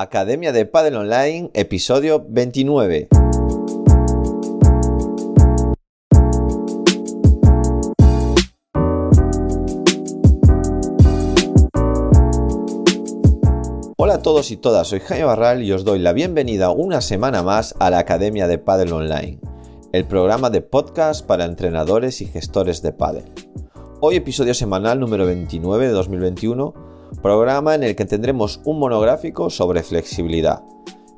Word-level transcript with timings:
Academia 0.00 0.52
de 0.52 0.64
Padel 0.64 0.94
Online, 0.94 1.50
episodio 1.54 2.24
29. 2.28 3.08
Hola 13.96 14.14
a 14.14 14.22
todos 14.22 14.52
y 14.52 14.56
todas, 14.56 14.86
soy 14.86 15.00
Jaime 15.00 15.24
Barral 15.24 15.64
y 15.64 15.72
os 15.72 15.84
doy 15.84 15.98
la 15.98 16.12
bienvenida 16.12 16.70
una 16.70 17.00
semana 17.00 17.42
más 17.42 17.74
a 17.80 17.90
la 17.90 17.98
Academia 17.98 18.46
de 18.46 18.58
Padel 18.58 18.92
Online, 18.92 19.40
el 19.92 20.06
programa 20.06 20.48
de 20.50 20.60
podcast 20.60 21.26
para 21.26 21.44
entrenadores 21.44 22.20
y 22.20 22.26
gestores 22.26 22.82
de 22.82 22.92
pádel. 22.92 23.24
Hoy 24.00 24.14
episodio 24.14 24.54
semanal 24.54 25.00
número 25.00 25.26
29 25.26 25.88
de 25.88 25.92
2021, 25.92 26.87
programa 27.22 27.74
en 27.74 27.82
el 27.82 27.96
que 27.96 28.04
tendremos 28.04 28.60
un 28.64 28.78
monográfico 28.78 29.50
sobre 29.50 29.82
flexibilidad. 29.82 30.62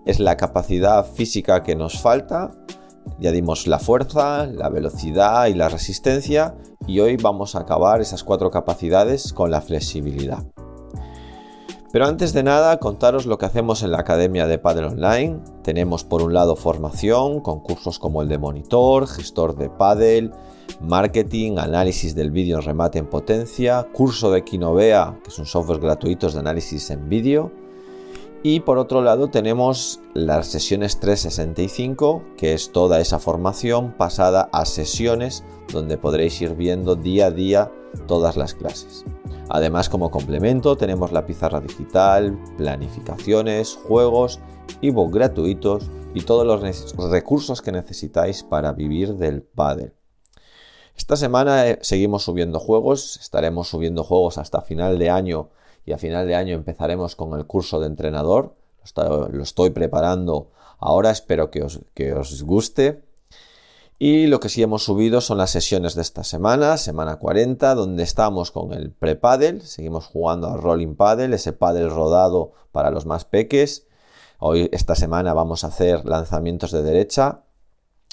Es 0.06 0.18
la 0.18 0.36
capacidad 0.36 1.04
física 1.04 1.62
que 1.62 1.76
nos 1.76 2.00
falta, 2.00 2.52
ya 3.18 3.32
dimos 3.32 3.66
la 3.66 3.78
fuerza, 3.78 4.46
la 4.46 4.68
velocidad 4.68 5.46
y 5.46 5.54
la 5.54 5.68
resistencia 5.68 6.54
y 6.86 7.00
hoy 7.00 7.16
vamos 7.16 7.54
a 7.54 7.60
acabar 7.60 8.00
esas 8.00 8.24
cuatro 8.24 8.50
capacidades 8.50 9.32
con 9.32 9.50
la 9.50 9.60
flexibilidad. 9.60 10.44
Pero 11.92 12.06
antes 12.06 12.32
de 12.32 12.44
nada, 12.44 12.78
contaros 12.78 13.26
lo 13.26 13.36
que 13.36 13.46
hacemos 13.46 13.82
en 13.82 13.90
la 13.90 13.98
Academia 13.98 14.46
de 14.46 14.58
Padel 14.58 14.84
Online. 14.84 15.40
Tenemos 15.62 16.04
por 16.04 16.22
un 16.22 16.32
lado 16.32 16.54
formación 16.54 17.40
con 17.40 17.60
cursos 17.60 17.98
como 17.98 18.22
el 18.22 18.28
de 18.28 18.38
monitor, 18.38 19.08
gestor 19.08 19.56
de 19.56 19.70
Padel, 19.70 20.32
marketing, 20.80 21.58
análisis 21.58 22.14
del 22.14 22.30
vídeo 22.30 22.58
en 22.58 22.64
remate 22.64 22.98
en 22.98 23.06
potencia, 23.06 23.86
curso 23.92 24.30
de 24.30 24.44
Kinovea, 24.44 25.18
que 25.22 25.30
es 25.30 25.38
un 25.38 25.46
software 25.46 25.80
gratuito 25.80 26.30
de 26.30 26.38
análisis 26.38 26.90
en 26.90 27.08
vídeo. 27.08 27.50
Y 28.42 28.60
por 28.60 28.78
otro 28.78 29.02
lado 29.02 29.28
tenemos 29.28 30.00
las 30.14 30.46
sesiones 30.46 30.98
365, 30.98 32.22
que 32.36 32.54
es 32.54 32.72
toda 32.72 33.00
esa 33.00 33.18
formación 33.18 33.92
pasada 33.92 34.48
a 34.52 34.64
sesiones 34.64 35.44
donde 35.72 35.98
podréis 35.98 36.40
ir 36.40 36.54
viendo 36.54 36.96
día 36.96 37.26
a 37.26 37.30
día 37.30 37.70
todas 38.06 38.36
las 38.36 38.54
clases. 38.54 39.04
Además, 39.50 39.88
como 39.88 40.10
complemento, 40.10 40.76
tenemos 40.76 41.12
la 41.12 41.26
pizarra 41.26 41.60
digital, 41.60 42.38
planificaciones, 42.56 43.78
juegos, 43.86 44.40
ebook 44.80 45.12
gratuitos 45.12 45.90
y 46.14 46.22
todos 46.22 46.46
los 46.46 47.10
recursos 47.10 47.60
que 47.60 47.72
necesitáis 47.72 48.42
para 48.42 48.72
vivir 48.72 49.16
del 49.16 49.42
pádel. 49.42 49.92
Esta 51.00 51.16
semana 51.16 51.66
eh, 51.66 51.78
seguimos 51.80 52.24
subiendo 52.24 52.60
juegos, 52.60 53.16
estaremos 53.16 53.68
subiendo 53.68 54.04
juegos 54.04 54.36
hasta 54.36 54.60
final 54.60 54.98
de 54.98 55.08
año 55.08 55.48
y 55.86 55.92
a 55.92 55.98
final 55.98 56.26
de 56.26 56.34
año 56.34 56.54
empezaremos 56.54 57.16
con 57.16 57.32
el 57.38 57.46
curso 57.46 57.80
de 57.80 57.86
entrenador. 57.86 58.54
Lo 59.32 59.42
estoy 59.42 59.70
preparando 59.70 60.50
ahora, 60.78 61.10
espero 61.10 61.50
que 61.50 61.62
os, 61.62 62.42
guste. 62.42 63.02
Y 63.98 64.26
lo 64.26 64.40
que 64.40 64.50
sí 64.50 64.62
hemos 64.62 64.84
subido 64.84 65.22
son 65.22 65.38
las 65.38 65.50
sesiones 65.50 65.94
de 65.94 66.02
esta 66.02 66.22
semana, 66.22 66.76
semana 66.76 67.16
40, 67.16 67.74
donde 67.74 68.02
estamos 68.02 68.50
con 68.50 68.74
el 68.74 68.92
pre-paddle, 68.92 69.62
seguimos 69.62 70.04
jugando 70.04 70.48
al 70.48 70.60
rolling 70.60 70.96
paddle, 70.96 71.34
ese 71.34 71.54
paddle 71.54 71.88
rodado 71.88 72.52
para 72.72 72.90
los 72.90 73.06
más 73.06 73.24
peques. 73.24 73.86
Hoy, 74.38 74.68
esta 74.70 74.94
semana, 74.94 75.32
vamos 75.32 75.64
a 75.64 75.68
hacer 75.68 76.04
lanzamientos 76.04 76.72
de 76.72 76.82
derecha. 76.82 77.44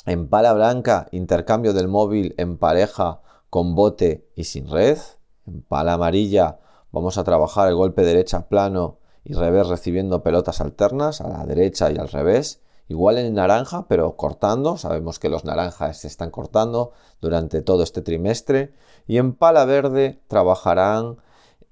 En 0.08 0.30
pala 0.30 0.54
blanca, 0.54 1.10
intercambio 1.12 1.74
del 1.74 1.90
móvil 1.90 2.34
en 2.38 2.58
pareja 2.58 3.20
con 3.50 3.76
bote 3.76 4.26
y 4.36 4.46
sin 4.46 4.70
red. 4.70 4.98
En 5.46 5.62
pala 5.64 5.96
amarilla, 5.96 6.60
vamos 6.94 7.18
a 7.18 7.26
trabajar 7.26 7.68
el 7.68 7.76
golpe 7.76 8.04
derecha 8.04 8.48
plano 8.48 9.00
y 9.26 9.34
revés 9.34 9.68
recibiendo 9.68 10.24
pelotas 10.24 10.62
alternas 10.62 11.20
a 11.20 11.28
la 11.28 11.46
derecha 11.46 11.92
y 11.92 11.98
al 11.98 12.08
revés. 12.08 12.62
Igual 12.88 13.18
en 13.18 13.34
naranja, 13.34 13.90
pero 13.90 14.16
cortando. 14.16 14.78
Sabemos 14.78 15.20
que 15.20 15.28
los 15.28 15.44
naranjas 15.44 15.98
se 15.98 16.08
están 16.08 16.32
cortando 16.32 16.94
durante 17.20 17.62
todo 17.62 17.84
este 17.84 18.02
trimestre. 18.02 18.74
Y 19.08 19.18
en 19.18 19.34
pala 19.34 19.66
verde 19.66 20.24
trabajarán, 20.30 21.18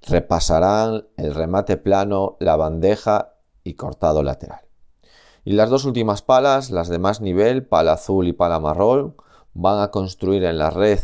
repasarán 0.02 1.06
el 1.16 1.34
remate 1.34 1.78
plano, 1.78 2.36
la 2.38 2.56
bandeja 2.56 3.32
y 3.64 3.76
cortado 3.76 4.22
lateral. 4.22 4.65
Y 5.46 5.52
las 5.52 5.70
dos 5.70 5.84
últimas 5.84 6.22
palas, 6.22 6.72
las 6.72 6.88
de 6.88 6.98
más 6.98 7.20
nivel, 7.20 7.64
pala 7.64 7.92
azul 7.92 8.26
y 8.26 8.32
pala 8.32 8.58
marrón, 8.58 9.14
van 9.54 9.80
a 9.80 9.92
construir 9.92 10.42
en 10.42 10.58
la 10.58 10.70
red 10.70 10.98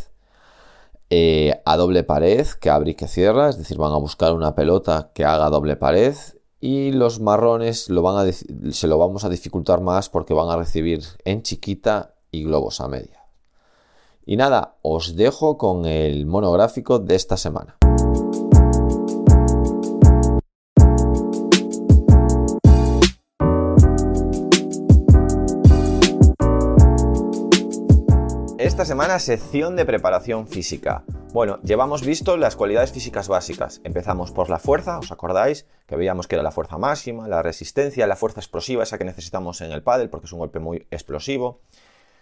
eh, 1.10 1.62
a 1.64 1.76
doble 1.76 2.02
pared 2.02 2.44
que 2.60 2.68
abre 2.68 2.90
y 2.90 2.94
que 2.96 3.06
cierra, 3.06 3.50
es 3.50 3.56
decir, 3.56 3.78
van 3.78 3.92
a 3.92 3.98
buscar 3.98 4.32
una 4.32 4.56
pelota 4.56 5.12
que 5.14 5.24
haga 5.24 5.48
doble 5.48 5.76
pared 5.76 6.16
y 6.58 6.90
los 6.90 7.20
marrones 7.20 7.84
se 7.84 7.92
lo 8.88 8.98
vamos 8.98 9.24
a 9.24 9.28
dificultar 9.28 9.80
más 9.80 10.08
porque 10.08 10.34
van 10.34 10.48
a 10.48 10.56
recibir 10.56 11.04
en 11.24 11.42
chiquita 11.42 12.16
y 12.32 12.42
globos 12.42 12.80
a 12.80 12.88
media. 12.88 13.22
Y 14.26 14.36
nada, 14.36 14.74
os 14.82 15.14
dejo 15.14 15.56
con 15.56 15.86
el 15.86 16.26
monográfico 16.26 16.98
de 16.98 17.14
esta 17.14 17.36
semana. 17.36 17.76
Esta 28.72 28.86
semana 28.86 29.18
sección 29.18 29.76
de 29.76 29.84
preparación 29.84 30.48
física. 30.48 31.04
Bueno, 31.34 31.60
llevamos 31.62 32.06
visto 32.06 32.38
las 32.38 32.56
cualidades 32.56 32.90
físicas 32.90 33.28
básicas. 33.28 33.82
Empezamos 33.84 34.32
por 34.32 34.48
la 34.48 34.58
fuerza, 34.58 34.98
¿os 34.98 35.12
acordáis? 35.12 35.66
Que 35.86 35.94
veíamos 35.94 36.26
que 36.26 36.36
era 36.36 36.42
la 36.42 36.52
fuerza 36.52 36.78
máxima, 36.78 37.28
la 37.28 37.42
resistencia, 37.42 38.06
la 38.06 38.16
fuerza 38.16 38.40
explosiva, 38.40 38.82
esa 38.82 38.96
que 38.96 39.04
necesitamos 39.04 39.60
en 39.60 39.72
el 39.72 39.82
pádel 39.82 40.08
porque 40.08 40.24
es 40.24 40.32
un 40.32 40.38
golpe 40.38 40.58
muy 40.58 40.86
explosivo. 40.90 41.60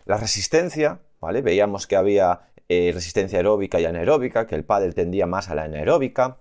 La 0.06 0.16
resistencia, 0.16 1.02
¿vale? 1.20 1.40
Veíamos 1.40 1.86
que 1.86 1.94
había 1.94 2.48
eh, 2.68 2.90
resistencia 2.92 3.38
aeróbica 3.38 3.78
y 3.78 3.84
anaeróbica, 3.84 4.48
que 4.48 4.56
el 4.56 4.64
pádel 4.64 4.96
tendía 4.96 5.26
más 5.26 5.50
a 5.50 5.54
la 5.54 5.62
anaeróbica. 5.62 6.38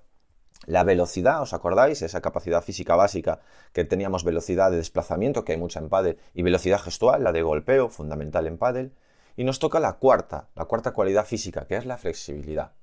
La 0.66 0.84
velocidad, 0.84 1.40
¿os 1.44 1.54
acordáis? 1.54 2.02
Esa 2.02 2.20
capacidad 2.22 2.64
física 2.64 2.96
básica 2.96 3.42
que 3.74 3.86
teníamos 3.86 4.24
velocidad 4.24 4.72
de 4.72 4.78
desplazamiento, 4.78 5.46
que 5.46 5.52
hay 5.52 5.60
mucha 5.60 5.80
en 5.80 5.88
pádel, 5.88 6.18
y 6.34 6.42
velocidad 6.42 6.80
gestual, 6.80 7.24
la 7.24 7.32
de 7.32 7.44
golpeo, 7.44 7.90
fundamental 7.90 8.48
en 8.48 8.58
pádel. 8.58 8.94
Y 9.40 9.46
nos 9.46 9.58
toca 9.58 9.80
la 9.80 9.94
cuarta, 9.94 10.50
la 10.54 10.66
cuarta 10.66 10.92
cualidad 10.92 11.26
física, 11.26 11.66
que 11.66 11.78
es 11.78 11.86
la 11.86 11.98
flexibilidad. 11.98 12.74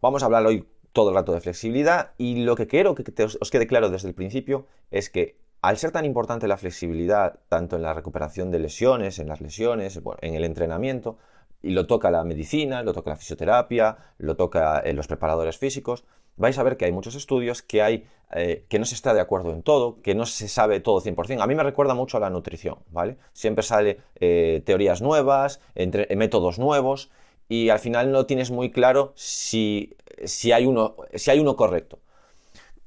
Vamos 0.00 0.22
a 0.22 0.26
hablar 0.26 0.46
hoy 0.46 0.68
todo 0.92 1.08
el 1.08 1.16
rato 1.16 1.32
de 1.32 1.40
flexibilidad 1.40 2.12
y 2.18 2.44
lo 2.44 2.54
que 2.54 2.68
quiero 2.68 2.94
que 2.94 3.02
os 3.24 3.50
quede 3.50 3.66
claro 3.66 3.90
desde 3.90 4.06
el 4.06 4.14
principio 4.14 4.68
es 4.92 5.10
que 5.10 5.40
al 5.60 5.78
ser 5.78 5.90
tan 5.90 6.04
importante 6.04 6.46
la 6.46 6.56
flexibilidad, 6.56 7.40
tanto 7.48 7.74
en 7.74 7.82
la 7.82 7.94
recuperación 7.94 8.52
de 8.52 8.60
lesiones, 8.60 9.18
en 9.18 9.26
las 9.26 9.40
lesiones, 9.40 10.00
en 10.20 10.34
el 10.36 10.44
entrenamiento, 10.44 11.18
y 11.62 11.70
lo 11.70 11.88
toca 11.88 12.12
la 12.12 12.22
medicina, 12.22 12.84
lo 12.84 12.92
toca 12.92 13.10
la 13.10 13.16
fisioterapia, 13.16 13.96
lo 14.18 14.36
toca 14.36 14.80
en 14.84 14.94
los 14.94 15.08
preparadores 15.08 15.58
físicos, 15.58 16.04
vais 16.36 16.58
a 16.58 16.62
ver 16.62 16.76
que 16.76 16.84
hay 16.84 16.92
muchos 16.92 17.14
estudios 17.14 17.62
que 17.62 17.82
hay 17.82 18.06
eh, 18.34 18.64
que 18.70 18.78
no 18.78 18.86
se 18.86 18.94
está 18.94 19.12
de 19.12 19.20
acuerdo 19.20 19.52
en 19.52 19.62
todo, 19.62 20.00
que 20.00 20.14
no 20.14 20.24
se 20.24 20.48
sabe 20.48 20.80
todo 20.80 21.02
100%. 21.02 21.42
A 21.42 21.46
mí 21.46 21.54
me 21.54 21.62
recuerda 21.62 21.94
mucho 21.94 22.16
a 22.16 22.20
la 22.20 22.30
nutrición, 22.30 22.78
¿vale? 22.90 23.18
Siempre 23.34 23.62
sale 23.62 24.00
eh, 24.20 24.62
teorías 24.64 25.02
nuevas, 25.02 25.60
entre, 25.74 26.06
eh, 26.10 26.16
métodos 26.16 26.58
nuevos 26.58 27.10
y 27.50 27.68
al 27.68 27.78
final 27.78 28.10
no 28.10 28.24
tienes 28.24 28.50
muy 28.50 28.70
claro 28.70 29.12
si, 29.16 29.96
si, 30.24 30.52
hay, 30.52 30.64
uno, 30.64 30.96
si 31.14 31.30
hay 31.30 31.40
uno 31.40 31.56
correcto. 31.56 31.98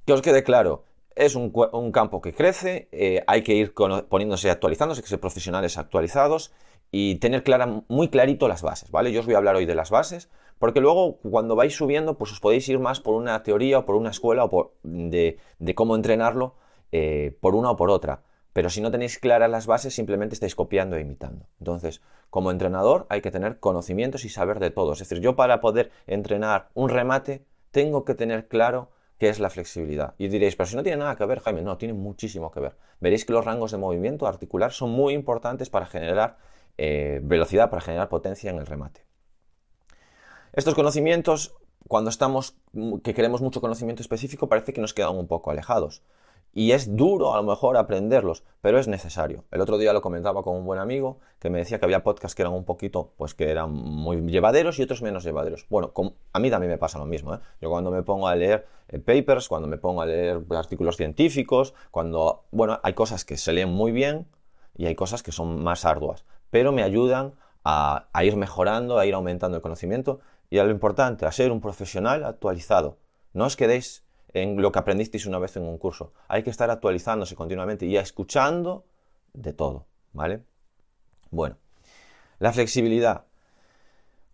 Que 0.07 0.13
os 0.13 0.23
quede 0.23 0.44
claro, 0.44 0.83
es 1.16 1.35
un, 1.35 1.51
campo 1.91 2.22
que 2.22 2.33
crece, 2.33 2.89
hay 3.27 3.44
que 3.44 3.53
ir 3.53 3.73
poniéndose 3.73 4.50
actualizándose, 4.50 5.01
que 5.01 5.07
ser 5.07 5.19
profesionales 5.19 5.77
actualizados 5.77 6.51
y 6.91 7.16
tener 7.16 7.44
clara, 7.44 7.83
muy 7.88 8.09
clarito 8.09 8.47
las 8.47 8.62
bases, 8.62 8.91
¿vale? 8.91 9.12
Yo 9.12 9.19
os 9.19 9.25
voy 9.25 9.35
a 9.35 9.38
hablar 9.38 9.56
hoy 9.56 9.66
de 9.66 9.75
las 9.75 9.89
bases, 9.89 10.29
porque 10.60 10.82
luego 10.82 11.18
cuando 11.18 11.56
vais 11.56 11.76
subiendo, 11.76 12.18
pues 12.18 12.32
os 12.32 12.40
podéis 12.40 12.68
ir 12.70 12.80
más 12.80 13.00
por 13.00 13.16
una 13.16 13.42
teoría 13.44 13.80
o 13.80 13.86
por 13.86 13.96
una 13.96 14.10
escuela 14.10 14.44
o 14.44 14.50
por, 14.50 14.74
de, 14.84 15.38
cómo 15.76 15.96
entrenarlo 15.96 16.56
eh, 16.92 17.38
por 17.42 17.56
una 17.56 17.72
o 17.72 17.76
por 17.76 17.90
otra. 17.90 18.24
Pero 18.54 18.70
si 18.70 18.80
no 18.80 18.90
tenéis 18.90 19.19
claras 19.19 19.50
las 19.50 19.68
bases, 19.68 19.94
simplemente 19.94 20.34
estáis 20.34 20.56
copiando 20.56 20.96
e 20.96 21.02
imitando. 21.02 21.48
Entonces, 21.60 22.02
como 22.30 22.52
entrenador 22.52 23.06
hay 23.10 23.19
que 23.19 23.31
tener 23.31 23.60
conocimientos 23.60 24.24
y 24.24 24.30
saber 24.30 24.60
de 24.60 24.72
todo. 24.72 24.94
Es 24.94 25.00
decir, 25.00 25.19
yo 25.19 25.36
para 25.36 25.60
poder 25.60 25.92
entrenar 26.07 26.69
un 26.74 26.90
remate, 26.90 27.46
tengo 27.72 28.06
que 28.06 28.16
tener 28.16 28.48
claro 28.48 28.92
qué 29.18 29.28
es 29.28 29.42
la 29.42 29.50
flexibilidad. 29.50 30.16
Y 30.18 30.30
diréis, 30.30 30.56
pero 30.56 30.68
si 30.68 30.75
no 30.78 30.84
tiene 30.84 31.00
nada 31.00 31.18
que 31.18 31.25
ver, 31.25 31.42
Jaime, 31.42 31.62
no, 31.63 31.78
tiene 31.78 31.94
muchísimo 31.94 32.51
que 32.51 32.62
ver. 32.62 32.78
Veréis 33.01 33.25
que 33.25 33.34
los 33.34 33.44
rangos 33.44 33.72
de 33.72 33.78
movimiento 33.78 34.28
articular 34.28 34.72
son 34.72 34.92
muy 34.92 35.13
importantes 35.13 35.69
para 35.69 35.86
generar 35.86 36.38
eh, 36.78 37.19
velocidad, 37.24 37.69
para 37.69 37.81
generar 37.81 38.08
potencia 38.08 38.51
en 38.51 38.58
el 38.58 38.66
remate. 38.66 39.06
Estos 40.56 40.74
conocimientos, 40.74 41.54
cuando 41.90 42.10
estamos, 42.10 42.56
que 43.04 43.13
queremos 43.13 43.42
mucho 43.42 43.60
conocimiento 43.60 44.02
específico, 44.02 44.48
parece 44.48 44.72
que 44.72 44.80
nos 44.80 44.94
quedan 44.94 45.18
un 45.18 45.28
poco 45.28 45.52
alejados. 45.52 46.02
Y 46.54 46.72
es 46.72 46.96
duro 46.96 47.34
a 47.34 47.38
lo 47.38 47.44
mejor 47.44 47.75
aprenderlos, 47.75 48.46
pero 48.62 48.80
es 48.80 48.88
necesario. 48.88 49.44
El 49.52 49.60
otro 49.60 49.78
día 49.78 49.92
lo 49.92 50.02
comentaba 50.02 50.44
con 50.44 50.56
un 50.56 50.66
buen 50.66 50.80
amigo 50.80 51.19
que 51.40 51.50
me 51.50 51.57
decía 51.57 51.78
que 51.78 51.84
había 51.84 52.04
podcasts 52.04 52.36
que 52.36 52.44
eran 52.44 52.54
un 52.54 52.63
poquito, 52.63 53.12
pues 53.18 53.34
que 53.34 53.52
eran 53.52 53.74
muy 53.74 54.22
llevaderos 54.22 54.80
y 54.80 54.84
otros 54.84 55.02
menos 55.02 55.25
llevaderos. 55.25 55.66
Bueno, 55.69 55.92
a 56.31 56.40
mí 56.40 56.50
también 56.50 56.72
me 56.72 56.78
pasa 56.78 57.00
lo 57.00 57.06
mismo. 57.06 57.36
¿eh? 57.36 57.40
Yo 57.60 57.69
cuando 57.69 57.92
me 57.92 58.04
pongo 58.04 58.30
a 58.30 58.36
leer 58.38 58.66
eh, 58.88 59.00
papers, 59.00 59.50
cuando 59.50 59.68
me 59.68 59.78
pongo 59.78 60.01
a 60.01 60.06
leer 60.06 60.42
artículos 60.51 60.96
científicos, 60.96 61.74
cuando, 61.92 62.46
bueno, 62.51 62.80
hay 62.81 62.94
cosas 62.94 63.25
que 63.25 63.36
se 63.36 63.51
leen 63.51 63.74
muy 63.74 63.92
bien 63.92 64.25
y 64.78 64.86
hay 64.86 64.96
cosas 64.96 65.22
que 65.22 65.34
son 65.34 65.62
más 65.62 65.84
arduas, 65.84 66.24
pero 66.50 66.72
me 66.72 66.84
ayudan 66.84 67.34
a 67.68 68.06
ir 68.24 68.36
mejorando, 68.36 69.00
a 69.00 69.08
ir 69.08 69.16
aumentando 69.16 69.58
el 69.58 69.63
conocimiento 69.63 70.19
y 70.50 70.57
a 70.57 70.63
lo 70.63 70.71
importante, 70.71 71.25
a 71.25 71.31
ser 71.31 71.51
un 71.51 71.62
profesional 71.62 72.24
actualizado. 72.24 72.97
No 73.33 73.45
os 73.45 73.56
quedéis 73.56 74.03
en 74.33 74.62
lo 74.62 74.71
que 74.71 74.80
aprendisteis 74.80 75.25
una 75.25 75.39
vez 75.39 75.56
en 75.57 75.63
un 75.63 75.77
curso. 75.77 76.13
Hay 76.27 76.44
que 76.44 76.50
estar 76.50 76.69
actualizándose 76.69 77.36
continuamente 77.36 77.86
y 77.86 77.97
escuchando 77.97 78.86
de 79.33 79.53
todo, 79.53 79.86
¿vale? 80.13 80.44
Bueno, 81.31 81.57
la 82.39 82.51
flexibilidad. 82.51 83.25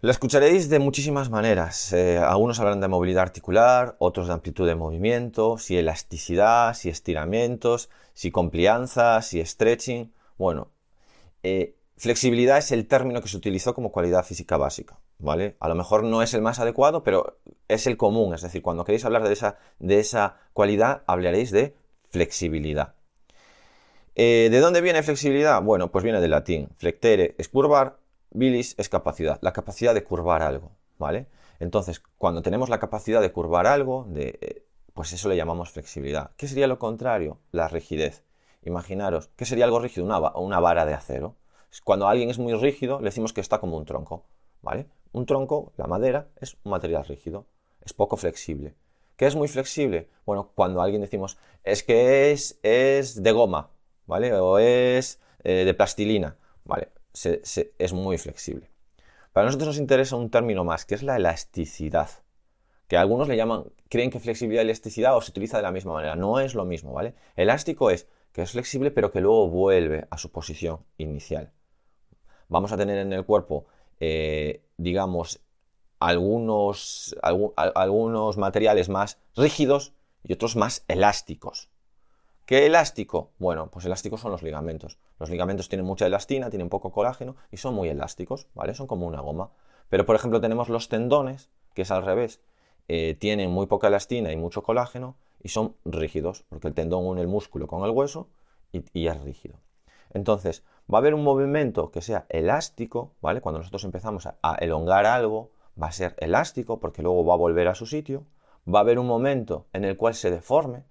La 0.02 0.12
escucharéis 0.12 0.70
de 0.70 0.80
muchísimas 0.80 1.30
maneras. 1.30 1.94
Eh, 1.94 2.18
algunos 2.18 2.60
hablan 2.60 2.82
de 2.82 2.88
movilidad 2.88 3.22
articular, 3.22 3.96
otros 4.00 4.28
de 4.28 4.34
amplitud 4.34 4.66
de 4.66 4.74
movimiento, 4.74 5.60
si 5.60 5.78
elasticidad, 5.78 6.74
si 6.74 6.90
estiramientos, 6.90 7.92
si 8.16 8.32
complianza, 8.32 9.22
si 9.22 9.46
stretching. 9.46 10.12
Bueno, 10.40 10.70
eh, 11.44 11.76
flexibilidad 11.98 12.58
es 12.58 12.72
el 12.72 12.88
término 12.88 13.22
que 13.22 13.28
se 13.28 13.38
utilizó 13.38 13.76
como 13.76 13.92
cualidad 13.92 14.26
física 14.26 14.58
básica. 14.58 15.00
¿Vale? 15.22 15.56
A 15.60 15.70
lo 15.70 15.76
mejor 15.76 16.04
no 16.04 16.22
es 16.22 16.34
el 16.34 16.42
más 16.42 16.60
adecuado, 16.60 17.04
pero 17.04 17.40
es 17.68 17.88
el 17.88 17.98
común. 17.98 18.34
Es 18.34 18.42
decir, 18.42 18.62
cuando 18.62 18.84
queréis 18.84 19.06
hablar 19.06 19.24
de 19.24 19.34
esa, 19.34 19.58
de 19.80 20.00
esa 20.00 20.38
cualidad, 20.54 21.04
hablaréis 21.08 21.52
de 21.52 21.76
flexibilidad. 22.10 22.96
Eh, 24.16 24.50
¿De 24.52 24.60
dónde 24.60 24.82
viene 24.82 25.04
flexibilidad? 25.04 25.62
Bueno, 25.62 25.92
pues 25.92 26.04
viene 26.04 26.20
del 26.20 26.32
latín. 26.32 26.70
Flectere 26.78 27.36
es 27.38 27.48
curvar, 27.48 27.98
bilis 28.32 28.76
es 28.78 28.90
capacidad, 28.90 29.40
la 29.42 29.54
capacidad 29.54 29.94
de 29.94 30.04
curvar 30.04 30.42
algo, 30.42 30.72
¿vale? 30.98 31.28
Entonces, 31.60 32.02
cuando 32.18 32.42
tenemos 32.42 32.70
la 32.70 32.80
capacidad 32.80 33.22
de 33.22 33.32
curvar 33.32 33.68
algo, 33.68 34.06
de, 34.10 34.38
eh, 34.42 34.66
pues 34.94 35.14
eso 35.14 35.30
le 35.30 35.38
llamamos 35.38 35.70
flexibilidad. 35.70 36.32
¿Qué 36.36 36.48
sería 36.48 36.68
lo 36.68 36.80
contrario? 36.80 37.40
La 37.52 37.68
rigidez. 37.68 38.24
Imaginaros, 38.64 39.30
¿qué 39.36 39.46
sería 39.46 39.66
algo 39.66 39.80
rígido? 39.80 40.06
Una, 40.06 40.20
una 40.38 40.60
vara 40.60 40.86
de 40.86 40.94
acero. 40.94 41.36
Cuando 41.84 42.08
alguien 42.08 42.30
es 42.30 42.38
muy 42.38 42.54
rígido, 42.54 43.00
le 43.00 43.06
decimos 43.06 43.32
que 43.32 43.42
está 43.42 43.60
como 43.60 43.78
un 43.78 43.86
tronco, 43.86 44.26
¿vale? 44.62 44.88
Un 45.12 45.26
tronco, 45.26 45.74
la 45.78 45.88
madera, 45.88 46.30
es 46.40 46.58
un 46.64 46.72
material 46.72 47.06
rígido, 47.06 47.48
es 47.82 47.94
poco 47.94 48.18
flexible. 48.18 48.76
¿Qué 49.18 49.28
es 49.28 49.36
muy 49.36 49.48
flexible? 49.48 50.10
Bueno, 50.26 50.52
cuando 50.56 50.82
alguien 50.82 51.02
decimos, 51.02 51.38
es 51.64 51.84
que 51.84 52.32
es, 52.32 52.60
es 52.64 53.22
de 53.22 53.32
goma, 53.32 53.72
¿vale? 54.06 54.34
O 54.34 54.58
es 54.58 55.20
eh, 55.44 55.66
de 55.66 55.74
plastilina, 55.74 56.38
¿vale? 56.64 56.90
es 57.14 57.94
muy 57.94 58.18
flexible. 58.18 58.72
Para 59.34 59.46
nosotros 59.46 59.68
nos 59.68 59.78
interesa 59.78 60.16
un 60.16 60.30
término 60.30 60.64
más, 60.64 60.86
que 60.86 60.96
es 60.96 61.04
la 61.04 61.18
elasticidad. 61.18 62.10
Que 62.88 62.98
algunos 62.98 63.28
le 63.28 63.38
llaman, 63.38 63.66
creen 63.90 64.10
que 64.10 64.20
flexibilidad 64.20 64.64
y 64.64 64.66
elasticidad 64.66 65.16
o 65.16 65.22
se 65.22 65.32
utiliza 65.32 65.58
de 65.58 65.64
la 65.64 65.72
misma 65.72 65.94
manera. 65.94 66.16
No 66.16 66.40
es 66.40 66.56
lo 66.56 66.66
mismo, 66.66 66.94
¿vale? 66.94 67.16
Elástico 67.36 67.90
es 67.90 68.08
que 68.32 68.42
es 68.42 68.52
flexible 68.52 68.92
pero 68.92 69.12
que 69.12 69.22
luego 69.22 69.50
vuelve 69.50 70.08
a 70.10 70.18
su 70.18 70.32
posición 70.32 70.80
inicial. 70.98 71.52
Vamos 72.50 72.72
a 72.72 72.78
tener 72.78 72.98
en 72.98 73.14
el 73.14 73.26
cuerpo 73.26 73.66
eh, 74.02 74.66
digamos, 74.78 75.42
algunos, 76.00 77.16
algunos 77.22 78.38
materiales 78.38 78.90
más 78.90 79.20
rígidos 79.36 79.94
y 80.24 80.34
otros 80.34 80.56
más 80.56 80.84
elásticos. 80.88 81.70
¿Qué 82.46 82.66
elástico? 82.66 83.32
Bueno, 83.38 83.70
pues 83.70 83.86
elásticos 83.86 84.20
son 84.20 84.32
los 84.32 84.42
ligamentos. 84.42 84.98
Los 85.20 85.30
ligamentos 85.30 85.70
tienen 85.70 85.86
mucha 85.86 86.08
elastina, 86.08 86.50
tienen 86.50 86.68
poco 86.68 86.92
colágeno 86.92 87.36
y 87.52 87.58
son 87.58 87.76
muy 87.76 87.90
elásticos, 87.90 88.48
¿vale? 88.56 88.74
Son 88.74 88.88
como 88.88 89.06
una 89.06 89.22
goma. 89.22 89.52
Pero, 89.88 90.08
por 90.08 90.16
ejemplo, 90.16 90.42
tenemos 90.42 90.68
los 90.68 90.90
tendones, 90.90 91.52
que 91.76 91.84
es 91.84 91.92
al 91.92 92.04
revés. 92.04 92.42
Eh, 92.88 93.16
tienen 93.20 93.52
muy 93.52 93.68
poca 93.68 93.88
elastina 93.88 94.32
y 94.32 94.36
mucho 94.36 94.64
colágeno 94.64 95.16
y 95.44 95.50
son 95.50 95.76
rígidos, 95.86 96.44
porque 96.50 96.68
el 96.68 96.74
tendón 96.74 97.06
une 97.06 97.22
el 97.22 97.28
músculo 97.28 97.68
con 97.68 97.86
el 97.86 97.92
hueso 97.92 98.30
y 98.72 99.08
es 99.08 99.22
rígido. 99.22 99.60
Entonces, 100.14 100.64
va 100.92 100.98
a 100.98 101.02
haber 101.02 101.14
un 101.14 101.24
movimiento 101.24 101.92
que 101.92 102.02
sea 102.02 102.26
elástico, 102.30 103.16
¿vale? 103.22 103.42
Cuando 103.42 103.60
nosotros 103.60 103.84
empezamos 103.84 104.28
a, 104.28 104.56
elongar 104.56 105.06
algo, 105.06 105.52
va 105.82 105.88
a 105.88 105.92
ser 105.92 106.16
elástico 106.20 106.80
porque 106.80 107.02
luego 107.02 107.26
va 107.26 107.34
a 107.34 107.38
volver 107.38 107.68
a 107.68 107.76
su 107.76 107.86
sitio. 107.86 108.26
Va 108.68 108.80
a 108.80 108.82
haber 108.82 109.00
un 109.00 109.08
momento 109.08 109.68
en 109.74 109.86
el 109.86 109.98
cual 109.98 110.14
se 110.14 110.30
deforme, 110.30 110.86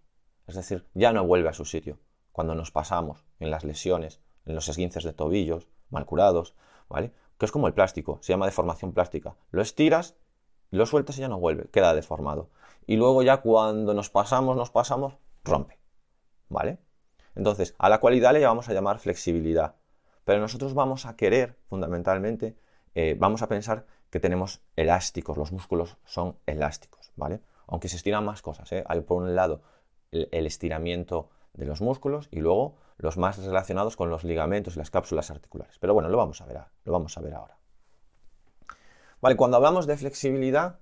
es 0.47 0.55
decir, 0.55 0.89
ya 0.95 1.13
no 1.13 1.27
vuelve 1.27 1.49
a 1.49 1.53
su 1.53 1.65
sitio. 1.65 1.99
Cuando 2.33 2.55
nos 2.55 2.71
pasamos 2.71 3.25
en 3.39 3.51
las 3.51 3.65
lesiones, 3.65 4.21
en 4.47 4.55
los 4.55 4.69
esguinces 4.69 5.05
de 5.05 5.13
tobillos, 5.13 5.69
mal 5.91 6.07
curados, 6.07 6.55
¿vale? 6.89 7.13
Que 7.39 7.47
es 7.47 7.53
como 7.53 7.67
el 7.67 7.75
plástico, 7.75 8.19
se 8.23 8.33
llama 8.33 8.47
deformación 8.47 8.93
plástica. 8.93 9.37
Lo 9.51 9.63
estiras, 9.63 10.17
lo 10.71 10.87
sueltas 10.87 11.19
y 11.19 11.21
ya 11.21 11.29
no 11.29 11.39
vuelve, 11.39 11.69
queda 11.71 11.95
deformado. 11.95 12.51
Y 12.87 12.97
luego 12.97 13.23
ya 13.23 13.39
cuando 13.39 13.95
nos 13.95 14.11
pasamos, 14.11 14.57
nos 14.57 14.71
pasamos, 14.71 15.19
rompe, 15.45 15.79
¿vale? 16.49 16.79
Entonces, 17.41 17.75
a 17.79 17.89
la 17.89 18.01
cualidad 18.01 18.35
le 18.35 18.45
vamos 18.45 18.69
a 18.69 18.75
llamar 18.75 18.99
flexibilidad. 18.99 19.75
Pero 20.25 20.41
nosotros 20.41 20.75
vamos 20.75 21.07
a 21.07 21.17
querer, 21.17 21.57
fundamentalmente, 21.71 22.55
eh, 22.95 23.17
vamos 23.19 23.41
a 23.41 23.49
pensar 23.49 23.87
que 24.11 24.21
tenemos 24.21 24.61
elásticos, 24.77 25.39
los 25.39 25.51
músculos 25.51 25.97
son 26.05 26.37
elásticos, 26.45 27.13
¿vale? 27.17 27.41
Aunque 27.67 27.89
se 27.89 27.97
estiran 27.97 28.27
más 28.27 28.43
cosas, 28.43 28.71
¿eh? 28.73 28.85
Hay 28.87 29.01
por 29.01 29.23
un 29.23 29.35
lado 29.35 29.63
el, 30.11 30.45
estiramiento 30.45 31.31
de 31.55 31.65
los 31.65 31.81
músculos 31.81 32.29
y 32.31 32.41
luego 32.41 32.77
los 32.99 33.17
más 33.17 33.39
relacionados 33.39 33.97
con 33.97 34.11
los 34.11 34.23
ligamentos 34.23 34.77
y 34.77 34.79
las 34.79 34.91
cápsulas 34.91 35.31
articulares. 35.31 35.79
Pero 35.79 35.95
bueno, 35.95 36.11
lo 36.11 36.19
vamos 36.19 36.43
a 36.43 36.45
ver, 36.45 36.61
lo 36.85 36.93
vamos 36.93 37.17
a 37.17 37.23
ver 37.23 37.33
ahora. 37.33 37.57
Vale, 39.23 39.37
cuando 39.37 39.57
hablamos 39.57 39.87
de 39.87 39.97
flexibilidad, 39.97 40.79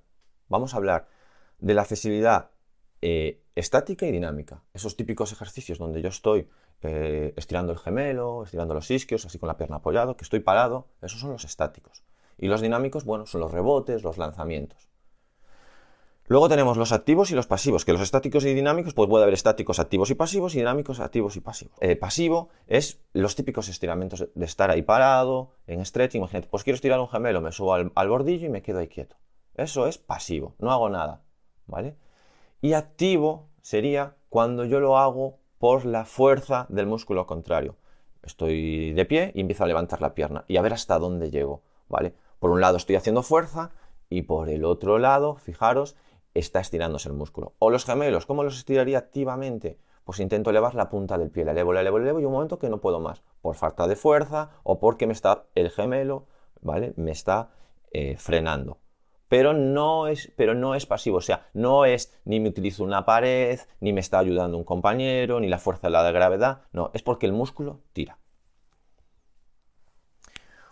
vamos 0.49 0.75
a 0.75 0.79
hablar 0.79 1.07
de 1.61 1.75
la 1.75 1.85
flexibilidad 1.85 2.51
eh, 3.03 3.43
estática 3.55 4.07
y 4.07 4.13
dinámica. 4.13 4.63
Esos 4.75 4.97
típicos 4.97 5.33
ejercicios 5.33 5.79
donde 5.79 6.03
yo 6.03 6.09
estoy 6.09 6.49
eh, 6.83 7.35
estirando 7.37 7.73
el 7.73 7.79
gemelo, 7.79 8.45
estirando 8.45 8.75
los 8.75 8.91
isquios, 8.91 9.27
así 9.27 9.39
con 9.39 9.49
la 9.49 9.57
pierna 9.57 9.77
apoyado, 9.77 10.17
que 10.17 10.25
estoy 10.25 10.41
parado, 10.41 10.89
esos 11.03 11.21
son 11.21 11.31
los 11.31 11.45
estáticos. 11.45 12.05
Y 12.37 12.47
los 12.47 12.61
dinámicos, 12.61 13.05
bueno, 13.05 13.27
son 13.27 13.41
los 13.41 13.51
rebotes, 13.51 14.03
los 14.03 14.17
lanzamientos. 14.19 14.89
Luego 16.29 16.51
tenemos 16.51 16.77
los 16.77 16.93
activos 16.93 17.31
y 17.31 17.35
los 17.35 17.47
pasivos, 17.47 17.87
que 17.87 17.93
los 17.93 18.03
estáticos 18.03 18.45
y 18.45 18.53
dinámicos, 18.53 18.93
pues 18.93 19.09
puede 19.09 19.23
haber 19.23 19.33
estáticos 19.33 19.79
activos 19.79 20.11
y 20.11 20.15
pasivos 20.15 20.55
y 20.55 20.59
dinámicos 20.59 21.01
activos 21.01 21.37
y 21.37 21.41
pasivos. 21.41 21.75
Eh, 21.81 21.97
pasivo 21.97 22.51
es 22.67 23.01
los 23.15 23.35
típicos 23.35 23.71
estiramientos 23.71 24.29
de 24.35 24.45
estar 24.45 24.71
ahí 24.71 24.83
parado, 24.83 25.55
en 25.67 25.85
stretching, 25.85 26.21
imagínate, 26.21 26.49
pues 26.49 26.65
quiero 26.65 26.75
estirar 26.75 27.01
un 27.01 27.09
gemelo, 27.09 27.41
me 27.41 27.51
subo 27.51 27.73
al, 27.73 27.93
al 27.95 28.09
bordillo 28.11 28.47
y 28.47 28.51
me 28.51 28.61
quedo 28.61 28.79
ahí 28.79 28.89
quieto. 28.89 29.17
Eso 29.55 29.87
es 29.87 29.97
pasivo, 29.97 30.55
no 30.59 30.71
hago 30.71 30.91
nada, 30.91 31.23
¿vale? 31.67 31.97
Y 32.61 32.73
activo 32.73 33.51
sería 33.63 34.17
cuando 34.29 34.65
yo 34.65 34.81
lo 34.81 34.99
hago 34.99 35.39
por 35.59 35.85
la 35.85 36.05
fuerza 36.05 36.67
del 36.69 36.89
músculo 36.89 37.25
contrario. 37.25 37.77
Estoy 38.25 38.93
de 38.95 39.05
pie 39.05 39.31
y 39.37 39.43
empiezo 39.43 39.63
a 39.63 39.69
levantar 39.69 40.01
la 40.01 40.13
pierna 40.13 40.45
y 40.49 40.57
a 40.57 40.63
ver 40.63 40.73
hasta 40.73 40.99
dónde 40.99 41.31
llego, 41.31 41.63
¿vale? 41.89 42.15
Por 42.41 42.51
un 42.51 42.61
lado 42.61 42.77
estoy 42.77 42.97
haciendo 42.97 43.23
fuerza 43.23 43.71
y 44.11 44.23
por 44.23 44.49
el 44.49 44.65
otro 44.65 44.99
lado, 44.99 45.37
fijaros, 45.37 45.95
está 46.35 46.59
estirándose 46.59 47.09
el 47.09 47.15
músculo. 47.15 47.55
O 47.61 47.71
los 47.71 47.85
gemelos, 47.85 48.27
¿cómo 48.27 48.43
los 48.43 48.59
estiraría 48.59 48.99
activamente? 48.99 49.79
Pues 50.03 50.19
intento 50.19 50.51
elevar 50.51 50.75
la 50.75 50.89
punta 50.89 51.17
del 51.17 51.31
pie, 51.31 51.45
la 51.45 51.53
elevo, 51.53 51.73
la 51.73 51.83
elevo, 51.83 51.99
la 52.01 52.07
elevo 52.07 52.21
y 52.21 52.25
un 52.25 52.33
momento 52.33 52.59
que 52.59 52.71
no 52.71 52.81
puedo 52.81 52.99
más, 52.99 53.23
por 53.41 53.55
falta 53.55 53.87
de 53.87 53.95
fuerza 53.95 54.51
o 54.65 54.81
porque 54.81 55.07
me 55.07 55.13
está 55.13 55.45
el 55.55 55.71
gemelo, 55.71 56.27
¿vale? 56.61 56.93
Me 56.97 57.13
está 57.13 57.51
eh, 57.93 58.17
frenando 58.17 58.79
pero 59.29 59.53
no 59.53 60.07
es, 60.07 60.33
pero 60.37 60.55
no 60.55 60.75
es 60.75 60.87
pasivo, 60.87 61.19
o 61.19 61.23
sea, 61.23 61.49
no 61.53 61.85
es 61.85 62.19
ni 62.25 62.41
me 62.41 62.49
utilizo 62.49 62.83
una 62.85 63.05
pared, 63.05 63.61
ni 63.81 63.93
me 63.93 64.01
está 64.01 64.19
ayudando 64.19 64.57
un 64.57 64.65
compañero, 64.65 65.41
ni 65.41 65.49
la 65.49 65.59
fuerza 65.59 65.89
de 65.89 65.93
la 65.93 66.11
gravedad, 66.11 66.63
no, 66.73 66.91
es 66.95 67.03
porque 67.03 67.27
el 67.27 67.33
músculo 67.33 67.81
tira. 67.93 68.19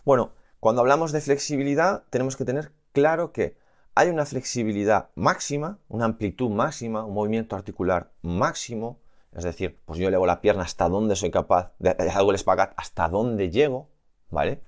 Bueno, 0.05 0.33
cuando 0.61 0.81
hablamos 0.81 1.13
de 1.13 1.21
flexibilidad 1.21 2.05
tenemos 2.11 2.37
que 2.37 2.45
tener 2.45 2.73
claro 2.93 3.33
que 3.33 3.57
hay 3.95 4.09
una 4.11 4.27
flexibilidad 4.27 5.11
máxima, 5.15 5.79
una 5.89 6.05
amplitud 6.05 6.51
máxima, 6.51 7.05
un 7.05 7.15
movimiento 7.15 7.57
articular 7.57 8.13
máximo, 8.23 9.01
es 9.33 9.45
decir, 9.45 9.81
pues 9.85 9.99
yo 9.99 10.09
elevo 10.09 10.27
la 10.27 10.41
pierna 10.41 10.63
hasta 10.63 10.89
donde 10.89 11.17
soy 11.17 11.31
capaz, 11.31 11.73
de, 11.79 11.91
hago 11.91 12.31
el 12.31 12.37
espagat 12.37 12.73
hasta 12.77 13.09
donde 13.09 13.51
llego, 13.51 13.89
¿vale? 14.31 14.63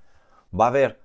Va 0.57 0.65
a 0.65 0.67
haber 0.69 0.99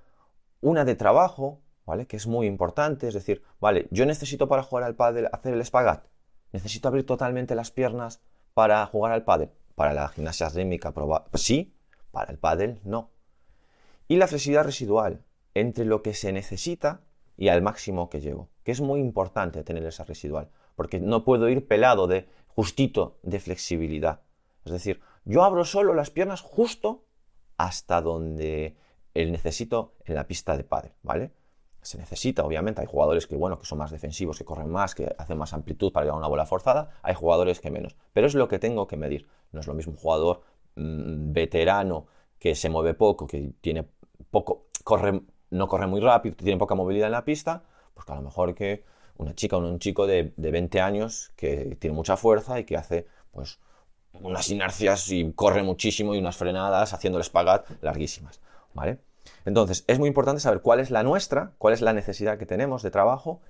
una 0.61 0.85
de 0.85 0.95
trabajo, 0.95 1.61
Que 2.07 2.17
es 2.17 2.26
muy 2.26 2.47
importante, 2.47 3.09
es 3.09 3.14
decir, 3.14 3.43
vale, 3.61 3.88
yo 3.91 4.07
necesito 4.07 4.49
para 4.49 4.62
jugar 4.62 4.85
al 4.85 4.97
pádel 4.97 5.29
hacer 5.33 5.55
el 5.55 5.61
espagat, 5.61 6.07
necesito 6.53 6.88
abrir 6.88 7.05
totalmente 7.05 7.55
las 7.55 7.71
piernas 7.71 8.23
para 8.55 8.85
jugar 8.87 9.12
al 9.12 9.25
pádel. 9.25 9.50
Para 9.75 9.93
la 9.93 10.09
gimnasia 10.09 10.49
rítmica, 10.49 10.95
sí, 11.35 11.75
para 12.12 12.31
el 12.31 12.38
pádel 12.38 12.81
no. 12.85 13.11
Y 14.07 14.17
la 14.17 14.29
flexibilidad 14.29 14.64
residual 14.64 15.25
entre 15.55 15.85
lo 15.85 16.03
que 16.03 16.14
se 16.14 16.33
necesita 16.33 17.00
y 17.37 17.49
al 17.49 17.62
máximo 17.62 18.09
que 18.09 18.21
llego, 18.21 18.49
que 18.62 18.73
es 18.73 18.81
muy 18.81 19.00
importante 19.00 19.64
tener 19.64 19.85
esa 19.85 20.05
residual, 20.05 20.50
porque 20.76 21.00
no 21.00 21.25
puedo 21.25 21.49
ir 21.49 21.67
pelado 21.67 22.07
de 22.07 22.29
justito 22.47 23.19
de 23.23 23.41
flexibilidad. 23.41 24.23
Es 24.64 24.73
decir, 24.73 25.00
yo 25.25 25.43
abro 25.43 25.64
solo 25.64 25.95
las 25.95 26.11
piernas 26.11 26.41
justo 26.41 27.05
hasta 27.57 28.00
donde 28.00 28.76
necesito 29.14 29.95
en 30.05 30.14
la 30.14 30.26
pista 30.26 30.57
de 30.57 30.64
pádel, 30.64 30.93
¿vale? 31.03 31.33
Se 31.85 31.99
necesita, 31.99 32.45
obviamente, 32.45 32.81
hay 32.81 32.87
jugadores 32.87 33.26
que, 33.26 33.37
bueno, 33.37 33.59
que 33.59 33.67
son 33.67 33.79
más 33.79 33.91
defensivos, 33.91 34.38
que 34.38 34.45
corren 34.45 34.71
más, 34.71 34.95
que 34.95 35.14
hacen 35.19 35.37
más 35.37 35.53
amplitud 35.53 35.93
para 35.93 36.05
llegar 36.05 36.17
a 36.17 36.19
una 36.19 36.29
bola 36.29 36.47
forzada, 36.47 36.91
hay 37.03 37.14
jugadores 37.14 37.61
que 37.61 37.71
menos, 37.71 37.95
pero 38.12 38.26
es 38.26 38.35
lo 38.35 38.49
que 38.49 38.59
tengo 38.59 38.87
que 38.87 38.97
medir. 38.97 39.29
No 39.53 39.61
es 39.61 39.67
lo 39.67 39.75
mismo 39.75 39.93
un 39.93 39.99
jugador 39.99 40.41
mm, 40.76 41.33
veterano 41.33 42.07
que 42.38 42.55
se 42.55 42.71
mueve 42.71 42.95
poco, 42.95 43.26
que 43.26 43.53
tiene 43.61 43.87
poco, 44.31 44.67
corre, 44.83 45.21
no 45.50 45.69
corre 45.69 45.87
muy 45.87 46.00
rápido, 46.00 46.37
tiene 46.37 46.59
poca 46.59 46.75
movilidad 46.75 47.07
en 47.07 47.12
la 47.12 47.25
pista, 47.25 47.62
pues 47.93 48.07
que 48.07 48.12
a 48.12 48.17
lo 48.17 48.23
mejor 48.23 48.55
que 48.55 48.85
una 49.17 49.35
chica 49.35 49.57
o 49.57 49.61
un 49.61 49.79
chico 49.79 50.07
de, 50.07 50.33
de 50.37 50.50
20 50.50 50.81
años 50.81 51.33
que 51.37 51.76
tiene 51.79 51.95
mucha 51.95 52.17
fuerza 52.17 52.59
y 52.59 52.64
que 52.64 52.76
hace, 52.76 53.07
pues, 53.31 53.61
unas 54.21 54.49
inercias 54.49 55.11
y 55.11 55.33
corre 55.33 55.62
muchísimo 55.62 56.14
y 56.14 56.19
unas 56.19 56.37
frenadas 56.37 56.93
haciendo 56.93 57.19
el 57.19 57.23
espagat 57.23 57.69
larguísimas, 57.83 58.41
¿vale? 58.73 58.99
Entonces, 59.45 59.85
es 59.87 59.99
muy 59.99 60.09
importante 60.09 60.40
saber 60.40 60.61
cuál 60.61 60.81
es 60.81 60.90
la 60.90 61.02
nuestra, 61.02 61.52
cuál 61.59 61.75
es 61.75 61.81
la 61.81 61.93
necesidad 61.93 62.38
que 62.38 62.47
tenemos 62.47 62.83
de 62.83 62.90
trabajo 62.90 63.40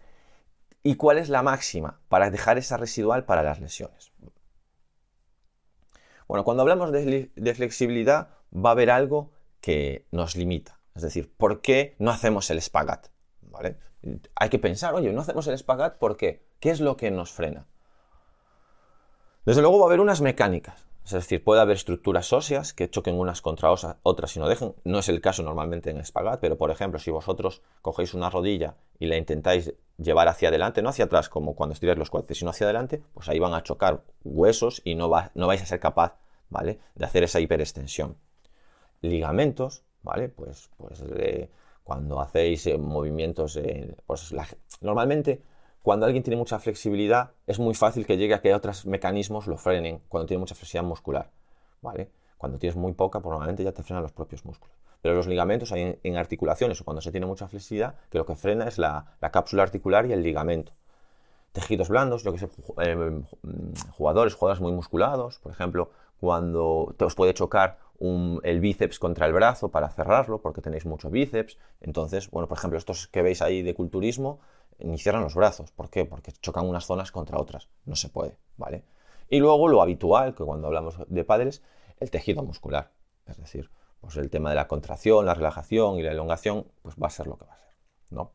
y 0.83 0.97
cuál 0.97 1.19
es 1.19 1.28
la 1.28 1.43
máxima 1.43 2.00
para 2.09 2.31
dejar 2.31 2.59
esa 2.59 2.76
residual 2.76 3.25
para 3.25 3.43
las 3.43 3.61
lesiones. 3.61 4.12
Bueno, 6.28 6.45
cuando 6.45 6.62
hablamos 6.62 6.93
de, 6.93 7.54
flexibilidad 7.54 8.28
va 8.54 8.71
a 8.71 8.73
haber 8.73 8.90
algo 8.90 9.33
que 9.61 10.07
nos 10.11 10.37
limita. 10.37 10.78
Es 10.95 11.02
decir, 11.02 11.33
¿por 11.37 11.61
qué 11.61 11.97
no 11.99 12.11
hacemos 12.11 12.50
el 12.50 12.59
espagat? 12.59 13.09
¿Vale? 13.43 13.78
Hay 14.37 14.49
que 14.49 14.59
pensar, 14.59 14.95
oye, 14.95 15.12
no 15.12 15.23
hacemos 15.23 15.47
el 15.47 15.54
espagat, 15.54 15.99
¿por 15.99 16.16
qué? 16.16 16.47
¿Qué 16.61 16.71
es 16.71 16.81
lo 16.81 16.97
que 16.97 17.11
nos 17.11 17.33
frena? 17.33 17.66
Desde 19.45 19.61
luego 19.61 19.78
va 19.78 19.87
a 19.87 19.88
haber 19.88 20.00
unas 20.00 20.21
mecánicas, 20.21 20.87
es 21.04 21.12
decir, 21.12 21.44
puede 21.44 21.61
haber 21.61 21.76
estructuras 21.76 22.32
óseas 22.32 22.73
que 22.73 22.88
choquen 22.88 23.18
unas 23.18 23.42
contra 23.42 23.70
otras 24.02 24.37
y 24.37 24.40
no 24.40 24.49
dejen. 24.49 24.75
No 24.84 25.00
es 25.00 25.08
el 25.11 25.20
caso 25.20 25.42
normalmente 25.42 25.90
en 25.90 25.99
espagat, 25.99 26.40
pero 26.40 26.56
por 26.56 26.70
ejemplo, 26.70 26.99
si 26.99 27.11
vosotros 27.11 27.62
cogéis 27.82 28.14
una 28.14 28.30
rodilla 28.30 28.76
y 28.99 29.06
la 29.06 29.18
intentáis 29.18 29.75
llevar 29.99 30.28
hacia 30.28 30.49
adelante, 30.49 30.80
no 30.80 30.88
hacia 30.88 31.04
atrás 31.04 31.28
como 31.28 31.54
cuando 31.54 31.75
estiráis 31.75 31.99
los 31.99 32.08
cuádriceps, 32.08 32.38
sino 32.38 32.50
hacia 32.50 32.66
adelante, 32.66 33.02
pues 33.12 33.28
ahí 33.28 33.38
van 33.38 33.52
a 33.52 33.62
chocar 33.62 34.02
huesos 34.25 34.80
y 34.82 34.94
no, 34.94 35.11
no 35.34 35.46
vais 35.46 35.61
a 35.62 35.66
ser 35.66 35.78
capaz, 35.78 36.16
¿vale? 36.49 36.80
De 36.94 37.04
hacer 37.04 37.23
esa 37.23 37.38
hiperextensión. 37.38 38.16
Ligamentos, 39.02 39.84
¿vale? 40.02 40.30
Pues, 40.30 40.70
pues 40.78 41.04
cuando 41.82 42.18
hacéis 42.18 42.66
eh, 42.66 42.78
movimientos, 42.78 43.61
pues 44.06 44.34
normalmente 44.80 45.42
cuando 45.85 46.07
alguien 46.07 46.23
tiene 46.23 46.38
mucha 46.38 46.59
flexibilidad, 46.59 47.33
es 47.47 47.59
muy 47.59 47.75
fácil 47.75 48.07
que 48.07 48.17
llegue 48.17 48.33
a 48.33 48.41
que 48.41 48.55
otros 48.55 48.87
mecanismos 48.87 49.47
lo 49.47 49.59
frenen 49.59 50.00
cuando 50.09 50.26
tiene 50.26 50.38
mucha 50.38 50.55
flexibilidad 50.55 50.88
muscular. 50.88 51.31
¿vale? 51.83 52.09
Cuando 52.38 52.59
tienes 52.59 52.75
muy 52.75 52.95
poca, 52.95 53.21
pues 53.21 53.31
normalmente 53.31 53.62
ya 53.62 53.73
te 53.73 53.83
frenan 53.83 54.03
los 54.03 54.12
propios 54.12 54.47
músculos. 54.47 54.75
Pero 55.03 55.14
los 55.14 55.26
ligamentos 55.26 55.73
hay 55.73 55.99
en, 56.03 56.17
articulaciones 56.17 56.81
o 56.81 56.85
cuando 56.85 57.03
se 57.03 57.11
tiene 57.11 57.26
mucha 57.26 57.49
flexibilidad, 57.49 57.97
que 58.09 58.17
lo 58.17 58.25
que 58.25 58.35
frena 58.35 58.67
es 58.67 58.79
la, 58.79 59.19
cápsula 59.31 59.62
articular 59.62 60.07
y 60.07 60.14
el 60.14 60.23
ligamento. 60.23 60.73
Tejidos 61.53 61.91
blandos, 61.91 62.25
yo 62.25 62.33
que 62.33 62.38
sé, 62.38 62.49
eh, 62.81 63.23
jugadores, 63.91 64.33
jugadores 64.33 64.62
muy 64.62 64.73
musculados, 64.73 65.38
por 65.38 65.53
ejemplo, 65.53 65.91
cuando 66.19 66.95
os 66.99 67.14
puede 67.14 67.35
chocar 67.35 67.76
el 68.43 68.61
bíceps 68.61 68.99
contra 68.99 69.26
el 69.26 69.33
brazo 69.33 69.69
para 69.69 69.88
cerrarlo, 69.88 70.41
porque 70.41 70.61
tenéis 70.61 70.85
mucho 70.87 71.11
bíceps. 71.11 71.59
Entonces, 71.81 72.31
bueno, 72.31 72.49
por 72.49 72.59
ejemplo, 72.59 72.79
estos 72.79 73.07
que 73.09 73.23
veis 73.23 73.41
ahí 73.43 73.62
de 73.62 73.75
culturismo, 73.75 74.41
ni 74.78 74.99
cierran 74.99 75.23
los 75.23 75.35
brazos. 75.35 75.71
¿Por 75.71 75.90
qué? 75.90 76.04
Porque 76.04 76.33
chocan 76.33 76.66
unas 76.66 76.87
zonas 76.87 77.12
contra 77.12 77.38
otras. 77.38 77.69
No 77.85 77.97
se 77.97 78.09
puede, 78.09 78.38
¿vale? 78.57 78.85
Y 79.28 79.38
luego 79.38 79.69
lo 79.69 79.83
habitual, 79.83 80.35
que 80.35 80.45
cuando 80.45 80.66
hablamos 80.66 80.97
de 81.07 81.25
padres, 81.25 81.62
el 81.99 82.11
tejido 82.11 82.43
muscular. 82.43 82.93
Es 83.26 83.38
decir, 83.38 83.71
pues 84.00 84.16
el 84.16 84.31
tema 84.31 84.50
de 84.50 84.57
la 84.57 84.69
contracción, 84.69 85.26
la 85.26 85.35
relajación 85.35 85.99
y 85.99 86.02
la 86.02 86.12
elongación, 86.12 86.66
pues 86.83 86.97
va 86.97 87.07
a 87.07 87.11
ser 87.11 87.26
lo 87.26 87.38
que 87.38 87.47
va 87.47 87.54
a 87.54 87.59
ser, 87.59 87.75
¿no? 88.11 88.33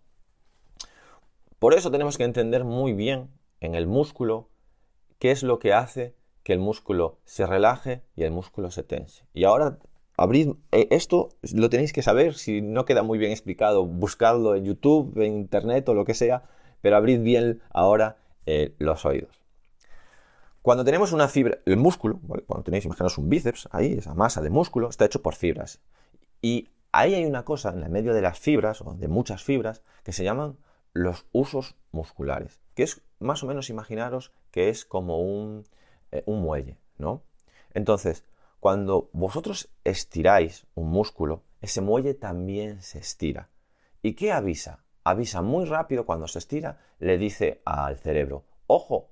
Por 1.60 1.74
eso 1.74 1.92
tenemos 1.92 2.18
que 2.18 2.24
entender 2.24 2.64
muy 2.64 2.94
bien 2.94 3.30
en 3.60 3.76
el 3.76 3.86
músculo 3.86 4.50
qué 5.20 5.32
es 5.32 5.44
lo 5.44 5.60
que 5.60 5.74
hace 5.74 6.16
que 6.44 6.54
el 6.54 6.60
músculo 6.60 7.20
se 7.26 7.46
relaje 7.46 8.04
y 8.16 8.24
el 8.24 8.32
músculo 8.32 8.72
se 8.72 8.82
tense. 8.84 9.28
Y 9.34 9.44
ahora 9.44 9.78
abrid 10.20 10.54
eh, 10.72 10.88
esto, 10.92 11.30
lo 11.54 11.70
tenéis 11.70 11.94
que 11.94 12.02
saber, 12.02 12.36
si 12.36 12.62
no 12.62 12.86
queda 12.86 13.04
muy 13.04 13.18
bien 13.18 13.32
explicado, 13.32 13.86
buscadlo 13.86 14.56
en 14.56 14.66
YouTube, 14.66 15.18
en 15.22 15.34
Internet 15.34 15.88
o 15.90 15.94
lo 15.94 16.06
que 16.06 16.14
sea, 16.14 16.44
pero 16.82 16.96
abrid 16.96 17.22
bien 17.22 17.62
ahora 17.72 18.18
eh, 18.46 18.76
los 18.80 19.06
oídos. 19.06 19.40
Cuando 20.62 20.84
tenemos 20.84 21.14
una 21.14 21.28
fibra, 21.28 21.60
el 21.66 21.78
músculo, 21.78 22.20
cuando 22.46 22.64
tenéis, 22.64 22.86
imaginaos 22.86 23.18
un 23.18 23.30
bíceps, 23.30 23.70
ahí, 23.72 23.94
esa 23.94 24.14
masa 24.14 24.42
de 24.42 24.50
músculo, 24.50 24.90
está 24.90 25.06
hecho 25.06 25.22
por 25.22 25.36
fibras. 25.36 25.80
Y 26.42 26.70
ahí 26.92 27.14
hay 27.16 27.26
una 27.26 27.46
cosa 27.46 27.70
en 27.70 27.84
el 27.84 27.90
medio 27.90 28.14
de 28.14 28.22
las 28.22 28.40
fibras, 28.40 28.82
o 28.82 28.94
de 28.94 29.08
muchas 29.08 29.44
fibras, 29.44 29.84
que 30.04 30.12
se 30.12 30.24
llaman 30.24 30.58
los 30.94 31.26
usos 31.32 31.76
musculares, 31.92 32.60
que 32.76 32.84
es 32.84 33.02
más 33.20 33.44
o 33.44 33.48
menos 33.48 33.70
imaginaros 33.70 34.32
que 34.52 34.70
es 34.70 34.86
como 34.86 35.20
un, 35.20 35.64
eh, 36.12 36.24
un 36.26 36.42
muelle, 36.42 36.78
¿no? 36.98 37.24
Entonces, 37.74 38.26
cuando 38.60 39.10
vosotros 39.14 39.70
estiráis 39.84 40.68
un 40.76 40.90
músculo, 40.90 41.44
ese 41.62 41.82
muelle 41.82 42.14
también 42.14 42.82
se 42.82 43.00
estira. 43.00 43.50
¿Y 44.02 44.14
qué 44.14 44.32
avisa? 44.32 44.84
Avisa 45.04 45.42
muy 45.42 45.66
rápido 45.66 46.06
cuando 46.06 46.28
se 46.28 46.40
estira, 46.40 46.80
le 47.00 47.18
dice 47.18 47.62
al 47.66 47.98
cerebro, 47.98 48.46
ojo, 48.68 49.12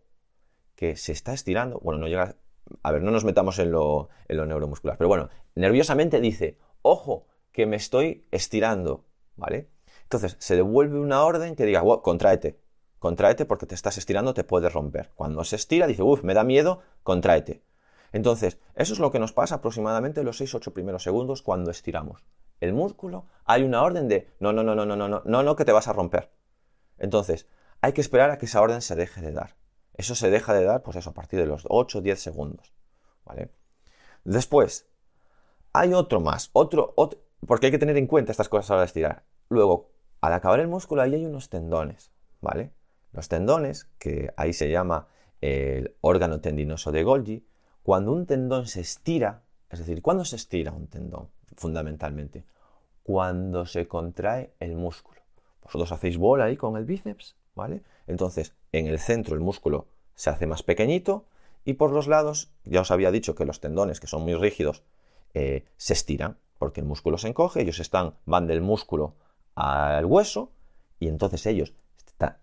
que 0.75 0.95
se 0.95 1.11
está 1.11 1.33
estirando. 1.33 1.79
Bueno, 1.79 1.99
no 1.99 2.07
llega... 2.07 2.35
A 2.83 2.91
ver, 2.91 3.01
no 3.01 3.11
nos 3.11 3.23
metamos 3.23 3.59
en 3.59 3.71
lo, 3.71 4.09
en 4.27 4.37
lo 4.37 4.45
neuromuscular, 4.45 4.97
pero 4.97 5.07
bueno, 5.07 5.29
nerviosamente 5.55 6.19
dice, 6.19 6.57
ojo, 6.81 7.27
que 7.53 7.65
me 7.65 7.77
estoy 7.77 8.27
estirando, 8.31 9.05
¿vale? 9.37 9.69
Entonces, 10.03 10.35
se 10.39 10.55
devuelve 10.55 10.99
una 10.99 11.23
orden 11.23 11.55
que 11.55 11.65
diga, 11.65 11.81
wow, 11.81 12.01
contráete, 12.01 12.59
contráete 12.99 13.45
porque 13.45 13.65
te 13.65 13.75
estás 13.75 13.97
estirando, 13.97 14.33
te 14.33 14.43
puedes 14.43 14.73
romper. 14.73 15.11
Cuando 15.15 15.43
se 15.45 15.55
estira, 15.55 15.87
dice, 15.87 16.03
uff, 16.03 16.23
me 16.23 16.33
da 16.33 16.43
miedo, 16.43 16.81
contráete. 17.03 17.63
Entonces, 18.17 18.57
eso 18.73 18.93
es 18.93 18.99
lo 18.99 19.11
que 19.11 19.19
nos 19.19 19.31
pasa 19.31 19.55
aproximadamente 19.55 20.23
los 20.23 20.41
6-8 20.41 20.73
primeros 20.73 21.03
segundos 21.03 21.43
cuando 21.43 21.69
estiramos. 21.69 22.25
El 22.59 22.73
músculo, 22.73 23.27
hay 23.45 23.61
una 23.61 23.83
orden 23.83 24.07
de 24.07 24.33
no, 24.39 24.51
no, 24.51 24.63
no, 24.63 24.73
no, 24.73 24.87
no, 24.87 24.95
no, 24.95 25.07
no, 25.07 25.21
no, 25.23 25.43
no, 25.43 25.55
que 25.55 25.65
te 25.65 25.71
vas 25.71 25.87
a 25.87 25.93
romper. 25.93 26.31
Entonces, 26.97 27.47
hay 27.79 27.93
que 27.93 28.01
esperar 28.01 28.31
a 28.31 28.39
que 28.39 28.47
esa 28.47 28.59
orden 28.59 28.81
se 28.81 28.95
deje 28.95 29.21
de 29.21 29.33
dar. 29.33 29.55
Eso 29.93 30.15
se 30.15 30.31
deja 30.31 30.55
de 30.55 30.63
dar, 30.63 30.81
pues 30.81 30.97
eso, 30.97 31.11
a 31.11 31.13
partir 31.13 31.39
de 31.39 31.45
los 31.45 31.65
8-10 31.65 32.15
segundos. 32.15 32.73
¿Vale? 33.23 33.51
Después, 34.23 34.89
hay 35.71 35.93
otro 35.93 36.19
más, 36.19 36.49
otro, 36.53 36.93
otro, 36.95 37.21
porque 37.45 37.67
hay 37.67 37.71
que 37.71 37.77
tener 37.77 37.97
en 37.97 38.07
cuenta 38.07 38.31
estas 38.31 38.49
cosas 38.49 38.71
a 38.71 38.73
la 38.73 38.75
hora 38.77 38.81
de 38.81 38.87
estirar. 38.87 39.25
Luego, 39.47 39.91
al 40.21 40.33
acabar 40.33 40.59
el 40.59 40.67
músculo, 40.67 41.03
ahí 41.03 41.13
hay 41.13 41.25
unos 41.27 41.49
tendones, 41.49 42.11
¿vale? 42.41 42.73
Los 43.11 43.27
tendones, 43.27 43.91
que 43.99 44.33
ahí 44.37 44.53
se 44.53 44.71
llama 44.71 45.07
el 45.39 45.95
órgano 46.01 46.41
tendinoso 46.41 46.91
de 46.91 47.03
Golgi, 47.03 47.45
cuando 47.87 48.11
un 48.11 48.25
tendón 48.25 48.67
se 48.67 48.81
estira, 48.81 49.43
es 49.69 49.79
decir, 49.79 50.01
¿cuándo 50.01 50.25
se 50.25 50.35
estira 50.35 50.73
un 50.73 50.87
tendón? 50.87 51.29
Fundamentalmente, 51.55 52.43
cuando 53.01 53.65
se 53.65 53.87
contrae 53.87 54.51
el 54.59 54.75
músculo. 54.75 55.21
Vosotros 55.63 55.93
hacéis 55.93 56.17
bola 56.17 56.43
ahí 56.43 56.57
con 56.57 56.75
el 56.75 56.83
bíceps, 56.83 57.37
¿vale? 57.55 57.83
Entonces, 58.05 58.53
en 58.73 58.87
el 58.87 58.99
centro 58.99 59.35
el 59.35 59.39
músculo 59.39 59.87
se 60.15 60.29
hace 60.29 60.47
más 60.47 60.63
pequeñito 60.63 61.27
y 61.63 61.75
por 61.75 61.91
los 61.91 62.07
lados, 62.07 62.51
ya 62.65 62.81
os 62.81 62.91
había 62.91 63.09
dicho 63.09 63.35
que 63.35 63.45
los 63.45 63.61
tendones, 63.61 64.01
que 64.01 64.07
son 64.07 64.23
muy 64.23 64.35
rígidos, 64.35 64.83
eh, 65.33 65.63
se 65.77 65.93
estiran, 65.93 66.35
porque 66.59 66.81
el 66.81 66.87
músculo 66.87 67.17
se 67.17 67.29
encoge, 67.29 67.61
ellos 67.61 67.79
están, 67.79 68.15
van 68.25 68.47
del 68.47 68.59
músculo 68.59 69.15
al 69.55 70.03
hueso, 70.03 70.51
y 70.99 71.07
entonces 71.07 71.45
ellos, 71.45 71.71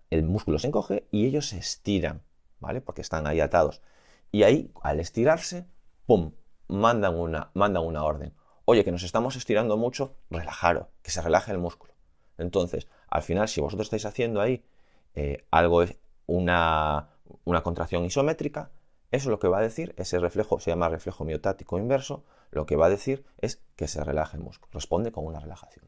el 0.09 0.23
músculo 0.23 0.57
se 0.57 0.65
encoge 0.65 1.05
y 1.11 1.27
ellos 1.27 1.49
se 1.49 1.59
estiran, 1.59 2.23
¿vale? 2.59 2.81
Porque 2.81 3.01
están 3.01 3.27
ahí 3.27 3.41
atados. 3.41 3.83
Y 4.31 4.43
ahí, 4.43 4.71
al 4.81 4.99
estirarse, 4.99 5.67
¡pum! 6.05 6.33
Mandan 6.67 7.15
una, 7.15 7.51
mandan 7.53 7.83
una 7.83 8.03
orden. 8.03 8.33
Oye, 8.65 8.83
que 8.83 8.91
nos 8.91 9.03
estamos 9.03 9.35
estirando 9.35 9.77
mucho, 9.77 10.15
relajaros, 10.29 10.87
que 11.01 11.11
se 11.11 11.21
relaje 11.21 11.51
el 11.51 11.59
músculo. 11.59 11.93
Entonces, 12.37 12.87
al 13.07 13.21
final, 13.21 13.47
si 13.47 13.61
vosotros 13.61 13.85
estáis 13.85 14.05
haciendo 14.05 14.41
ahí 14.41 14.65
eh, 15.13 15.45
algo, 15.51 15.83
una, 16.25 17.09
una 17.43 17.61
contracción 17.61 18.03
isométrica, 18.03 18.71
eso 19.11 19.29
lo 19.29 19.39
que 19.39 19.47
va 19.47 19.59
a 19.59 19.61
decir, 19.61 19.93
ese 19.97 20.19
reflejo 20.19 20.59
se 20.59 20.71
llama 20.71 20.89
reflejo 20.89 21.23
miotático 21.23 21.77
inverso, 21.77 22.23
lo 22.51 22.65
que 22.65 22.75
va 22.75 22.87
a 22.87 22.89
decir 22.89 23.23
es 23.39 23.61
que 23.75 23.87
se 23.87 24.03
relaje 24.03 24.37
el 24.37 24.43
músculo, 24.43 24.71
responde 24.73 25.11
con 25.11 25.25
una 25.25 25.39
relajación. 25.39 25.85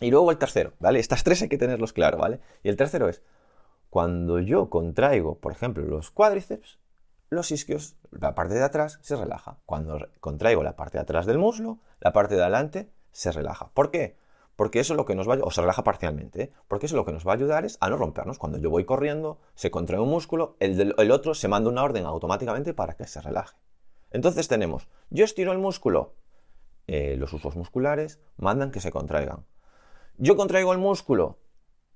Y 0.00 0.10
luego 0.10 0.30
el 0.30 0.38
tercero, 0.38 0.72
¿vale? 0.80 0.98
Estas 0.98 1.22
tres 1.22 1.42
hay 1.42 1.48
que 1.48 1.58
tenerlos 1.58 1.92
claro, 1.92 2.18
¿vale? 2.18 2.40
Y 2.62 2.68
el 2.68 2.76
tercero 2.76 3.08
es, 3.08 3.22
cuando 3.90 4.40
yo 4.40 4.70
contraigo, 4.70 5.38
por 5.38 5.52
ejemplo, 5.52 5.84
los 5.84 6.10
cuádriceps, 6.10 6.78
los 7.34 7.50
isquios, 7.50 7.96
la 8.10 8.34
parte 8.34 8.54
de 8.54 8.62
atrás 8.62 8.98
se 9.02 9.16
relaja. 9.16 9.58
Cuando 9.66 10.08
contraigo 10.20 10.62
la 10.62 10.76
parte 10.76 10.98
de 10.98 11.02
atrás 11.02 11.26
del 11.26 11.38
muslo, 11.38 11.78
la 12.00 12.12
parte 12.12 12.34
de 12.34 12.42
adelante 12.42 12.90
se 13.12 13.32
relaja. 13.32 13.70
¿Por 13.74 13.90
qué? 13.90 14.16
porque 14.56 14.80
eso 14.80 14.92
es 14.92 14.96
lo 14.96 15.04
que 15.04 15.14
nos 15.14 15.28
va 15.28 15.34
a 15.34 15.38
o 15.42 15.50
se 15.50 15.60
relaja 15.60 15.82
parcialmente, 15.82 16.42
¿eh? 16.42 16.52
porque 16.68 16.86
eso 16.86 16.96
lo 16.96 17.04
que 17.04 17.12
nos 17.12 17.26
va 17.26 17.32
a 17.32 17.34
ayudar 17.34 17.64
es 17.64 17.76
a 17.80 17.90
no 17.90 17.96
rompernos. 17.96 18.38
Cuando 18.38 18.58
yo 18.58 18.70
voy 18.70 18.84
corriendo, 18.84 19.38
se 19.54 19.70
contrae 19.70 20.00
un 20.00 20.08
músculo, 20.08 20.56
el, 20.60 20.94
el 20.96 21.10
otro 21.10 21.34
se 21.34 21.48
manda 21.48 21.70
una 21.70 21.82
orden 21.82 22.06
automáticamente 22.06 22.72
para 22.72 22.94
que 22.94 23.06
se 23.06 23.20
relaje. 23.20 23.56
Entonces 24.10 24.46
tenemos, 24.46 24.88
yo 25.10 25.24
estiro 25.24 25.52
el 25.52 25.58
músculo, 25.58 26.14
eh, 26.86 27.16
los 27.16 27.32
usos 27.32 27.56
musculares 27.56 28.20
mandan 28.36 28.70
que 28.70 28.80
se 28.80 28.92
contraigan. 28.92 29.44
Yo 30.16 30.36
contraigo 30.36 30.72
el 30.72 30.78
músculo, 30.78 31.38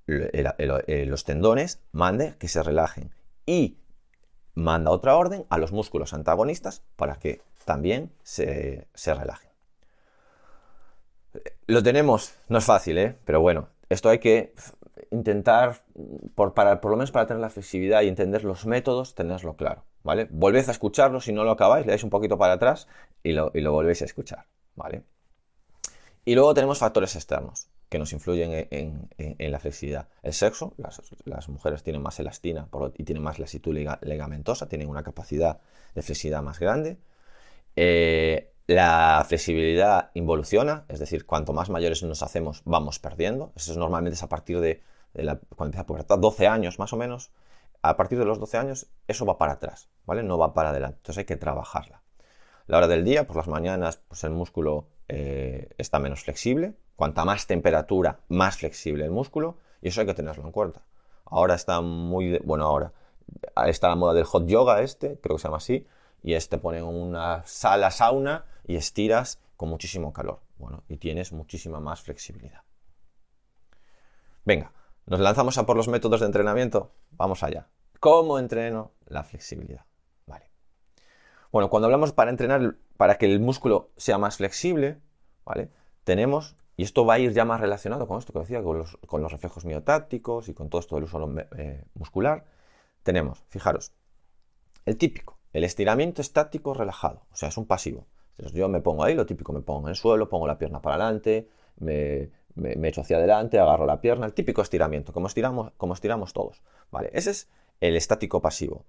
los 0.07 1.25
tendones 1.25 1.80
manden 1.92 2.35
que 2.35 2.49
se 2.49 2.62
relajen. 2.62 3.14
Y 3.47 3.78
manda 4.59 4.91
otra 4.91 5.17
orden 5.17 5.47
a 5.49 5.59
los 5.59 5.73
músculos 5.73 6.12
antagonistas 6.12 6.83
para 6.97 7.17
que 7.17 7.41
también 7.65 8.11
se, 8.23 8.87
se 8.95 9.15
relajen. 9.15 9.50
Lo 11.67 11.83
tenemos, 11.83 12.35
no 12.49 12.59
es 12.59 12.65
fácil, 12.65 12.99
¿eh? 12.99 13.17
pero 13.25 13.41
bueno, 13.41 13.69
esto 13.88 14.09
hay 14.09 14.19
que 14.19 14.55
intentar, 15.11 15.83
por, 16.35 16.55
para, 16.55 16.81
por 16.81 16.91
lo 16.91 16.97
menos 16.97 17.12
para 17.12 17.27
tener 17.27 17.41
la 17.41 17.50
flexibilidad 17.50 18.03
y 18.03 18.09
entender 18.09 18.45
los 18.45 18.67
métodos, 18.67 19.15
tenerlo 19.15 19.55
claro. 19.55 19.85
¿vale? 20.03 20.27
Volved 20.31 20.69
a 20.69 20.73
escucharlo, 20.73 21.21
si 21.21 21.33
no 21.33 21.45
lo 21.45 21.53
acabáis, 21.53 21.87
le 21.87 21.93
dais 21.93 22.05
un 22.05 22.11
poquito 22.11 22.37
para 22.37 22.55
atrás 22.55 22.88
y 23.23 23.33
lo, 23.33 23.50
y 23.55 23.61
lo 23.61 23.73
volvéis 23.73 24.03
a 24.03 24.07
escuchar, 24.07 24.47
¿vale? 24.75 25.05
Y 26.25 26.35
luego 26.35 26.53
tenemos 26.53 26.79
factores 26.79 27.15
externos 27.15 27.69
que 27.88 27.99
nos 27.99 28.12
influyen 28.12 28.68
en, 28.71 29.50
la 29.50 29.59
flexibilidad. 29.59 30.09
El 30.23 30.33
sexo, 30.33 30.75
las, 31.25 31.49
mujeres 31.49 31.83
tienen 31.83 32.02
más 32.02 32.21
elastina 32.21 32.68
y 32.97 33.04
tienen 33.04 33.23
más 33.23 33.38
lasitud 33.38 33.75
ligamentosa, 34.02 34.68
tienen 34.68 34.88
una 34.88 35.02
capacidad 35.02 35.61
de 35.95 36.02
flexibilidad 36.02 36.42
más 36.42 36.59
grande. 36.59 36.99
Eh, 37.76 38.52
la 38.66 39.25
flexibilidad 39.26 40.11
involuciona, 40.12 40.85
es 40.88 40.99
decir, 40.99 41.25
cuanto 41.25 41.54
más 41.54 41.71
mayores 41.71 42.02
nos 42.02 42.23
hacemos, 42.23 42.62
vamos 42.66 42.99
perdiendo. 42.99 43.52
Eso 43.57 43.73
es 43.73 43.78
normalmente 43.78 44.14
es 44.14 44.23
a 44.23 44.28
partir 44.28 44.61
de, 44.61 44.83
la, 45.14 45.37
cuando 45.57 45.66
empieza 45.66 45.83
a 45.83 45.87
pubertad, 45.87 46.18
12 46.18 46.47
años 46.47 46.78
más 46.78 46.92
o 46.92 46.97
menos. 46.97 47.30
A 47.80 47.97
partir 47.97 48.18
de 48.18 48.25
los 48.25 48.38
12 48.38 48.59
años, 48.59 48.90
eso 49.07 49.25
va 49.25 49.38
para 49.38 49.52
atrás, 49.52 49.88
¿vale? 50.04 50.23
No 50.23 50.37
va 50.37 50.52
para 50.52 50.71
adelante. 50.71 50.99
Entonces 50.99 51.18
hay 51.18 51.25
que 51.25 51.37
trabajarla. 51.37 52.02
La 52.69 52.77
hora 52.77 52.87
del 52.87 53.03
día, 53.03 53.27
por 53.27 53.37
las 53.37 53.49
mañanas, 53.49 54.03
pues 54.09 54.23
el 54.25 54.31
músculo 54.31 54.89
eh, 55.09 55.71
está 55.79 55.99
menos 55.99 56.23
flexible. 56.23 56.75
Cuanta 56.97 57.25
más 57.25 57.47
temperatura, 57.47 58.21
más 58.29 58.59
flexible 58.59 59.07
el 59.07 59.11
músculo. 59.11 59.57
Y 59.81 59.89
eso 59.89 60.03
hay 60.03 60.07
que 60.07 60.13
tenerlo 60.13 60.45
en 60.45 60.53
cuenta. 60.53 60.85
Ahora 61.25 61.55
está 61.55 61.81
muy... 61.81 62.39
bueno, 62.45 62.67
ahora 62.67 62.93
está 63.67 63.89
la 63.89 63.97
moda 63.97 64.13
del 64.13 64.25
hot 64.25 64.47
yoga 64.47 64.83
este, 64.83 65.19
creo 65.19 65.37
que 65.37 65.41
se 65.41 65.49
llama 65.49 65.57
así. 65.57 65.87
Y 66.23 66.35
este 66.35 66.59
pone 66.59 66.83
una 66.83 67.43
sala 67.47 67.91
sauna 67.91 68.45
y 68.67 68.77
estiras 68.77 69.41
con 69.57 69.71
muchísimo 69.71 70.13
calor. 70.13 70.41
Bueno, 70.59 70.85
y 70.89 70.99
tienes 70.99 71.33
muchísima 71.33 71.81
más 71.81 72.03
flexibilidad. 72.03 72.65
Venga, 74.45 74.73
nos 75.07 75.21
lanzamos 75.21 75.57
a 75.57 75.65
por 75.65 75.77
los 75.77 75.89
métodos 75.89 76.21
de 76.21 76.27
entrenamiento. 76.27 76.93
Vamos 77.13 77.43
allá. 77.43 77.71
¿Cómo 77.99 78.39
entreno 78.39 78.93
la 79.07 79.25
flexibilidad? 79.25 79.88
Bueno, 81.50 81.71
cuando 81.71 81.87
hablamos 81.87 82.12
para 82.12 82.31
entrenar, 82.31 82.76
para 82.97 83.17
que 83.17 83.26
el 83.26 83.40
músculo 83.40 83.90
sea 83.97 84.19
más 84.19 84.37
flexible, 84.37 85.00
¿vale? 85.45 85.71
Tenemos, 86.05 86.57
y 86.76 86.83
esto 86.83 87.07
va 87.07 87.14
a 87.14 87.19
ir 87.19 87.33
ya 87.33 87.45
más 87.45 87.61
relacionado 87.61 88.07
con 88.07 88.19
esto 88.19 88.33
que 88.33 88.40
decía, 88.40 88.62
con 88.62 88.78
los, 89.23 89.33
reflejos 89.33 89.64
miotácticos 89.64 90.49
y 90.49 90.55
con 90.55 90.69
todo 90.69 90.81
esto 90.81 90.97
del 90.97 91.05
uso 91.05 91.35
eh, 91.57 91.85
muscular, 91.95 92.45
tenemos, 93.02 93.45
fijaros, 93.49 93.93
el 94.85 94.99
típico, 94.99 95.38
el 95.52 95.64
estiramiento 95.64 96.21
estático 96.21 96.75
relajado, 96.75 97.23
o 97.33 97.37
sea, 97.37 97.49
es 97.49 97.57
un 97.57 97.67
pasivo. 97.67 98.07
Entonces 98.37 98.57
yo 98.57 98.69
me 98.69 98.81
pongo 98.81 99.02
ahí, 99.02 99.14
lo 99.14 99.26
típico, 99.26 99.52
me 99.52 99.62
pongo 99.62 99.88
en 99.88 99.90
el 99.90 99.97
suelo, 99.97 100.28
pongo 100.28 100.47
la 100.47 100.59
pierna 100.59 100.81
para 100.81 100.97
adelante, 100.97 101.49
me, 101.78 102.31
me, 102.55 102.88
echo 102.88 103.00
hacia 103.00 103.17
adelante, 103.17 103.59
agarro 103.59 103.87
la 103.87 104.00
pierna, 104.00 104.26
el 104.26 104.35
típico 104.35 104.62
estiramiento, 104.62 105.12
como 105.12 105.26
estiramos, 105.26 105.73
como 105.76 105.95
estiramos 105.95 106.33
todos. 106.33 106.62
¿vale? 106.90 107.11
Ese 107.12 107.31
es 107.31 107.49
el 107.81 107.97
estático 107.97 108.40
pasivo. 108.40 108.85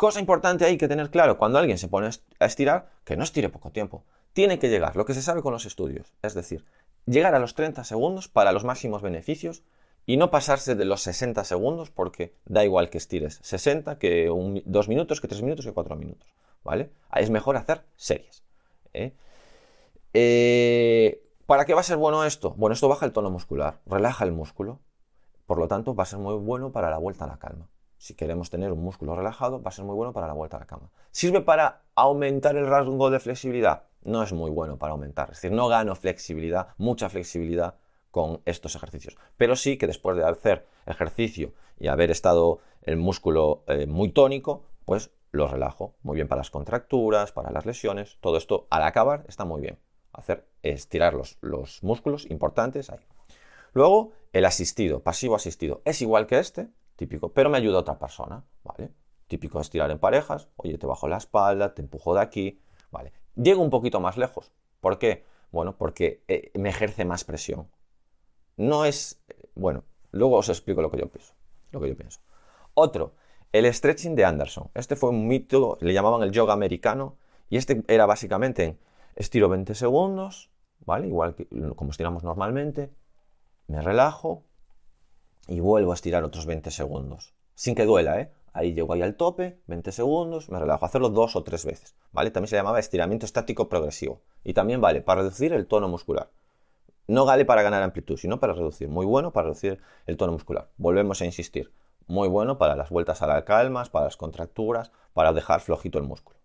Cosa 0.00 0.18
importante 0.18 0.64
hay 0.64 0.78
que 0.78 0.88
tener 0.88 1.10
claro, 1.10 1.36
cuando 1.36 1.58
alguien 1.58 1.76
se 1.76 1.86
pone 1.86 2.08
a 2.38 2.46
estirar, 2.46 2.88
que 3.04 3.18
no 3.18 3.22
estire 3.22 3.50
poco 3.50 3.70
tiempo. 3.70 4.02
Tiene 4.32 4.58
que 4.58 4.70
llegar, 4.70 4.96
lo 4.96 5.04
que 5.04 5.12
se 5.12 5.20
sabe 5.20 5.42
con 5.42 5.52
los 5.52 5.66
estudios, 5.66 6.14
es 6.22 6.32
decir, 6.32 6.64
llegar 7.04 7.34
a 7.34 7.38
los 7.38 7.54
30 7.54 7.84
segundos 7.84 8.26
para 8.26 8.52
los 8.52 8.64
máximos 8.64 9.02
beneficios 9.02 9.62
y 10.06 10.16
no 10.16 10.30
pasarse 10.30 10.74
de 10.74 10.86
los 10.86 11.02
60 11.02 11.44
segundos 11.44 11.90
porque 11.90 12.32
da 12.46 12.64
igual 12.64 12.88
que 12.88 12.96
estires 12.96 13.40
60, 13.42 13.98
que 13.98 14.32
2 14.64 14.88
minutos, 14.88 15.20
que 15.20 15.28
3 15.28 15.42
minutos, 15.42 15.66
que 15.66 15.72
4 15.72 15.96
minutos. 15.96 16.30
¿Vale? 16.64 16.88
Es 17.14 17.28
mejor 17.28 17.58
hacer 17.58 17.82
series. 17.96 18.42
¿eh? 18.94 19.12
Eh, 20.14 21.22
¿Para 21.44 21.66
qué 21.66 21.74
va 21.74 21.80
a 21.80 21.84
ser 21.84 21.98
bueno 21.98 22.24
esto? 22.24 22.54
Bueno, 22.56 22.72
esto 22.72 22.88
baja 22.88 23.04
el 23.04 23.12
tono 23.12 23.28
muscular, 23.28 23.80
relaja 23.84 24.24
el 24.24 24.32
músculo. 24.32 24.80
Por 25.44 25.58
lo 25.58 25.68
tanto, 25.68 25.94
va 25.94 26.04
a 26.04 26.06
ser 26.06 26.20
muy 26.20 26.36
bueno 26.36 26.72
para 26.72 26.88
la 26.88 26.96
vuelta 26.96 27.26
a 27.26 27.28
la 27.28 27.38
calma 27.38 27.68
si 28.00 28.14
queremos 28.14 28.48
tener 28.48 28.72
un 28.72 28.82
músculo 28.82 29.14
relajado, 29.14 29.62
va 29.62 29.68
a 29.68 29.72
ser 29.72 29.84
muy 29.84 29.94
bueno 29.94 30.14
para 30.14 30.26
la 30.26 30.32
vuelta 30.32 30.56
a 30.56 30.60
la 30.60 30.66
cama. 30.66 30.90
¿Sirve 31.10 31.42
para 31.42 31.82
aumentar 31.94 32.56
el 32.56 32.66
rango 32.66 33.10
de 33.10 33.20
flexibilidad? 33.20 33.84
No 34.00 34.22
es 34.22 34.32
muy 34.32 34.50
bueno 34.50 34.78
para 34.78 34.92
aumentar. 34.92 35.28
Es 35.30 35.36
decir, 35.36 35.52
no 35.52 35.68
gano 35.68 35.94
flexibilidad, 35.94 36.68
mucha 36.78 37.10
flexibilidad 37.10 37.74
con 38.10 38.40
estos 38.46 38.74
ejercicios. 38.74 39.18
Pero 39.36 39.54
sí 39.54 39.76
que 39.76 39.86
después 39.86 40.16
de 40.16 40.24
hacer 40.24 40.66
ejercicio 40.86 41.52
y 41.78 41.88
haber 41.88 42.10
estado 42.10 42.60
el 42.80 42.96
músculo 42.96 43.64
eh, 43.66 43.86
muy 43.86 44.08
tónico, 44.08 44.64
pues 44.86 45.10
lo 45.30 45.46
relajo. 45.46 45.94
Muy 46.02 46.14
bien 46.14 46.26
para 46.26 46.40
las 46.40 46.50
contracturas, 46.50 47.32
para 47.32 47.50
las 47.50 47.66
lesiones. 47.66 48.16
Todo 48.22 48.38
esto 48.38 48.66
al 48.70 48.82
acabar 48.82 49.26
está 49.28 49.44
muy 49.44 49.60
bien. 49.60 49.78
Hacer 50.14 50.48
estirar 50.62 51.12
los, 51.12 51.36
los 51.42 51.82
músculos 51.82 52.24
importantes 52.30 52.88
ahí. 52.88 53.06
Luego, 53.74 54.12
el 54.32 54.46
asistido, 54.46 55.02
pasivo 55.02 55.36
asistido. 55.36 55.82
Es 55.84 56.00
igual 56.00 56.26
que 56.26 56.38
este, 56.38 56.70
típico, 57.00 57.32
pero 57.32 57.48
me 57.48 57.56
ayuda 57.56 57.78
otra 57.78 57.98
persona, 57.98 58.44
¿vale? 58.62 58.92
Típico 59.26 59.58
estirar 59.58 59.90
en 59.90 59.98
parejas, 59.98 60.48
oye, 60.56 60.76
te 60.76 60.86
bajo 60.86 61.08
la 61.08 61.16
espalda, 61.16 61.74
te 61.74 61.80
empujo 61.80 62.14
de 62.14 62.20
aquí, 62.20 62.60
¿vale? 62.90 63.14
Llego 63.36 63.62
un 63.62 63.70
poquito 63.70 64.00
más 64.00 64.18
lejos. 64.18 64.52
¿Por 64.80 64.98
qué? 64.98 65.24
Bueno, 65.50 65.78
porque 65.78 66.22
eh, 66.28 66.50
me 66.54 66.68
ejerce 66.68 67.06
más 67.06 67.24
presión. 67.24 67.70
No 68.58 68.84
es, 68.84 69.22
bueno, 69.54 69.84
luego 70.12 70.36
os 70.36 70.50
explico 70.50 70.82
lo 70.82 70.90
que 70.90 70.98
yo 70.98 71.08
pienso, 71.08 71.32
lo 71.70 71.80
que 71.80 71.88
yo 71.88 71.96
pienso. 71.96 72.20
Otro, 72.74 73.14
el 73.50 73.72
stretching 73.72 74.14
de 74.14 74.26
Anderson. 74.26 74.70
Este 74.74 74.94
fue 74.94 75.08
un 75.08 75.26
mito, 75.26 75.78
le 75.80 75.94
llamaban 75.94 76.22
el 76.22 76.32
yoga 76.32 76.52
americano, 76.52 77.16
y 77.48 77.56
este 77.56 77.82
era 77.88 78.04
básicamente 78.04 78.64
en 78.64 78.78
estiro 79.16 79.48
20 79.48 79.74
segundos, 79.74 80.50
¿vale? 80.80 81.06
Igual 81.06 81.34
que 81.34 81.48
como 81.74 81.92
estiramos 81.92 82.24
normalmente, 82.24 82.92
me 83.68 83.80
relajo, 83.80 84.44
y 85.48 85.60
vuelvo 85.60 85.92
a 85.92 85.94
estirar 85.94 86.24
otros 86.24 86.46
20 86.46 86.70
segundos. 86.70 87.34
Sin 87.54 87.74
que 87.74 87.84
duela, 87.84 88.20
¿eh? 88.20 88.32
Ahí 88.52 88.74
llego 88.74 88.92
ahí 88.92 89.02
al 89.02 89.14
tope, 89.14 89.60
20 89.66 89.92
segundos, 89.92 90.48
me 90.48 90.58
relajo. 90.58 90.84
Hacerlo 90.84 91.08
dos 91.08 91.36
o 91.36 91.44
tres 91.44 91.64
veces, 91.64 91.94
¿vale? 92.12 92.30
También 92.30 92.48
se 92.48 92.56
llamaba 92.56 92.80
estiramiento 92.80 93.26
estático 93.26 93.68
progresivo. 93.68 94.22
Y 94.42 94.54
también 94.54 94.80
vale 94.80 95.02
para 95.02 95.22
reducir 95.22 95.52
el 95.52 95.66
tono 95.66 95.88
muscular. 95.88 96.30
No 97.06 97.24
vale 97.24 97.44
para 97.44 97.62
ganar 97.62 97.82
amplitud, 97.82 98.16
sino 98.16 98.40
para 98.40 98.52
reducir. 98.52 98.88
Muy 98.88 99.06
bueno 99.06 99.32
para 99.32 99.48
reducir 99.48 99.80
el 100.06 100.16
tono 100.16 100.32
muscular. 100.32 100.68
Volvemos 100.78 101.20
a 101.22 101.26
insistir. 101.26 101.72
Muy 102.06 102.28
bueno 102.28 102.58
para 102.58 102.74
las 102.74 102.90
vueltas 102.90 103.22
a 103.22 103.26
las 103.26 103.44
calmas, 103.44 103.88
para 103.88 104.06
las 104.06 104.16
contracturas, 104.16 104.90
para 105.12 105.32
dejar 105.32 105.60
flojito 105.60 105.98
el 105.98 106.04
músculo. 106.04 106.38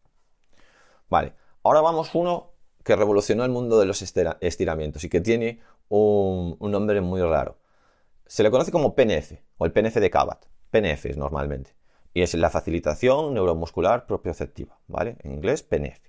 Vale, 1.10 1.34
ahora 1.63 1.81
vamos 1.81 2.13
uno 2.13 2.51
que 2.84 2.95
revolucionó 2.95 3.43
el 3.45 3.51
mundo 3.51 3.79
de 3.79 3.86
los 3.88 4.01
estiramientos 4.41 5.03
y 5.03 5.10
que 5.10 5.21
tiene 5.21 5.60
un 5.89 6.58
nombre 6.60 7.01
muy 7.01 7.21
raro. 7.21 7.58
Se 8.27 8.43
le 8.43 8.51
conoce 8.51 8.71
como 8.71 8.95
PNF 8.95 9.33
o 9.57 9.65
el 9.65 9.71
PNF 9.71 9.95
de 9.95 10.09
Cabot. 10.09 10.47
PNF 10.71 11.05
es 11.05 11.17
normalmente. 11.17 11.75
Y 12.13 12.21
es 12.21 12.33
la 12.33 12.49
facilitación 12.49 13.33
neuromuscular 13.33 14.07
propioceptiva, 14.07 14.79
¿vale? 14.88 15.17
En 15.19 15.33
inglés, 15.33 15.63
PNF. 15.63 15.99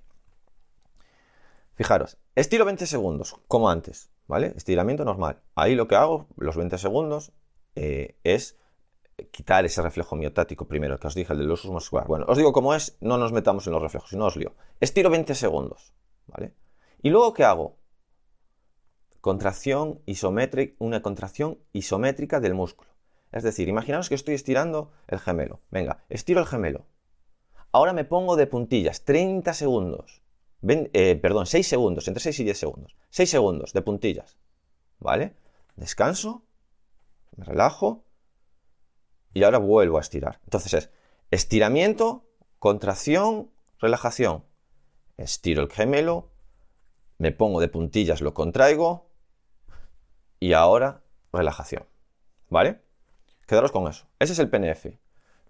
Fijaros, 1.75 2.17
estiro 2.35 2.65
20 2.65 2.87
segundos, 2.87 3.35
como 3.47 3.69
antes, 3.69 4.09
¿vale? 4.25 4.53
Estiramiento 4.55 5.05
normal. 5.05 5.41
Ahí 5.53 5.75
lo 5.75 5.87
que 5.87 5.95
hago, 5.95 6.27
los 6.37 6.55
20 6.55 6.77
segundos, 6.77 7.33
eh, 7.75 8.17
es 8.23 8.57
quitar 9.31 9.65
ese 9.65 9.81
reflejo 9.81 10.15
miotático 10.15 10.67
primero, 10.67 10.99
que 10.99 11.07
os 11.07 11.15
dije, 11.15 11.33
el 11.33 11.39
del 11.39 11.51
uso 11.51 11.71
muscular. 11.71 12.07
Bueno, 12.07 12.25
os 12.27 12.37
digo 12.37 12.53
cómo 12.53 12.73
es, 12.73 12.97
no 13.01 13.17
nos 13.17 13.31
metamos 13.31 13.67
en 13.67 13.73
los 13.73 13.81
reflejos, 13.81 14.09
si 14.09 14.17
no 14.17 14.25
os 14.25 14.35
lío. 14.35 14.55
Estiro 14.79 15.09
20 15.09 15.35
segundos, 15.35 15.93
¿vale? 16.27 16.53
Y 17.01 17.09
luego, 17.09 17.33
¿qué 17.33 17.43
hago? 17.43 17.77
Contracción 19.27 19.99
isométrica, 20.05 20.73
una 20.79 21.01
contracción 21.01 21.59
isométrica 21.73 22.39
del 22.39 22.53
músculo. 22.53 22.89
Es 23.33 23.43
decir, 23.43 23.67
imaginaos 23.67 24.07
que 24.07 24.15
estoy 24.15 24.35
estirando 24.35 24.93
el 25.05 25.19
gemelo. 25.19 25.59
Venga, 25.69 26.05
estiro 26.07 26.39
el 26.39 26.45
gemelo. 26.45 26.85
Ahora 27.73 27.91
me 27.91 28.05
pongo 28.05 28.37
de 28.37 28.47
puntillas, 28.47 29.03
30 29.03 29.53
segundos. 29.53 30.21
Eh, 30.65 31.19
perdón, 31.21 31.45
6 31.45 31.67
segundos, 31.67 32.07
entre 32.07 32.23
6 32.23 32.39
y 32.39 32.43
10 32.45 32.57
segundos. 32.57 32.95
6 33.09 33.29
segundos 33.29 33.73
de 33.73 33.81
puntillas. 33.81 34.37
¿Vale? 34.99 35.35
Descanso, 35.75 36.43
me 37.35 37.43
relajo 37.43 38.05
y 39.33 39.43
ahora 39.43 39.57
vuelvo 39.57 39.97
a 39.97 40.01
estirar. 40.01 40.39
Entonces 40.45 40.73
es 40.73 40.89
estiramiento, 41.31 42.29
contracción, 42.59 43.51
relajación. 43.77 44.45
Estiro 45.17 45.63
el 45.63 45.69
gemelo, 45.69 46.31
me 47.17 47.33
pongo 47.33 47.59
de 47.59 47.67
puntillas, 47.67 48.21
lo 48.21 48.33
contraigo, 48.33 49.06
y 50.39 50.53
ahora 50.53 51.01
relajación. 51.33 51.85
¿Vale? 52.49 52.81
Quedaros 53.45 53.71
con 53.71 53.87
eso. 53.87 54.07
Ese 54.19 54.33
es 54.33 54.39
el 54.39 54.49
PNF. 54.49 54.87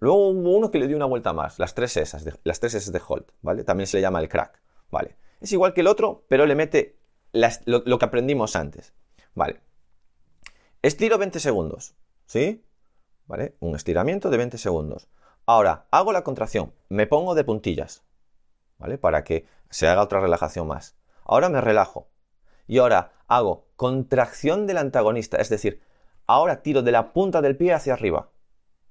Luego 0.00 0.28
hubo 0.28 0.56
uno 0.56 0.70
que 0.70 0.78
le 0.78 0.86
dio 0.86 0.96
una 0.96 1.06
vuelta 1.06 1.32
más, 1.32 1.58
las 1.58 1.74
tres 1.74 1.96
S, 1.96 2.16
las 2.44 2.60
tres 2.60 2.74
S 2.74 2.92
de 2.92 3.00
Holt, 3.06 3.30
¿vale? 3.42 3.64
También 3.64 3.86
se 3.86 3.96
le 3.96 4.00
llama 4.00 4.20
el 4.20 4.28
crack, 4.28 4.60
¿vale? 4.90 5.16
Es 5.40 5.52
igual 5.52 5.74
que 5.74 5.80
el 5.80 5.88
otro, 5.88 6.24
pero 6.28 6.46
le 6.46 6.54
mete 6.54 6.98
lo, 7.32 7.98
que 7.98 8.04
aprendimos 8.04 8.54
antes, 8.54 8.94
¿vale? 9.34 9.60
Estiro 10.82 11.18
20 11.18 11.40
segundos, 11.40 11.96
¿sí? 12.26 12.64
¿Vale? 13.26 13.56
Un 13.60 13.74
estiramiento 13.74 14.30
de 14.30 14.36
20 14.36 14.58
segundos. 14.58 15.08
Ahora, 15.46 15.86
hago 15.90 16.12
la 16.12 16.22
contracción, 16.22 16.72
me 16.88 17.06
pongo 17.06 17.34
de 17.34 17.44
puntillas, 17.44 18.04
¿vale? 18.78 18.98
Para 18.98 19.24
que 19.24 19.46
se 19.70 19.88
haga 19.88 20.02
otra 20.02 20.20
relajación 20.20 20.66
más. 20.68 20.96
Ahora 21.24 21.48
me 21.48 21.60
relajo. 21.60 22.08
Y 22.68 22.78
ahora 22.78 23.12
hago 23.26 23.66
contracción 23.74 24.68
del 24.68 24.78
antagonista, 24.78 25.38
es 25.38 25.48
decir, 25.48 25.80
ahora 26.26 26.62
tiro 26.62 26.82
de 26.82 26.92
la 26.92 27.12
punta 27.12 27.40
del 27.42 27.56
pie 27.56 27.72
hacia 27.72 27.94
arriba. 27.94 28.30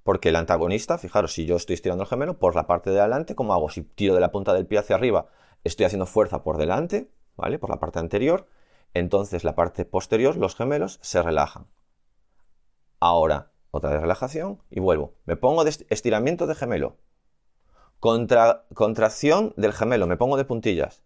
Porque 0.04 0.30
el 0.30 0.36
antagonista, 0.36 0.98
fijaros, 0.98 1.34
si 1.34 1.46
yo 1.46 1.56
estoy 1.56 1.76
estirando 1.76 2.04
el 2.04 2.10
gemelo 2.10 2.40
por 2.40 2.56
la 2.56 2.66
parte 2.66 2.90
de 2.90 3.00
adelante, 3.00 3.36
¿cómo 3.36 3.54
hago? 3.54 3.70
Si 3.70 3.84
tiro 3.84 4.16
de 4.16 4.22
la 4.22 4.32
punta 4.32 4.54
del 4.54 4.66
pie 4.66 4.80
hacia 4.80 4.96
arriba, 4.96 5.28
estoy 5.64 5.86
haciendo 5.86 6.06
fuerza 6.06 6.44
por 6.44 6.58
delante, 6.58 7.12
¿vale? 7.36 7.60
Por 7.60 7.70
la 7.70 7.80
parte 7.80 8.00
anterior. 8.00 8.48
Entonces 8.94 9.44
la 9.44 9.54
parte 9.54 9.86
posterior, 9.86 10.38
los 10.38 10.56
gemelos, 10.56 10.98
se 11.02 11.22
relajan. 11.22 11.68
Ahora, 13.00 13.52
otra 13.70 13.92
vez 13.92 14.02
relajación 14.02 14.64
y 14.72 14.80
vuelvo. 14.80 15.14
Me 15.26 15.36
pongo 15.36 15.66
de 15.66 15.76
estiramiento 15.90 16.48
de 16.48 16.56
gemelo. 16.56 16.96
contracción 18.00 19.54
del 19.58 19.74
gemelo, 19.74 20.08
me 20.08 20.18
pongo 20.18 20.38
de 20.38 20.46
puntillas. 20.46 21.04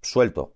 Suelto. 0.00 0.53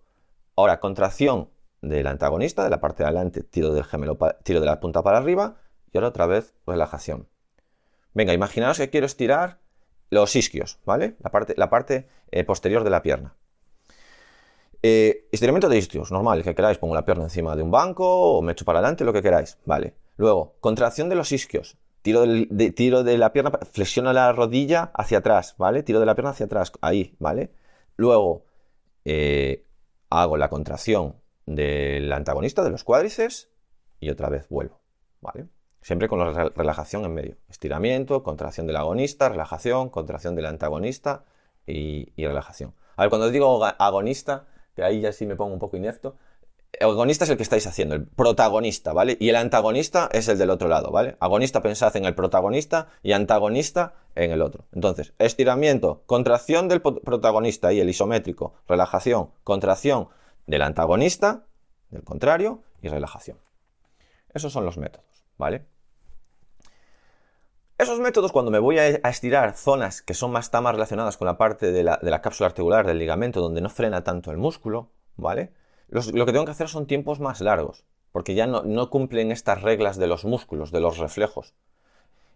Ahora, 0.59 0.81
contracción 0.81 1.51
del 1.83 2.09
antagonista, 2.09 2.65
de 2.65 2.71
la 2.71 2.81
parte 2.81 3.05
de 3.05 3.09
adelante, 3.09 3.45
tiro 3.45 3.73
del 3.73 3.85
gemelo, 3.85 4.19
tiro 4.43 4.59
de 4.59 4.67
la 4.67 4.81
punta 4.81 5.05
para 5.05 5.19
arriba 5.19 5.55
y 5.93 5.97
ahora 5.97 6.09
otra 6.09 6.27
vez 6.27 6.53
relajación. 6.67 7.29
Venga, 8.13 8.33
imaginaos 8.33 8.77
que 8.77 8.91
quiero 8.91 9.07
estirar 9.07 9.61
los 10.11 10.35
isquios, 10.35 10.81
¿vale? 10.85 11.15
La 11.21 11.71
parte, 11.71 12.09
eh, 12.33 12.43
posterior 12.43 12.83
de 12.83 12.91
la 12.91 13.03
pierna. 13.03 13.37
Eh, 14.83 15.29
estiramiento 15.31 15.69
de 15.69 15.79
isquios, 15.79 16.11
normal, 16.11 16.43
que 16.43 16.57
queráis. 16.57 16.79
Pongo 16.79 16.97
la 16.97 17.05
pierna 17.05 17.23
encima 17.23 17.55
de 17.55 17.63
un 17.63 17.71
banco 17.71 18.39
o 18.39 18.43
me 18.43 18.51
echo 18.51 18.65
para 18.65 18.81
adelante, 18.81 19.05
lo 19.05 19.13
que 19.13 19.23
queráis, 19.23 19.59
¿vale? 19.65 19.95
Luego, 20.17 20.57
contracción 20.59 21.09
de 21.09 21.15
los 21.15 21.31
isquios. 21.31 21.79
Tiro, 22.03 22.23
de, 22.27 22.73
tiro 22.73 23.05
de 23.05 23.17
la 23.17 23.33
pierna, 23.33 23.53
flexiono 23.71 24.13
la 24.13 24.33
rodilla 24.33 24.91
hacia 24.95 25.19
atrás, 25.19 25.55
¿vale? 25.57 25.85
Tiro 25.85 26.01
de 26.01 26.07
la 26.07 26.17
pierna 26.17 26.31
hacia 26.31 26.47
atrás, 26.47 26.73
ahí, 26.81 27.15
¿vale? 27.21 27.53
Luego, 27.97 28.45
eh, 29.05 29.68
hago 30.11 30.37
la 30.37 30.49
contracción 30.49 31.17
del 31.47 32.13
antagonista, 32.13 32.63
de 32.63 32.71
los 32.71 32.85
cuádriceps, 32.85 33.49
y 34.01 34.11
otra 34.11 34.29
vez 34.29 34.49
vuelvo, 34.49 34.81
¿vale? 35.21 35.49
Siempre 35.81 36.09
con 36.09 36.19
la 36.19 36.51
relajación 36.51 37.05
en 37.05 37.15
medio. 37.15 37.37
Estiramiento, 37.49 38.23
contracción 38.23 38.67
del 38.67 38.77
agonista, 38.77 39.29
relajación, 39.29 39.89
contracción 39.91 40.35
del 40.35 40.47
antagonista 40.47 41.25
y, 41.67 42.11
relajación. 42.17 42.75
A 42.97 43.03
ver, 43.03 43.11
cuando 43.11 43.31
digo 43.31 43.65
agonista, 43.65 44.47
que 44.75 44.83
ahí 44.83 45.01
ya 45.01 45.13
sí 45.13 45.27
me 45.27 45.37
pongo 45.37 45.53
un 45.53 45.59
poco 45.59 45.77
inepto, 45.77 46.17
el 46.73 46.89
agonista 46.89 47.25
es 47.25 47.31
el 47.31 47.37
que 47.37 47.43
estáis 47.43 47.67
haciendo, 47.67 47.95
el 47.95 48.07
protagonista, 48.07 48.93
¿vale? 48.93 49.17
Y 49.21 49.29
el 49.29 49.37
antagonista 49.37 50.09
es 50.13 50.29
el 50.29 50.39
del 50.39 50.51
otro 50.51 50.69
lado, 50.69 50.91
¿vale? 50.91 51.17
Agonista 51.21 51.63
pensad 51.63 51.97
en 51.97 52.05
el 52.05 52.15
protagonista 52.15 52.89
y 53.03 53.13
antagonista 53.13 53.95
en 54.15 54.31
el 54.31 54.43
otro. 54.43 54.67
Entonces, 54.73 55.15
estiramiento, 55.19 56.03
contracción 56.07 56.69
del 56.69 56.81
protagonista 56.81 57.73
y 57.73 57.81
el 57.81 57.89
isométrico, 57.89 58.55
relajación, 58.67 59.31
contracción 59.45 60.09
del 60.47 60.63
antagonista, 60.63 61.45
del 61.91 62.05
contrario, 62.05 62.63
y 62.81 62.89
relajación. 62.89 63.39
Esos 64.33 64.53
son 64.53 64.65
los 64.65 64.79
métodos. 64.79 65.09
¿vale? 65.39 65.67
Esos 67.79 68.01
métodos, 68.01 68.33
cuando 68.33 68.51
me 68.51 68.59
voy 68.59 68.79
a 68.79 68.89
estirar 68.89 69.57
zonas 69.57 70.03
que 70.03 70.13
son 70.13 70.33
más, 70.33 70.47
están 70.47 70.65
más 70.65 70.75
relacionadas 70.75 71.17
con 71.17 71.27
la 71.27 71.39
parte 71.39 71.71
de 71.71 71.85
la, 71.85 72.21
cápsula 72.21 72.49
articular, 72.49 72.85
del 72.85 72.99
ligamento, 72.99 73.41
donde 73.41 73.61
no 73.61 73.71
frena 73.71 74.03
tanto 74.03 74.33
el 74.33 74.37
músculo, 74.37 74.91
¿vale? 75.17 75.53
Lo 75.89 76.27
que 76.27 76.33
tengo 76.33 76.45
que 76.45 76.51
hacer 76.51 76.69
son 76.69 76.87
tiempos 76.87 77.21
más 77.21 77.41
largos, 77.41 77.85
porque 78.13 78.35
ya 78.35 78.47
no, 78.47 78.91
cumplen 78.91 79.33
estas 79.33 79.63
reglas 79.63 79.97
de 79.97 80.07
los 80.07 80.25
músculos, 80.25 80.71
de 80.71 80.81
los 80.81 80.99
reflejos. 80.99 81.55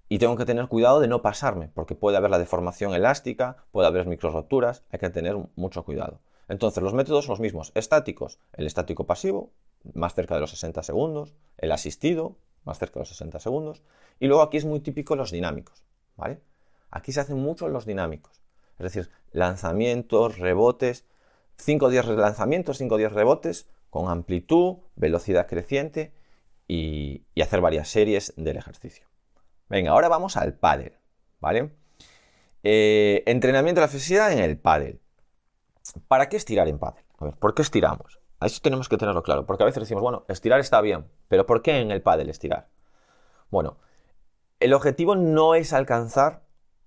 Y 0.08 0.18
tengo 0.18 0.36
que 0.36 0.44
tener 0.44 0.68
cuidado 0.68 1.00
de 1.00 1.08
no 1.08 1.22
pasarme, 1.22 1.68
porque 1.74 1.94
puede 1.94 2.16
haber 2.16 2.30
la 2.30 2.38
deformación 2.38 2.94
elástica, 2.94 3.64
puede 3.70 3.88
haber 3.88 4.06
micro 4.06 4.30
roturas, 4.30 4.84
hay 4.90 4.98
que 4.98 5.10
tener 5.10 5.36
mucho 5.54 5.84
cuidado. 5.84 6.20
Entonces, 6.48 6.82
los 6.82 6.92
métodos 6.92 7.24
son 7.24 7.32
los 7.32 7.40
mismos. 7.40 7.72
Estáticos, 7.74 8.38
el 8.52 8.66
estático 8.66 9.06
pasivo, 9.06 9.52
más 9.94 10.14
cerca 10.14 10.34
de 10.34 10.42
los 10.42 10.50
60 10.50 10.82
segundos, 10.82 11.34
el 11.56 11.72
asistido, 11.72 12.36
más 12.64 12.78
cerca 12.78 12.94
de 12.94 13.00
los 13.00 13.08
60 13.08 13.40
segundos. 13.40 13.82
Y 14.20 14.26
luego 14.26 14.42
aquí 14.42 14.56
es 14.56 14.64
muy 14.64 14.80
típico 14.80 15.16
los 15.16 15.30
dinámicos, 15.30 15.82
¿vale? 16.16 16.40
Aquí 16.90 17.12
se 17.12 17.20
hacen 17.20 17.38
mucho 17.38 17.68
los 17.68 17.86
dinámicos. 17.86 18.42
Es 18.78 18.84
decir, 18.84 19.10
lanzamientos, 19.32 20.38
rebotes, 20.38 21.06
5 21.56 21.86
o 21.86 21.88
10 21.90 22.06
lanzamientos, 22.08 22.78
5 22.78 22.94
o 22.94 22.98
10 22.98 23.12
rebotes 23.12 23.68
con 23.90 24.08
amplitud, 24.08 24.78
velocidad 24.96 25.46
creciente 25.46 26.14
y, 26.66 27.26
hacer 27.40 27.60
varias 27.60 27.88
series 27.88 28.32
del 28.36 28.56
ejercicio. 28.56 29.06
Venga, 29.68 29.90
ahora 29.90 30.08
vamos 30.08 30.36
al 30.36 30.54
pádel, 30.54 30.94
¿vale? 31.40 31.72
Eh, 32.62 33.22
entrenamiento 33.26 33.80
de 33.80 33.86
la 33.86 33.90
flexibilidad 33.90 34.32
en 34.32 34.38
el 34.38 34.58
pádel. 34.58 35.00
¿Para 36.08 36.28
qué 36.28 36.36
estirar 36.36 36.68
en 36.68 36.78
pádel? 36.78 37.04
A 37.18 37.26
ver, 37.26 37.34
¿por 37.34 37.54
qué 37.54 37.62
estiramos? 37.62 38.20
Eso 38.40 38.60
tenemos 38.62 38.88
que 38.88 38.96
tenerlo 38.96 39.22
claro, 39.22 39.46
porque 39.46 39.62
a 39.62 39.66
veces 39.66 39.82
decimos, 39.82 40.02
bueno, 40.02 40.24
estirar 40.28 40.60
está 40.60 40.80
bien, 40.80 41.06
pero 41.28 41.46
¿por 41.46 41.62
qué 41.62 41.80
en 41.80 41.90
el 41.90 42.02
pádel 42.02 42.28
estirar? 42.28 42.68
Bueno, 43.50 43.76
el 44.58 44.72
objetivo 44.72 45.14
no 45.16 45.54
es 45.54 45.72
alcanzar 45.72 46.42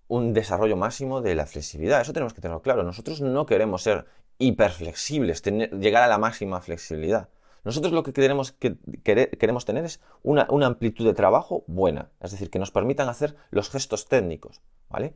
un 0.08 0.34
desarrollo 0.34 0.76
máximo 0.76 1.22
de 1.22 1.36
la 1.36 1.46
flexibilidad, 1.46 2.02
eso 2.02 2.14
tenemos 2.14 2.34
que 2.34 2.42
tenerlo 2.42 2.62
claro. 2.62 2.84
Nosotros 2.84 3.22
no 3.22 3.46
queremos 3.46 3.84
ser 3.84 4.06
hiperflexibles, 4.38 5.42
llegar 5.44 6.04
a 6.04 6.08
la 6.08 6.18
máxima 6.18 6.62
flexibilidad. 6.62 7.30
Nosotros 7.64 7.94
lo 7.94 8.04
que 8.04 8.14
queremos, 8.14 8.52
que, 8.52 8.78
queremos 9.04 9.66
tener 9.66 9.86
es 9.86 10.00
una, 10.22 10.48
amplitud 10.66 11.06
de 11.06 11.14
trabajo 11.14 11.64
buena, 11.68 12.12
es 12.22 12.32
decir, 12.32 12.50
que 12.50 12.60
nos 12.60 12.72
permitan 12.72 13.10
hacer 13.10 13.36
los 13.50 13.70
gestos 13.70 14.08
técnicos, 14.08 14.62
¿vale? 14.90 15.14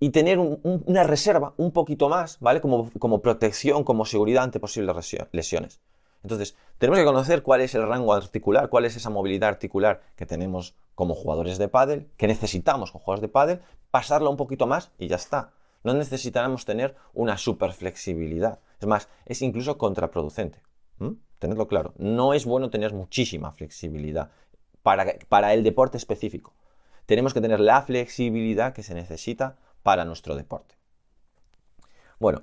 y 0.00 0.10
tener 0.10 0.38
una 0.38 1.02
reserva 1.02 1.54
un 1.56 1.72
poquito 1.72 2.08
más, 2.08 2.38
¿vale? 2.38 2.60
Como, 2.60 2.88
como, 3.00 3.20
protección, 3.20 3.82
como 3.82 4.04
seguridad 4.04 4.44
ante 4.44 4.60
posibles 4.60 5.28
lesiones. 5.32 5.80
Entonces, 6.22 6.56
tenemos 6.78 6.98
que 6.98 7.04
conocer 7.04 7.42
cuál 7.42 7.62
es 7.62 7.74
el 7.74 7.86
rango 7.86 8.12
articular, 8.12 8.68
cuál 8.68 8.84
es 8.84 8.96
esa 8.96 9.10
movilidad 9.10 9.48
articular 9.48 10.02
que 10.14 10.26
tenemos 10.26 10.76
como 10.94 11.14
jugadores 11.14 11.58
de 11.58 11.68
pádel, 11.68 12.08
que 12.16 12.26
necesitamos 12.26 12.92
como 12.92 13.04
jugadores 13.04 13.22
de 13.22 13.28
pádel, 13.28 13.60
pasarla 13.90 14.28
un 14.28 14.36
poquito 14.36 14.66
más 14.66 14.92
y 14.98 15.08
ya 15.08 15.16
está. 15.16 15.52
No 15.88 15.94
necesitamos 15.94 16.66
tener 16.66 16.96
una 17.14 17.38
super 17.38 17.72
flexibilidad. 17.72 18.60
Es 18.78 18.86
más, 18.86 19.08
es 19.24 19.40
incluso 19.40 19.78
contraproducente. 19.78 20.60
Tenedlo 21.38 21.66
claro. 21.66 21.94
No 21.96 22.34
es 22.34 22.44
bueno 22.44 22.68
tener 22.68 22.92
muchísima 22.92 23.52
flexibilidad 23.52 24.30
para, 24.82 25.14
para 25.30 25.54
el 25.54 25.62
deporte 25.62 25.96
específico. 25.96 26.52
Tenemos 27.06 27.32
que 27.32 27.40
tener 27.40 27.58
la 27.58 27.80
flexibilidad 27.80 28.74
que 28.74 28.82
se 28.82 28.92
necesita 28.92 29.56
para 29.82 30.04
nuestro 30.04 30.36
deporte. 30.36 30.74
Bueno, 32.18 32.42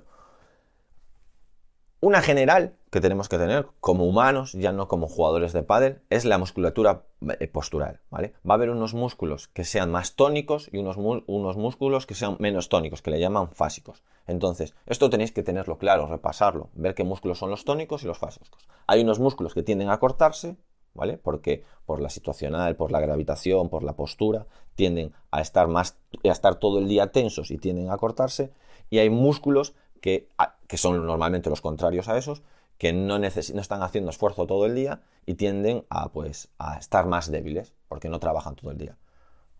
una 2.00 2.20
general 2.20 2.76
que 2.90 3.00
tenemos 3.00 3.28
que 3.28 3.38
tener 3.38 3.66
como 3.80 4.04
humanos, 4.04 4.52
ya 4.52 4.72
no 4.72 4.88
como 4.88 5.08
jugadores 5.08 5.52
de 5.52 5.62
pádel, 5.62 6.00
es 6.10 6.24
la 6.24 6.38
musculatura 6.38 7.04
eh, 7.40 7.48
postural, 7.48 8.00
¿vale? 8.10 8.34
Va 8.48 8.54
a 8.54 8.56
haber 8.56 8.70
unos 8.70 8.94
músculos 8.94 9.48
que 9.48 9.64
sean 9.64 9.90
más 9.90 10.14
tónicos 10.14 10.68
y 10.72 10.78
unos, 10.78 10.96
unos 10.96 11.56
músculos 11.56 12.06
que 12.06 12.14
sean 12.14 12.36
menos 12.38 12.68
tónicos, 12.68 13.02
que 13.02 13.10
le 13.10 13.20
llaman 13.20 13.50
fásicos. 13.52 14.02
Entonces, 14.26 14.74
esto 14.86 15.10
tenéis 15.10 15.32
que 15.32 15.42
tenerlo 15.42 15.78
claro, 15.78 16.06
repasarlo, 16.06 16.70
ver 16.74 16.94
qué 16.94 17.04
músculos 17.04 17.38
son 17.38 17.50
los 17.50 17.64
tónicos 17.64 18.02
y 18.02 18.06
los 18.06 18.18
fásicos. 18.18 18.68
Hay 18.86 19.02
unos 19.02 19.18
músculos 19.18 19.54
que 19.54 19.62
tienden 19.62 19.90
a 19.90 19.98
cortarse 19.98 20.56
¿vale? 20.96 21.18
Porque 21.18 21.62
por 21.84 22.00
la 22.00 22.08
situacional, 22.08 22.74
por 22.74 22.90
la 22.90 23.00
gravitación, 23.00 23.68
por 23.68 23.84
la 23.84 23.94
postura, 23.94 24.46
tienden 24.74 25.12
a 25.30 25.40
estar 25.40 25.68
más, 25.68 25.98
a 26.24 26.28
estar 26.28 26.56
todo 26.56 26.78
el 26.78 26.88
día 26.88 27.12
tensos 27.12 27.50
y 27.50 27.58
tienden 27.58 27.90
a 27.90 27.98
cortarse. 27.98 28.50
Y 28.90 28.98
hay 28.98 29.10
músculos 29.10 29.74
que, 30.00 30.28
son 30.76 31.06
normalmente 31.06 31.50
los 31.50 31.60
contrarios 31.60 32.08
a 32.08 32.16
esos, 32.18 32.42
que 32.78 32.92
no, 32.92 33.18
no 33.18 33.26
están 33.26 33.82
haciendo 33.82 34.10
esfuerzo 34.10 34.46
todo 34.46 34.66
el 34.66 34.74
día 34.74 35.02
y 35.24 35.34
tienden 35.34 35.86
a, 35.88 36.12
pues, 36.12 36.48
a 36.58 36.78
estar 36.78 37.06
más 37.06 37.30
débiles, 37.30 37.72
porque 37.88 38.08
no 38.08 38.20
trabajan 38.20 38.54
todo 38.54 38.70
el 38.70 38.78
día. 38.78 38.96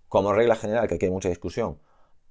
Como 0.09 0.33
regla 0.33 0.57
general, 0.57 0.89
que 0.89 0.97
aquí 0.97 1.07
hay 1.07 1.13
mucha 1.13 1.29
discusión, 1.29 1.79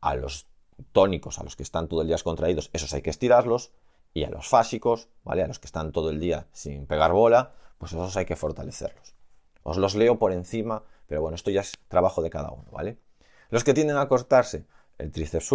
a 0.02 0.15
los 0.15 0.48
tónicos, 0.91 1.39
a 1.39 1.44
los 1.44 1.56
que 1.56 1.63
están 1.63 1.88
todo 1.88 2.02
el 2.02 2.08
día 2.08 2.18
contraídos, 2.24 2.70
esos 2.74 2.94
hay 2.94 3.02
que 3.02 3.10
estirarlos, 3.10 3.72
y 4.13 4.24
a 4.24 4.30
los 4.30 4.48
fásicos, 4.48 5.10
¿vale? 5.24 5.44
A 5.44 5.48
los 5.48 5.60
que 5.60 5.68
están 5.68 5.91
todo 5.91 6.10
el 6.10 6.20
día 6.20 6.48
sin 6.54 6.88
pegar 6.88 7.12
bola, 7.12 7.54
pues 7.78 7.91
esos 7.91 8.15
hay 8.15 8.26
que 8.26 8.38
fortalecerlos. 8.38 9.13
Os 9.63 9.78
los 9.78 9.96
leo 9.96 10.18
por 10.18 10.32
encima, 10.32 10.84
pero 11.06 11.22
bueno, 11.22 11.36
esto 11.36 11.52
ya 11.52 11.62
es 11.62 11.74
trabajo 11.89 12.22
de 12.22 12.30
cada 12.30 12.52
uno, 12.52 12.65
¿vale? 12.72 12.98
Los 13.50 13.63
que 13.63 13.74
tienden 13.74 13.98
a 13.98 14.08
cortarse, 14.08 14.65
el 14.98 15.12
tríceps 15.12 15.52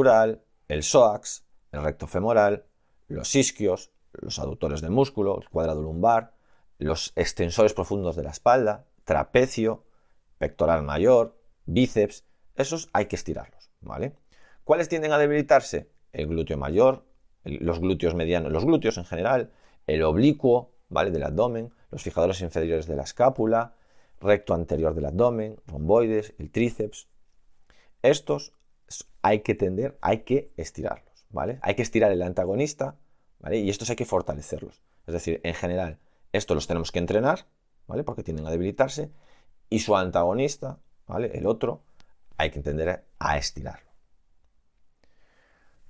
el 0.68 0.82
psoas, 0.82 1.44
el 1.72 1.82
recto 1.82 2.06
femoral, 2.06 2.64
los 3.08 3.34
isquios, 3.34 3.90
los 4.12 4.38
aductores 4.38 4.80
del 4.80 4.90
músculo, 4.90 5.38
el 5.40 5.48
cuadrado 5.48 5.82
lumbar, 5.82 6.34
los 6.78 7.12
extensores 7.16 7.74
profundos 7.74 8.16
de 8.16 8.22
la 8.22 8.30
espalda, 8.30 8.86
trapecio, 9.04 9.84
pectoral 10.38 10.82
mayor, 10.82 11.36
bíceps, 11.66 12.24
esos 12.56 12.88
hay 12.92 13.06
que 13.06 13.16
estirarlos, 13.16 13.70
¿vale? 13.80 14.14
¿Cuáles 14.64 14.88
tienden 14.88 15.12
a 15.12 15.18
debilitarse? 15.18 15.90
El 16.12 16.26
glúteo 16.26 16.58
mayor, 16.58 17.04
los 17.44 17.80
glúteos 17.80 18.14
medianos, 18.14 18.52
los 18.52 18.64
glúteos 18.64 18.98
en 18.98 19.04
general, 19.04 19.52
el 19.86 20.02
oblicuo, 20.02 20.72
¿vale? 20.88 21.10
Del 21.10 21.22
abdomen, 21.22 21.72
los 21.90 22.02
fijadores 22.02 22.40
inferiores 22.40 22.86
de 22.86 22.96
la 22.96 23.02
escápula, 23.02 23.74
recto 24.20 24.54
anterior 24.54 24.94
del 24.94 25.06
abdomen, 25.06 25.60
romboides, 25.66 26.34
el 26.38 26.50
tríceps. 26.50 27.08
Estos 28.02 28.52
hay 29.22 29.40
que 29.40 29.54
tender, 29.54 29.98
hay 30.00 30.18
que 30.18 30.52
estirarlos, 30.56 31.09
¿vale? 31.30 31.58
Hay 31.62 31.74
que 31.74 31.82
estirar 31.82 32.12
el 32.12 32.22
antagonista, 32.22 32.96
¿vale? 33.38 33.58
Y 33.58 33.70
estos 33.70 33.88
hay 33.90 33.96
que 33.96 34.04
fortalecerlos. 34.04 34.82
Es 35.06 35.14
decir, 35.14 35.40
en 35.44 35.54
general, 35.54 35.98
estos 36.32 36.54
los 36.54 36.66
tenemos 36.66 36.92
que 36.92 36.98
entrenar, 36.98 37.46
¿vale? 37.86 38.04
Porque 38.04 38.22
tienden 38.22 38.46
a 38.46 38.50
debilitarse. 38.50 39.10
Y 39.68 39.80
su 39.80 39.96
antagonista, 39.96 40.78
¿vale? 41.06 41.30
El 41.34 41.46
otro, 41.46 41.82
hay 42.36 42.50
que 42.50 42.58
entender 42.58 43.04
a 43.18 43.38
estirarlo. 43.38 43.90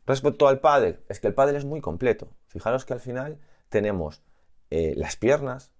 Respecto 0.06 0.48
al 0.48 0.60
pádel, 0.60 1.00
es 1.08 1.20
que 1.20 1.28
el 1.28 1.34
pádel 1.34 1.56
es 1.56 1.64
muy 1.64 1.80
completo. 1.80 2.28
Fijaros 2.48 2.84
que 2.84 2.92
al 2.92 3.00
final 3.00 3.38
tenemos 3.68 4.22
eh, 4.70 4.94
las 4.96 5.16
piernas, 5.16 5.72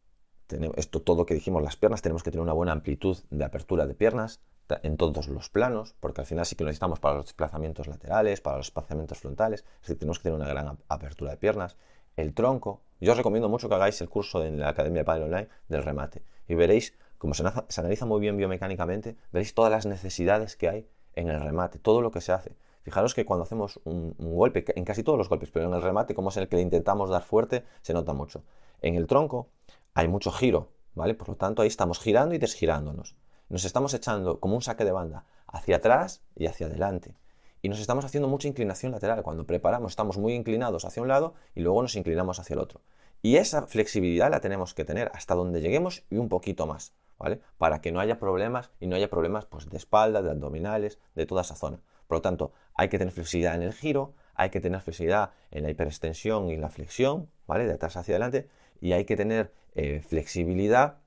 tenemos 0.47 0.77
esto 0.79 1.03
todo 1.03 1.27
que 1.27 1.35
dijimos, 1.35 1.63
las 1.63 1.77
piernas, 1.77 2.03
tenemos 2.03 2.23
que 2.23 2.31
tener 2.31 2.43
una 2.43 2.53
buena 2.53 2.73
amplitud 2.73 3.19
de 3.31 3.45
apertura 3.45 3.87
de 3.87 3.95
piernas 3.95 4.41
en 4.83 4.97
todos 4.97 5.29
los 5.29 5.49
planos, 5.49 5.95
porque 6.01 6.21
al 6.21 6.27
final 6.27 6.47
sí 6.47 6.55
que 6.55 6.65
lo 6.65 6.69
necesitamos 6.69 7.01
para 7.01 7.17
los 7.17 7.25
desplazamientos 7.25 7.87
laterales, 7.89 8.41
para 8.41 8.59
los 8.59 8.67
desplazamientos 8.67 9.19
frontales, 9.19 9.65
es 9.77 9.81
decir, 9.81 9.99
tenemos 9.99 10.19
que 10.19 10.25
tener 10.25 10.39
una 10.39 10.49
gran 10.49 10.79
apertura 10.89 11.33
de 11.33 11.37
piernas. 11.37 11.77
El 12.17 12.35
tronco, 12.35 12.83
yo 13.01 13.13
os 13.13 13.19
recomiendo 13.19 13.49
mucho 13.49 13.69
que 13.69 13.75
hagáis 13.75 14.01
el 14.01 14.09
curso 14.09 14.45
en 14.45 14.61
la 14.61 14.69
Academia 14.69 15.01
de 15.01 15.05
Padel 15.05 15.25
Online 15.25 15.49
del 15.69 15.83
remate 15.83 16.23
y 16.49 16.55
veréis, 16.55 16.95
como 17.19 17.35
se, 17.35 17.45
analiza 17.79 18.07
muy 18.07 18.21
bien 18.21 18.37
biomecánicamente, 18.37 19.17
veréis 19.33 19.55
todas 19.55 19.71
las 19.71 19.87
necesidades 19.87 20.57
que 20.57 20.69
hay 20.69 20.89
en 21.15 21.29
el 21.29 21.41
remate, 21.41 21.79
todo 21.79 22.03
lo 22.03 22.11
que 22.11 22.21
se 22.21 22.33
hace. 22.33 22.57
Fijaros 22.83 23.15
que 23.15 23.25
cuando 23.25 23.45
hacemos 23.45 23.81
un, 23.85 24.15
golpe, 24.19 24.65
en 24.75 24.85
casi 24.85 25.03
todos 25.03 25.19
los 25.19 25.29
golpes, 25.29 25.51
pero 25.51 25.67
en 25.67 25.75
el 25.75 25.83
remate, 25.83 26.15
como 26.15 26.31
es 26.31 26.37
el 26.39 26.49
que 26.49 26.57
le 26.57 26.63
intentamos 26.63 27.11
dar 27.11 27.23
fuerte, 27.23 27.65
se 27.83 27.93
nota 27.93 28.15
mucho. 28.15 28.43
En 28.81 28.95
el 28.95 29.07
tronco 29.07 29.49
hay 29.95 30.09
mucho 30.09 30.33
giro, 30.33 30.73
¿vale? 30.95 31.15
Por 31.15 31.29
lo 31.29 31.37
tanto, 31.37 31.63
ahí 31.63 31.69
estamos 31.69 32.01
girando 32.01 32.35
y 32.35 32.39
desgirándonos. 32.39 33.17
Nos 33.51 33.65
estamos 33.65 33.93
echando 33.95 34.39
como 34.39 34.55
un 34.55 34.63
saque 34.63 34.85
de 34.85 34.93
banda 34.93 35.25
hacia 35.49 35.77
atrás 35.77 36.23
y 36.37 36.47
hacia 36.47 36.69
adelante. 36.69 37.17
Y 37.63 37.69
nos 37.69 37.81
estamos 37.81 38.05
haciendo 38.05 38.29
mucha 38.29 38.47
inclinación 38.47 38.93
lateral. 38.93 39.25
Cuando 39.25 39.45
preparamos, 39.45 39.91
estamos 39.91 40.19
muy 40.19 40.35
inclinados 40.35 40.85
hacia 40.85 41.03
un 41.03 41.09
lado 41.09 41.35
y 41.57 41.61
luego 41.63 41.83
nos 41.83 41.97
inclinamos 41.97 42.39
hacia 42.39 42.55
el 42.55 42.61
otro. 42.61 42.81
Y 43.23 43.39
esa 43.39 43.67
flexibilidad 43.67 44.31
la 44.31 44.41
tenemos 44.41 44.73
que 44.73 44.85
tener 44.85 45.11
hasta 45.15 45.35
donde 45.35 45.61
lleguemos 45.61 46.05
y 46.11 46.19
un 46.19 46.29
poquito 46.29 46.69
más, 46.69 46.95
¿vale? 47.19 47.41
Para 47.59 47.81
que 47.81 47.91
no 47.91 47.99
haya 47.99 48.21
problemas 48.21 48.71
y 48.79 48.87
no 48.87 48.95
haya 48.95 49.11
problemas 49.11 49.47
pues, 49.47 49.69
de 49.69 49.79
espalda, 49.79 50.23
de 50.23 50.31
abdominales, 50.31 51.01
de 51.17 51.27
toda 51.27 51.43
esa 51.43 51.57
zona. 51.57 51.81
Por 52.07 52.19
lo 52.19 52.23
tanto, 52.23 52.53
hay 52.75 52.89
que 52.89 52.99
tener 52.99 53.13
flexibilidad 53.13 53.57
en 53.57 53.63
el 53.63 53.73
giro, 53.73 54.15
hay 54.37 54.51
que 54.51 54.61
tener 54.61 54.81
flexibilidad 54.81 55.33
en 55.51 55.65
la 55.65 55.71
hiperextensión 55.71 56.51
y 56.51 56.57
la 56.57 56.69
flexión, 56.69 57.29
¿vale? 57.49 57.67
De 57.67 57.73
atrás 57.73 57.97
hacia 57.97 58.13
adelante, 58.13 58.49
y 58.81 58.93
hay 58.93 59.05
que 59.05 59.17
tener 59.17 59.53
eh, 59.75 60.03
flexibilidad 60.07 60.99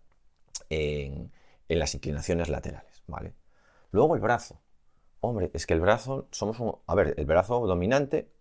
en, 0.70 1.32
las 1.80 1.96
inclinaciones 1.96 2.50
laterales, 2.50 3.04
¿vale? 3.08 3.36
Luego 3.92 4.16
el 4.16 4.22
brazo. 4.22 4.62
Hombre, 5.20 5.52
es 5.54 5.66
que 5.66 5.74
el 5.74 5.82
brazo, 5.82 6.28
somos 6.32 6.60
un... 6.60 6.76
A 6.88 6.96
ver, 6.96 7.14
el 7.18 7.26
brazo 7.26 7.66
dominante 7.66 8.32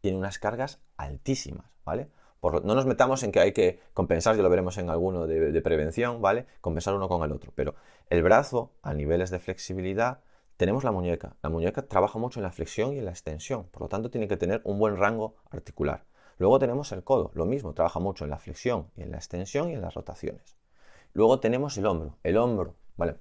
tiene 0.00 0.18
unas 0.18 0.38
cargas 0.38 0.80
altísimas, 0.96 1.66
¿vale? 1.84 2.10
Por, 2.40 2.64
no 2.64 2.74
nos 2.74 2.84
metamos 2.84 3.22
en 3.22 3.32
que 3.32 3.40
hay 3.40 3.52
que 3.52 3.80
compensar, 3.94 4.36
ya 4.36 4.42
lo 4.42 4.50
veremos 4.50 4.76
en 4.76 4.90
alguno 4.90 5.26
de, 5.26 5.52
de 5.52 5.62
prevención, 5.62 6.20
¿vale? 6.20 6.46
Compensar 6.60 6.94
uno 6.94 7.08
con 7.08 7.22
el 7.22 7.32
otro. 7.32 7.52
Pero 7.54 7.74
el 8.10 8.22
brazo, 8.22 8.72
a 8.82 8.92
niveles 8.92 9.30
de 9.30 9.38
flexibilidad, 9.38 10.20
tenemos 10.56 10.84
la 10.84 10.92
muñeca. 10.92 11.36
La 11.42 11.50
muñeca 11.50 11.82
trabaja 11.82 12.18
mucho 12.18 12.38
en 12.38 12.44
la 12.44 12.52
flexión 12.52 12.92
y 12.92 12.98
en 12.98 13.06
la 13.06 13.10
extensión, 13.10 13.64
por 13.70 13.82
lo 13.82 13.88
tanto 13.88 14.10
tiene 14.10 14.28
que 14.28 14.36
tener 14.36 14.60
un 14.64 14.78
buen 14.78 14.96
rango 14.96 15.36
articular. 15.50 16.04
Luego 16.38 16.58
tenemos 16.58 16.90
el 16.92 17.04
codo, 17.04 17.30
lo 17.34 17.46
mismo, 17.46 17.74
trabaja 17.74 18.00
mucho 18.00 18.24
en 18.24 18.30
la 18.30 18.38
flexión 18.38 18.90
y 18.96 19.02
en 19.02 19.10
la 19.10 19.18
extensión 19.18 19.70
y 19.70 19.74
en 19.74 19.80
las 19.80 19.94
rotaciones. 19.94 20.56
Luego 21.14 21.40
tenemos 21.40 21.78
el 21.78 21.86
hombro. 21.86 22.18
El 22.22 22.36
hombro, 22.36 22.74
¿vale? 22.96 23.16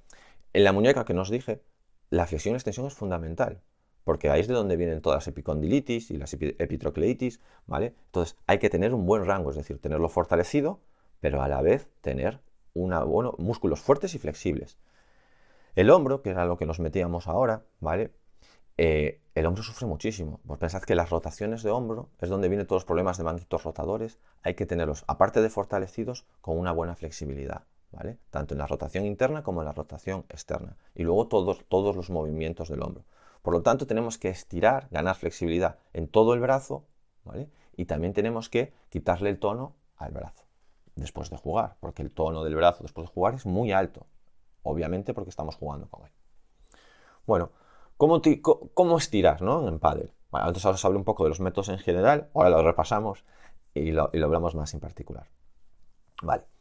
En 0.52 0.64
la 0.64 0.74
muñeca 0.74 1.06
que 1.06 1.14
nos 1.14 1.30
dije, 1.30 1.64
la 2.10 2.26
flexión 2.28 2.54
y 2.54 2.58
extensión 2.58 2.88
es 2.88 2.94
fundamental, 2.94 3.62
porque 4.04 4.30
ahí 4.30 4.42
es 4.42 4.48
de 4.48 4.54
donde 4.54 4.76
vienen 4.76 5.02
todas 5.02 5.18
las 5.18 5.28
epicondilitis 5.28 6.12
y 6.12 6.18
las 6.18 6.34
epitrocleitis, 6.34 7.40
¿vale? 7.66 7.96
Entonces 8.06 8.38
hay 8.48 8.60
que 8.60 8.70
tener 8.70 8.94
un 8.94 9.06
buen 9.06 9.26
rango, 9.26 9.52
es 9.52 9.56
decir, 9.56 9.80
tenerlo 9.80 10.10
fortalecido, 10.10 10.82
pero 11.22 11.42
a 11.42 11.48
la 11.48 11.62
vez 11.62 11.90
tener 12.02 12.42
una, 12.74 13.04
bueno, 13.04 13.36
músculos 13.38 13.80
fuertes 13.80 14.16
y 14.16 14.20
flexibles. 14.20 14.78
El 15.76 15.90
hombro, 15.90 16.22
que 16.22 16.32
era 16.32 16.46
lo 16.46 16.58
que 16.58 16.66
nos 16.66 16.80
metíamos 16.80 17.28
ahora, 17.28 17.64
¿vale? 17.80 18.12
Eh, 18.78 19.22
el 19.36 19.46
hombro 19.46 19.64
sufre 19.64 19.88
muchísimo. 19.88 20.40
Pues 20.46 20.60
pensad 20.60 20.84
que 20.84 20.96
las 20.96 21.10
rotaciones 21.10 21.64
de 21.64 21.72
hombro 21.72 22.10
es 22.20 22.30
donde 22.30 22.50
vienen 22.50 22.68
todos 22.68 22.82
los 22.82 22.86
problemas 22.86 23.18
de 23.18 23.24
manguitos 23.24 23.64
rotadores. 23.64 24.20
Hay 24.44 24.56
que 24.56 24.66
tenerlos, 24.66 25.04
aparte 25.08 25.42
de 25.42 25.50
fortalecidos, 25.50 26.26
con 26.42 26.58
una 26.58 26.72
buena 26.72 26.96
flexibilidad, 26.96 27.64
¿vale? 27.94 28.18
Tanto 28.30 28.54
en 28.54 28.58
la 28.58 28.68
rotación 28.68 29.06
interna 29.06 29.44
como 29.44 29.62
en 29.62 29.66
la 29.66 29.72
rotación 29.72 30.26
externa. 30.30 30.76
Y 30.96 31.04
luego 31.04 31.28
todos, 31.28 31.66
todos 31.70 31.96
los 31.96 32.10
movimientos 32.10 32.70
del 32.70 32.84
hombro. 32.84 33.06
Por 33.42 33.54
lo 33.54 33.62
tanto, 33.62 33.88
tenemos 33.88 34.18
que 34.18 34.30
estirar, 34.30 34.88
ganar 34.92 35.16
flexibilidad 35.16 35.78
en 35.94 36.08
todo 36.08 36.34
el 36.34 36.40
brazo, 36.40 36.86
¿vale? 37.24 37.50
Y 37.76 37.86
también 37.86 38.14
tenemos 38.14 38.50
que 38.50 38.74
quitarle 38.90 39.30
el 39.30 39.40
tono 39.40 39.76
al 39.96 40.12
brazo 40.12 40.44
después 40.96 41.30
de 41.30 41.38
jugar, 41.38 41.78
porque 41.80 42.02
el 42.02 42.12
tono 42.12 42.44
del 42.44 42.56
brazo 42.56 42.84
después 42.84 43.08
de 43.08 43.14
jugar 43.14 43.34
es 43.34 43.46
muy 43.46 43.72
alto 43.72 44.06
obviamente 44.64 45.14
porque 45.14 45.30
estamos 45.30 45.56
jugando 45.56 45.88
con 45.90 46.06
él. 46.06 46.12
Bueno, 47.26 47.52
¿cómo, 47.98 48.98
estirar 48.98 49.42
¿no? 49.42 49.68
en 49.68 49.80
pádel? 49.80 50.12
antes 50.32 50.66
os 50.66 50.84
hablé 50.84 50.98
un 50.98 51.04
poco 51.04 51.24
de 51.24 51.30
los 51.30 51.40
métodos 51.40 51.70
en 51.70 51.78
general, 51.78 52.30
ahora 52.34 52.50
lo 52.50 52.64
repasamos 52.64 53.24
y 53.76 53.92
lo, 53.92 54.10
hablamos 54.12 54.56
más 54.56 54.74
en 54.74 54.80
particular. 54.80 55.28
Vale. 56.24 56.53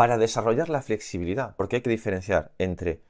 Para 0.00 0.16
desarrollar 0.16 0.70
la 0.70 0.80
flexibilidad, 0.80 1.54
porque 1.56 1.76
hay 1.76 1.82
que 1.82 1.90
diferenciar 1.90 2.52
entre 2.56 3.02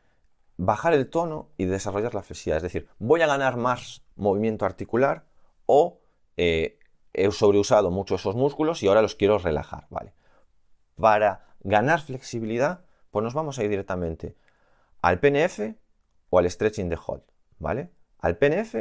bajar 0.57 0.92
el 0.92 1.09
tono 1.09 1.50
y 1.57 1.66
desarrollar 1.66 2.16
la 2.16 2.22
flexibilidad. 2.24 2.57
Es 2.57 2.64
decir, 2.64 2.88
voy 2.98 3.22
a 3.22 3.29
ganar 3.29 3.57
más 3.57 4.03
movimiento 4.16 4.66
articular 4.66 5.22
o 5.66 6.00
eh, 6.37 6.81
he 7.12 7.31
sobreusado 7.31 7.92
mucho 7.92 8.16
esos 8.16 8.35
músculos 8.35 8.83
y 8.83 8.88
ahora 8.88 9.03
los 9.03 9.14
quiero 9.14 9.38
relajar. 9.38 9.87
Vale. 9.88 10.14
Para 10.96 11.46
ganar 11.61 12.00
flexibilidad 12.00 12.81
pues 13.12 13.22
nos 13.22 13.35
vamos 13.35 13.61
a 13.61 13.62
ir 13.62 13.70
directamente 13.70 14.35
al 15.00 15.20
PNF 15.20 15.76
o 16.31 16.40
al 16.40 16.50
stretching 16.50 16.88
de 16.88 16.98
hold, 17.07 17.22
¿vale? 17.61 17.92
Al 18.18 18.37
PNF, 18.37 18.74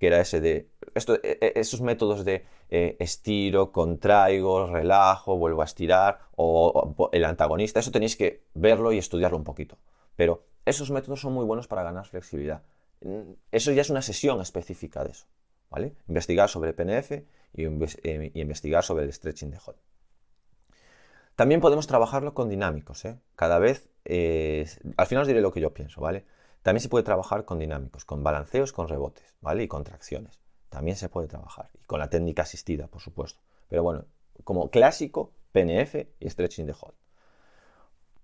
que 0.00 0.06
era 0.08 0.20
ese 0.20 0.40
de 0.40 0.68
esto, 0.96 1.14
e, 1.22 1.38
e, 1.40 1.52
esos 1.54 1.80
métodos 1.80 2.24
de 2.24 2.44
eh, 2.74 2.96
estiro, 3.00 3.70
contraigo, 3.70 4.66
relajo, 4.66 5.36
vuelvo 5.36 5.60
a 5.60 5.66
estirar, 5.66 6.20
o, 6.36 7.10
el 7.12 7.26
antagonista, 7.26 7.80
eso 7.80 7.90
tenéis 7.90 8.16
que 8.16 8.44
verlo 8.54 8.92
y 8.92 8.98
estudiarlo 8.98 9.36
un 9.36 9.44
poquito. 9.44 9.76
Pero 10.16 10.44
esos 10.64 10.90
métodos 10.90 11.20
son 11.20 11.34
muy 11.34 11.44
buenos 11.44 11.68
para 11.68 11.82
ganar 11.82 12.06
flexibilidad. 12.06 12.62
Mm, 13.02 13.32
eso 13.50 13.72
ya 13.72 13.82
es 13.82 13.90
una 13.90 14.00
sesión 14.00 14.40
específica 14.40 15.04
de 15.04 15.10
eso, 15.10 15.26
¿vale? 15.68 15.96
Investigar 16.08 16.48
sobre 16.48 16.72
PNF 16.72 17.10
y, 17.52 17.64
eh, 17.64 18.30
y 18.32 18.40
investigar 18.40 18.82
sobre 18.82 19.04
el 19.04 19.12
stretching 19.12 19.50
de 19.50 19.58
hold. 19.66 19.76
También 21.36 21.60
podemos 21.60 21.86
trabajarlo 21.86 22.32
con 22.32 22.48
dinámicos. 22.48 23.04
¿eh? 23.04 23.18
Cada 23.36 23.58
vez, 23.58 23.90
eh, 24.06 24.66
al 24.96 25.06
final 25.06 25.22
os 25.22 25.28
diré 25.28 25.42
lo 25.42 25.52
que 25.52 25.60
yo 25.60 25.74
pienso, 25.74 26.00
¿vale? 26.00 26.24
También 26.62 26.80
se 26.80 26.88
puede 26.88 27.04
trabajar 27.04 27.44
con 27.44 27.58
dinámicos, 27.58 28.06
con 28.06 28.22
balanceos, 28.22 28.72
con 28.72 28.88
rebotes, 28.88 29.34
¿vale? 29.42 29.64
Y 29.64 29.68
con 29.68 29.84
tracciones. 29.84 30.41
También 30.72 30.96
se 30.96 31.10
puede 31.10 31.28
trabajar. 31.28 31.68
Y 31.74 31.84
con 31.84 32.00
la 32.00 32.08
técnica 32.08 32.42
asistida, 32.42 32.86
por 32.86 33.02
supuesto. 33.02 33.42
Pero 33.68 33.82
bueno, 33.82 34.06
como 34.42 34.70
clásico, 34.70 35.30
PNF 35.52 36.06
y 36.18 36.30
stretching 36.30 36.64
de 36.64 36.72
hold. 36.72 36.94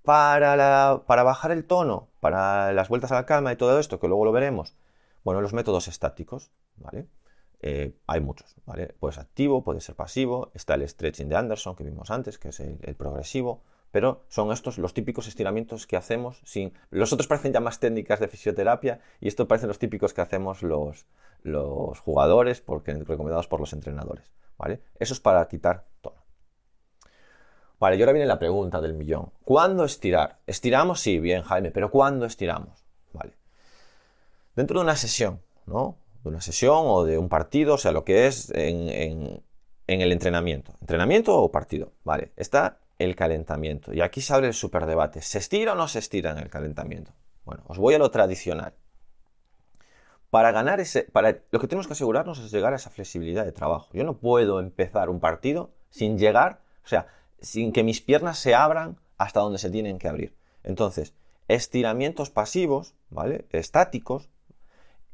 Para, 0.03 1.03
para 1.07 1.23
bajar 1.25 1.51
el 1.51 1.67
tono, 1.67 2.09
para 2.21 2.73
las 2.73 2.89
vueltas 2.89 3.13
a 3.13 3.17
la 3.17 3.27
calma 3.27 3.53
y 3.53 3.57
todo 3.57 3.79
esto, 3.79 4.01
que 4.01 4.09
luego 4.09 4.25
lo 4.25 4.33
veremos, 4.33 4.75
bueno, 5.25 5.43
los 5.43 5.53
métodos 5.53 5.89
estáticos, 5.89 6.51
¿vale? 6.77 7.07
Eh, 7.61 7.93
hay 8.07 8.21
muchos, 8.21 8.57
¿vale? 8.65 8.95
Puede 8.99 9.13
ser 9.13 9.25
activo, 9.25 9.63
puede 9.63 9.83
ser 9.83 9.95
pasivo, 9.95 10.51
está 10.55 10.73
el 10.75 10.89
stretching 10.89 11.29
de 11.29 11.37
Anderson 11.37 11.77
que 11.77 11.85
vimos 11.85 12.11
antes, 12.11 12.39
que 12.39 12.49
es 12.49 12.61
el, 12.61 12.95
progresivo, 12.97 13.63
pero 13.91 14.25
son 14.29 14.53
estos 14.53 14.79
los 14.79 14.95
típicos 14.95 15.29
estiramientos 15.29 15.87
que 15.87 15.97
hacemos 15.97 16.41
sin... 16.45 16.73
Los 16.91 17.13
otros 17.13 17.27
parecen 17.27 17.53
ya 17.53 17.61
más 17.61 17.81
técnicas 17.81 18.21
de 18.21 18.29
fisioterapia 18.29 19.01
y 19.21 19.29
estos 19.29 19.47
parecen 19.47 19.69
los 19.69 19.79
típicos 19.79 20.15
que 20.15 20.21
hacemos 20.21 20.63
los, 20.63 21.07
los 21.43 21.99
jugadores 22.01 22.61
porque 22.61 22.95
recomendados 22.95 23.49
por 23.49 23.61
los 23.61 23.73
entrenadores, 23.73 24.31
¿vale? 24.57 24.83
Eso 24.99 25.15
es 25.15 25.21
para 25.21 25.47
quitar 25.49 25.87
tono. 26.01 26.25
Vale, 27.81 27.97
y 27.97 28.01
ahora 28.01 28.13
viene 28.13 28.27
la 28.27 28.39
pregunta 28.39 28.81
del 28.81 28.95
millón. 28.95 29.33
¿Cuándo 29.45 29.85
estirar? 29.85 30.41
¿Estiramos? 30.47 31.01
Sí, 31.01 31.21
bien, 31.21 31.43
Jaime, 31.43 31.71
pero 31.71 31.91
¿cuándo 31.91 32.27
estiramos? 32.27 32.85
Vale. 33.13 33.35
Dentro 34.57 34.81
de 34.81 34.85
una 34.85 34.97
sesión, 34.97 35.41
¿no? 35.67 35.97
de 36.23 36.29
una 36.29 36.41
sesión 36.41 36.85
o 36.87 37.05
de 37.05 37.19
un 37.19 37.29
partido, 37.29 37.75
o 37.75 37.79
sea, 37.79 37.93
lo 37.93 38.05
que 38.05 38.27
es 38.27 38.51
en, 38.55 39.43
el 39.87 40.13
entrenamiento. 40.13 40.73
¿Entrenamiento 40.81 41.37
o 41.37 41.51
partido? 41.51 41.93
Vale. 42.05 42.33
Está 42.37 42.81
el 42.99 43.17
calentamiento. 43.17 43.93
Y 43.93 44.01
aquí 44.01 44.21
se 44.21 44.35
abre 44.35 44.49
el 44.49 44.55
superdebate. 44.55 45.23
¿Se 45.23 45.39
estira 45.39 45.73
o 45.73 45.77
no 45.77 45.89
se 45.89 45.99
estira 45.99 46.33
en 46.33 46.39
el 46.39 46.51
calentamiento? 46.51 47.13
Bueno, 47.45 47.63
os 47.67 47.79
voy 47.79 47.95
a 47.95 47.99
lo 47.99 48.11
tradicional. 48.11 48.75
Para 50.31 50.53
ganar 50.53 50.81
ese, 50.81 51.05
para, 51.05 51.39
lo 51.51 51.59
que 51.59 51.69
tenemos 51.69 51.87
que 51.87 51.95
asegurarnos 51.95 52.39
es 52.39 52.51
llegar 52.51 52.73
a 52.73 52.77
esa 52.77 52.91
flexibilidad 52.91 53.45
de 53.45 53.53
trabajo. 53.53 53.89
Yo 53.95 54.05
no 54.05 54.19
puedo 54.19 54.61
empezar 54.61 55.09
un 55.09 55.21
partido 55.21 55.71
sin 55.89 56.19
llegar, 56.19 56.61
o 56.85 56.89
sea, 56.89 57.07
sin 57.41 57.73
que 57.73 57.83
mis 57.83 58.03
piernas 58.03 58.39
se 58.39 58.55
abran 58.55 58.99
hasta 59.17 59.41
donde 59.41 59.59
se 59.59 59.71
tienen 59.71 59.99
que 59.99 60.09
abrir. 60.09 60.37
Entonces, 60.65 61.15
estiramientos 61.47 62.29
pasivos, 62.29 62.95
¿vale? 63.09 63.47
Estáticos, 63.51 64.29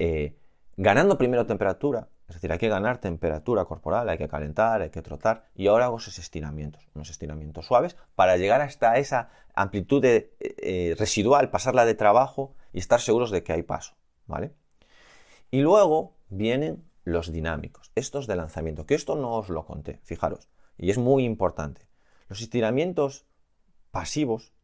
eh, 0.00 0.34
ganando 0.76 1.16
primero 1.16 1.46
temperatura, 1.46 2.08
es 2.28 2.36
decir, 2.36 2.50
hay 2.50 2.58
que 2.58 2.68
ganar 2.68 2.98
temperatura 2.98 3.66
corporal, 3.66 4.08
hay 4.08 4.16
que 4.16 4.28
calentar, 4.28 4.80
hay 4.80 4.90
que 4.90 5.02
trotar, 5.02 5.44
y 5.54 5.66
ahora 5.66 5.86
hago 5.86 5.98
esos 5.98 6.18
estiramientos, 6.18 6.88
unos 6.94 7.10
estiramientos 7.10 7.66
suaves, 7.66 7.96
para 8.14 8.36
llegar 8.36 8.62
hasta 8.62 8.96
esa 8.96 9.30
amplitud 9.54 10.04
eh, 10.04 10.32
eh, 10.40 10.94
residual, 10.98 11.50
pasarla 11.50 11.84
de 11.84 11.94
trabajo 11.94 12.54
y 12.72 12.78
estar 12.78 13.00
seguros 13.00 13.30
de 13.30 13.42
que 13.42 13.52
hay 13.52 13.62
paso, 13.62 13.94
¿vale? 14.26 14.54
Y 15.50 15.60
luego 15.60 16.16
vienen 16.28 16.84
los 17.04 17.30
dinámicos, 17.30 17.92
estos 17.94 18.26
de 18.26 18.36
lanzamiento, 18.36 18.86
que 18.86 18.94
esto 18.94 19.16
no 19.16 19.34
os 19.34 19.50
lo 19.50 19.66
conté, 19.66 20.00
fijaros, 20.02 20.48
y 20.78 20.90
es 20.90 20.98
muy 20.98 21.24
importante. 21.24 21.86
Los 22.28 22.40
estiramientos 22.40 23.26
pasivos 23.90 24.54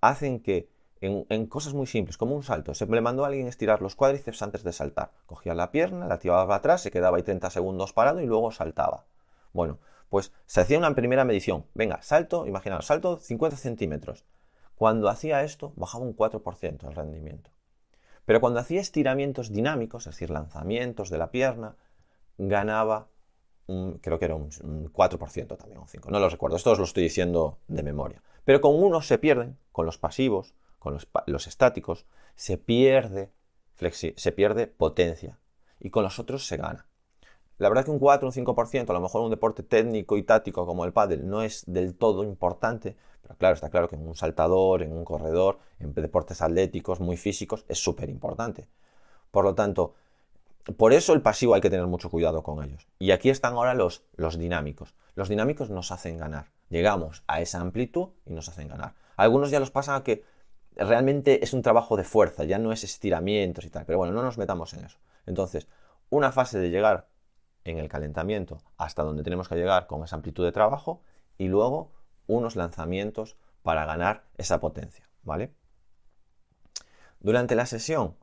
hacen 0.00 0.40
que 0.40 0.70
en, 1.00 1.46
cosas 1.46 1.72
muy 1.72 1.86
simples, 1.86 2.18
como 2.18 2.34
un 2.34 2.42
salto, 2.42 2.74
se 2.74 2.86
le 2.86 3.00
mandó 3.00 3.24
a 3.24 3.28
alguien 3.28 3.48
estirar 3.48 3.80
los 3.80 3.96
cuádriceps 3.96 4.42
antes 4.42 4.62
de 4.62 4.72
saltar. 4.72 5.12
Cogía 5.26 5.54
la 5.54 5.70
pierna, 5.70 6.06
la 6.06 6.18
tiraba 6.18 6.54
atrás, 6.54 6.82
se 6.82 6.90
quedaba 6.90 7.16
ahí 7.16 7.22
30 7.22 7.48
segundos 7.50 7.92
parado 7.92 8.20
y 8.20 8.26
luego 8.26 8.50
saltaba. 8.52 9.06
Bueno, 9.52 9.78
pues 10.10 10.32
se 10.46 10.60
hacía 10.60 10.78
una 10.78 10.94
primera 10.94 11.24
medición. 11.24 11.64
Venga, 11.74 12.02
salto, 12.02 12.46
imaginaos, 12.46 12.86
salto 12.86 13.18
50 13.18 13.56
centímetros. 13.56 14.24
Cuando 14.74 15.08
hacía 15.08 15.42
esto, 15.42 15.72
bajaba 15.76 16.04
un 16.04 16.16
4% 16.16 16.88
el 16.88 16.94
rendimiento. 16.94 17.50
Pero 18.26 18.40
cuando 18.40 18.60
hacía 18.60 18.80
estiramientos 18.80 19.52
dinámicos, 19.52 20.06
es 20.06 20.14
decir, 20.14 20.30
lanzamientos 20.30 21.10
de 21.10 21.18
la 21.18 21.30
pierna, 21.30 21.76
ganaba, 22.38 23.08
creo 23.66 24.18
que 24.18 24.24
era 24.24 24.34
un, 24.34 24.50
4% 24.50 25.56
también, 25.56 25.80
un 25.80 25.86
5%. 25.86 26.10
No 26.10 26.18
lo 26.18 26.28
recuerdo, 26.28 26.56
esto 26.56 26.72
os 26.72 26.78
lo 26.78 26.84
estoy 26.84 27.04
diciendo 27.04 27.58
de 27.68 27.82
memoria. 27.82 28.22
Pero 28.44 28.60
con 28.60 28.82
unos 28.82 29.06
se 29.06 29.18
pierden, 29.18 29.58
con 29.72 29.86
los 29.86 29.98
pasivos, 29.98 30.54
con 30.80 30.98
los, 31.26 31.46
estáticos, 31.46 32.06
se 32.34 32.58
pierde, 32.58 33.30
se 34.16 34.32
pierde 34.32 34.66
potencia 34.66 35.38
y 35.78 35.90
con 35.90 36.02
los 36.02 36.18
otros 36.18 36.48
se 36.48 36.56
gana. 36.56 36.86
La 37.58 37.68
verdad 37.68 37.84
que 37.84 37.90
un 37.90 37.98
4 37.98 38.26
un 38.26 38.32
5%, 38.32 38.88
a 38.88 38.92
lo 38.94 39.00
mejor 39.00 39.20
un 39.20 39.30
deporte 39.30 39.62
técnico 39.62 40.16
y 40.16 40.22
táctico 40.22 40.66
como 40.66 40.86
el 40.86 40.94
pádel 40.94 41.28
no 41.28 41.42
es 41.42 41.64
del 41.66 41.94
todo 41.94 42.24
importante, 42.24 42.96
pero 43.22 43.36
claro, 43.36 43.54
está 43.54 43.68
claro 43.68 43.88
que 43.88 43.96
en 43.96 44.08
un 44.08 44.16
saltador, 44.16 44.82
en 44.82 44.92
un 44.92 45.04
corredor, 45.04 45.58
en 45.78 45.92
deportes 45.92 46.40
atléticos 46.40 47.00
muy 47.00 47.18
físicos 47.18 47.66
es 47.68 47.78
súper 47.78 48.08
importante. 48.08 48.66
Por 49.30 49.44
lo 49.44 49.54
tanto, 49.54 49.94
por 50.78 50.94
eso 50.94 51.12
el 51.12 51.20
pasivo 51.20 51.54
hay 51.54 51.60
que 51.60 51.68
tener 51.68 51.86
mucho 51.86 52.10
cuidado 52.10 52.42
con 52.42 52.64
ellos. 52.64 52.88
Y 52.98 53.10
aquí 53.10 53.28
están 53.28 53.52
ahora 53.52 53.74
los, 53.74 54.04
los 54.16 54.38
dinámicos. 54.38 54.94
Los 55.14 55.28
dinámicos 55.28 55.68
nos 55.68 55.92
hacen 55.92 56.16
ganar. 56.16 56.46
Llegamos 56.70 57.24
a 57.26 57.42
esa 57.42 57.60
amplitud 57.60 58.08
y 58.24 58.32
nos 58.32 58.48
hacen 58.48 58.68
ganar. 58.68 58.94
algunos 59.16 59.50
ya 59.50 59.60
los 59.60 59.70
pasan 59.70 59.96
a 59.96 60.02
que 60.02 60.24
realmente 60.76 61.44
es 61.44 61.52
un 61.52 61.62
trabajo 61.62 61.96
de 61.96 62.04
fuerza, 62.04 62.44
ya 62.44 62.58
no 62.58 62.72
es 62.72 62.84
estiramientos 62.84 63.64
y 63.64 63.70
tal. 63.70 63.84
Pero 63.86 63.98
bueno, 63.98 64.12
no 64.12 64.22
nos 64.22 64.38
metamos 64.38 64.72
en 64.74 64.84
eso. 64.84 64.98
Entonces, 65.26 65.68
una 66.08 66.32
fase 66.32 66.58
de 66.58 66.70
llegar 66.70 67.08
en 67.64 67.78
el 67.78 67.88
calentamiento 67.88 68.58
hasta 68.76 69.02
donde 69.02 69.22
tenemos 69.22 69.48
que 69.48 69.56
llegar 69.56 69.86
con 69.86 70.02
esa 70.02 70.16
amplitud 70.16 70.44
de 70.44 70.52
trabajo 70.52 71.02
y 71.38 71.48
luego 71.48 71.92
unos 72.26 72.56
lanzamientos 72.56 73.36
para 73.62 73.84
ganar 73.84 74.24
esa 74.38 74.60
potencia, 74.60 75.08
¿vale? 75.22 75.52
Durante 77.20 77.54
la 77.54 77.66
sesión, 77.66 78.16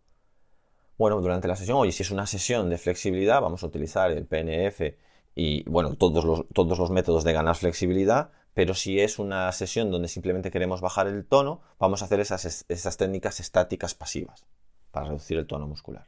bueno, 0.98 1.22
durante 1.22 1.48
la 1.48 1.56
sesión, 1.56 1.78
oye, 1.78 1.92
si 1.92 2.04
es 2.04 2.12
una 2.12 2.26
sesión 2.26 2.70
de 2.70 2.78
flexibilidad, 2.78 3.42
vamos 3.42 3.64
a 3.64 3.68
utilizar 3.68 4.12
el 4.12 4.26
PNF 4.26 4.96
y, 5.36 5.64
bueno, 5.70 5.94
todos 5.96 6.26
los, 6.26 6.48
todos 6.54 6.80
los 6.80 6.90
métodos 6.90 7.24
de 7.24 7.34
ganar 7.34 7.56
flexibilidad, 7.56 8.32
pero 8.58 8.74
si 8.74 9.00
es 9.00 9.20
una 9.20 9.52
sesión 9.52 9.92
donde 9.92 10.08
simplemente 10.08 10.50
queremos 10.50 10.82
bajar 10.82 11.06
el 11.06 11.28
tono, 11.28 11.62
vamos 11.78 12.02
a 12.02 12.06
hacer 12.06 12.20
esas, 12.22 12.98
técnicas 12.98 13.40
estáticas 13.40 13.94
pasivas 13.94 14.48
para 14.90 15.06
reducir 15.06 15.38
el 15.38 15.46
tono 15.46 15.68
muscular. 15.68 16.08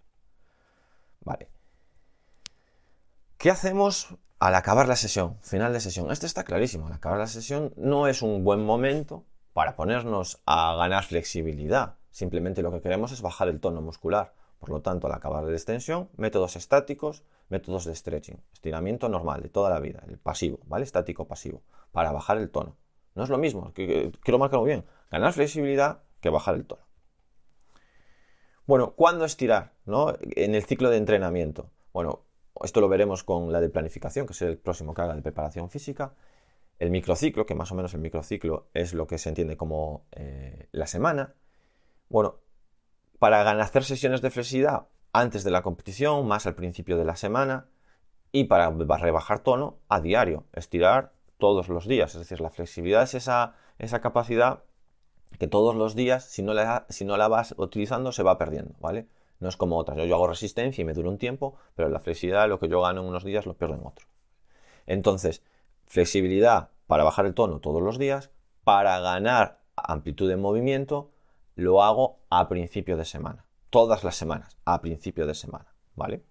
Vale. 1.22 1.48
¿Qué 3.38 3.52
hacemos 3.52 4.16
al 4.40 4.56
acabar 4.56 4.88
la 4.88 4.96
sesión? 4.96 5.38
Final 5.44 5.74
de 5.74 5.80
sesión. 5.80 6.10
Este 6.10 6.26
está 6.26 6.44
clarísimo. 6.44 6.88
Al 6.88 6.94
acabar 6.94 7.20
la 7.20 7.28
sesión 7.28 7.72
no 7.78 8.08
es 8.08 8.24
un 8.24 8.44
buen 8.44 8.66
momento 8.66 9.26
para 9.54 9.76
ponernos 9.76 10.42
a 10.48 10.74
ganar 10.74 11.04
flexibilidad. 11.04 11.98
Simplemente 12.10 12.64
lo 12.64 12.72
que 12.72 12.82
queremos 12.82 13.12
es 13.12 13.22
bajar 13.22 13.48
el 13.48 13.60
tono 13.60 13.84
muscular. 13.84 14.34
Por 14.58 14.70
lo 14.70 14.82
tanto, 14.82 15.06
al 15.06 15.14
acabar 15.14 15.44
la 15.44 15.52
extensión, 15.52 16.10
métodos 16.18 16.56
estáticos, 16.56 17.24
métodos 17.50 17.86
de 17.86 17.96
stretching, 17.96 18.42
estiramiento 18.54 19.08
normal 19.08 19.44
de 19.44 19.50
toda 19.50 19.70
la 19.70 19.80
vida, 19.80 20.04
el 20.08 20.18
pasivo, 20.18 20.60
¿vale? 20.66 20.84
Estático 20.84 21.28
pasivo, 21.28 21.62
para 21.92 22.12
bajar 22.12 22.38
el 22.38 22.50
tono. 22.50 22.78
No 23.16 23.24
es 23.24 23.30
lo 23.30 23.38
mismo, 23.38 23.74
quiero 23.74 24.40
marcarlo 24.40 24.66
bien, 24.66 24.86
ganar 25.12 25.34
flexibilidad 25.34 26.04
que 26.22 26.30
bajar 26.30 26.56
el 26.56 26.66
tono. 26.66 26.84
Bueno, 28.66 28.92
¿cuándo 28.92 29.26
estirar? 29.26 29.74
¿no? 29.86 30.14
En 30.36 30.54
el 30.54 30.64
ciclo 30.64 30.90
de 30.90 30.98
entrenamiento. 30.98 31.72
Bueno, 31.92 32.26
esto 32.64 32.82
lo 32.82 32.90
veremos 32.90 33.24
con 33.24 33.52
la 33.52 33.62
de 33.62 33.70
planificación, 33.70 34.28
que 34.28 34.34
es 34.34 34.42
el 34.44 34.58
próximo 34.58 34.94
que 34.94 35.02
haga 35.02 35.16
de 35.16 35.22
preparación 35.22 35.70
física. 35.70 36.14
El 36.78 36.92
microciclo, 36.92 37.46
que 37.46 37.56
más 37.56 37.72
o 37.72 37.76
menos 37.76 37.94
el 37.94 38.00
microciclo 38.00 38.70
es 38.74 38.94
lo 38.94 39.08
que 39.08 39.18
se 39.18 39.30
entiende 39.30 39.58
como 39.58 40.06
eh, 40.12 40.68
la 40.72 40.88
semana. 40.88 41.34
Bueno, 42.10 42.42
para 43.18 43.42
hacer 43.62 43.84
sesiones 43.84 44.22
de 44.22 44.30
flexibilidad 44.30 44.88
antes 45.12 45.44
de 45.44 45.52
la 45.52 45.64
competición, 45.64 46.28
más 46.28 46.46
al 46.46 46.56
principio 46.56 46.98
de 46.98 47.06
la 47.06 47.16
semana, 47.16 47.68
y 48.32 48.44
para 48.46 48.70
rebajar 48.70 49.40
tono 49.40 49.80
a 49.90 50.00
diario, 50.00 50.46
estirar 50.54 51.14
todos 51.40 51.70
los 51.70 51.88
días. 51.88 52.14
Es 52.14 52.20
decir, 52.20 52.42
la 52.42 52.52
flexibilidad 52.52 53.02
es 53.02 53.16
esa, 53.16 53.56
esa 53.80 54.02
capacidad 54.02 54.64
que 55.40 55.48
todos 55.48 55.76
los 55.76 55.96
días, 55.96 56.26
si 56.26 56.44
no, 56.44 56.54
la, 56.54 56.86
si 56.90 57.06
no 57.06 57.18
la 57.18 57.28
vas 57.28 57.56
utilizando, 57.58 58.12
se 58.12 58.24
va 58.24 58.38
perdiendo, 58.38 58.76
¿vale? 58.80 59.08
No 59.40 59.48
es 59.48 59.58
como 59.58 59.78
otras. 59.78 59.98
Yo, 59.98 60.16
hago 60.16 60.28
resistencia 60.28 60.82
y 60.82 60.86
me 60.86 60.94
dura 60.94 61.10
un 61.10 61.18
tiempo, 61.18 61.56
pero 61.76 61.90
la 61.90 62.00
flexibilidad, 62.00 62.48
lo 62.48 62.60
que 62.60 62.68
yo 62.68 62.82
gano 62.82 63.02
en 63.02 63.08
unos 63.08 63.24
días, 63.24 63.46
lo 63.46 63.56
pierdo 63.56 63.76
en 63.76 63.86
otros. 63.86 64.08
Entonces, 64.86 65.42
flexibilidad 65.86 66.70
para 66.88 67.04
bajar 67.04 67.26
el 67.26 67.34
tono 67.34 67.60
todos 67.60 67.82
los 67.82 67.98
días, 67.98 68.32
para 68.64 69.00
ganar 69.00 69.62
amplitud 69.76 70.28
de 70.28 70.36
movimiento, 70.36 71.12
lo 71.56 71.84
hago 71.84 72.20
a 72.30 72.50
principio 72.50 72.98
de 72.98 73.06
semana. 73.06 73.46
Todas 73.70 74.04
las 74.04 74.16
semanas, 74.16 74.58
a 74.66 74.82
principio 74.82 75.26
de 75.26 75.36
semana, 75.36 75.74
¿vale? 75.96 76.24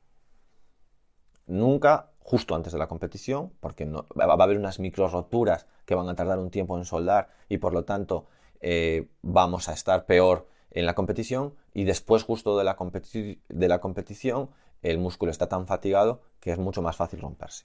Nunca 1.46 2.10
justo 2.28 2.54
antes 2.54 2.74
de 2.74 2.78
la 2.78 2.88
competición, 2.88 3.54
porque 3.58 3.86
no, 3.86 4.04
va 4.20 4.26
a 4.26 4.44
haber 4.44 4.58
unas 4.58 4.78
micro 4.78 5.08
roturas 5.08 5.66
que 5.86 5.94
van 5.94 6.10
a 6.10 6.14
tardar 6.14 6.38
un 6.38 6.50
tiempo 6.50 6.76
en 6.76 6.84
soldar 6.84 7.30
y 7.48 7.56
por 7.56 7.72
lo 7.72 7.86
tanto 7.86 8.26
eh, 8.60 9.08
vamos 9.22 9.70
a 9.70 9.72
estar 9.72 10.04
peor 10.04 10.46
en 10.70 10.84
la 10.84 10.94
competición 10.94 11.54
y 11.72 11.84
después 11.84 12.24
justo 12.24 12.58
de 12.58 12.64
la, 12.64 12.76
competición 12.76 14.50
el 14.82 14.98
músculo 14.98 15.30
está 15.30 15.48
tan 15.48 15.66
fatigado 15.66 16.20
que 16.38 16.52
es 16.52 16.58
mucho 16.58 16.82
más 16.82 16.96
fácil 16.96 17.22
romperse. 17.22 17.64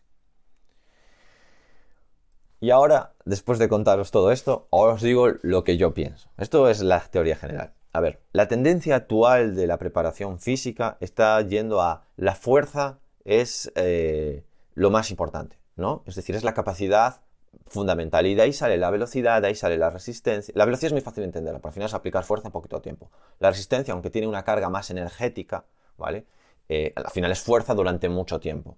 Y 2.61 2.69
ahora, 2.69 3.15
después 3.25 3.59
de 3.59 3.67
contaros 3.67 4.11
todo 4.11 4.31
esto, 4.31 4.67
os 4.69 5.01
digo 5.01 5.27
lo 5.41 5.65
que 5.65 5.75
yo 5.75 5.93
pienso. 5.93 6.29
Esto 6.37 6.69
es 6.69 6.81
la 6.81 7.01
teoría 7.01 7.35
general. 7.35 7.73
A 7.91 7.99
ver, 7.99 8.21
la 8.31 8.47
tendencia 8.47 8.95
actual 8.95 9.55
de 9.55 9.67
la 9.67 9.77
preparación 9.77 10.39
física 10.39 10.95
está 11.01 11.41
yendo 11.41 11.81
a 11.81 12.05
la 12.15 12.33
fuerza 12.33 12.99
es 13.25 13.71
eh, 13.75 14.43
lo 14.73 14.89
más 14.89 15.11
importante, 15.11 15.59
¿no? 15.75 16.03
Es 16.05 16.15
decir, 16.15 16.35
es 16.35 16.43
la 16.43 16.53
capacidad 16.53 17.21
fundamental. 17.67 18.25
Y 18.25 18.35
de 18.35 18.41
ahí 18.43 18.53
sale 18.53 18.77
la 18.77 18.89
velocidad, 18.89 19.41
de 19.41 19.49
ahí 19.49 19.55
sale 19.55 19.77
la 19.77 19.89
resistencia. 19.89 20.53
La 20.55 20.65
velocidad 20.65 20.87
es 20.87 20.93
muy 20.93 21.01
fácil 21.01 21.21
de 21.21 21.27
entender, 21.27 21.53
por 21.59 21.69
al 21.69 21.73
final 21.73 21.87
es 21.87 21.93
aplicar 21.93 22.23
fuerza 22.23 22.47
en 22.47 22.51
poquito 22.51 22.81
tiempo. 22.81 23.11
La 23.39 23.49
resistencia, 23.49 23.93
aunque 23.93 24.09
tiene 24.09 24.27
una 24.27 24.43
carga 24.43 24.69
más 24.69 24.89
energética, 24.89 25.65
¿vale? 25.97 26.25
Eh, 26.69 26.93
al 26.95 27.11
final 27.11 27.31
es 27.31 27.41
fuerza 27.41 27.73
durante 27.73 28.09
mucho 28.09 28.39
tiempo. 28.39 28.77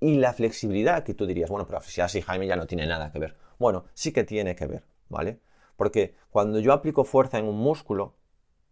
Y 0.00 0.16
la 0.16 0.32
flexibilidad, 0.32 1.04
que 1.04 1.14
tú 1.14 1.26
dirías, 1.26 1.50
bueno, 1.50 1.66
pero 1.66 1.80
si 1.82 2.00
así 2.00 2.22
Jaime 2.22 2.46
ya 2.46 2.56
no 2.56 2.66
tiene 2.66 2.86
nada 2.86 3.12
que 3.12 3.18
ver. 3.18 3.36
Bueno, 3.58 3.84
sí 3.92 4.12
que 4.12 4.24
tiene 4.24 4.54
que 4.54 4.66
ver, 4.66 4.84
¿vale? 5.08 5.40
Porque 5.76 6.14
cuando 6.30 6.58
yo 6.58 6.72
aplico 6.72 7.04
fuerza 7.04 7.38
en 7.38 7.46
un 7.46 7.58
músculo, 7.58 8.14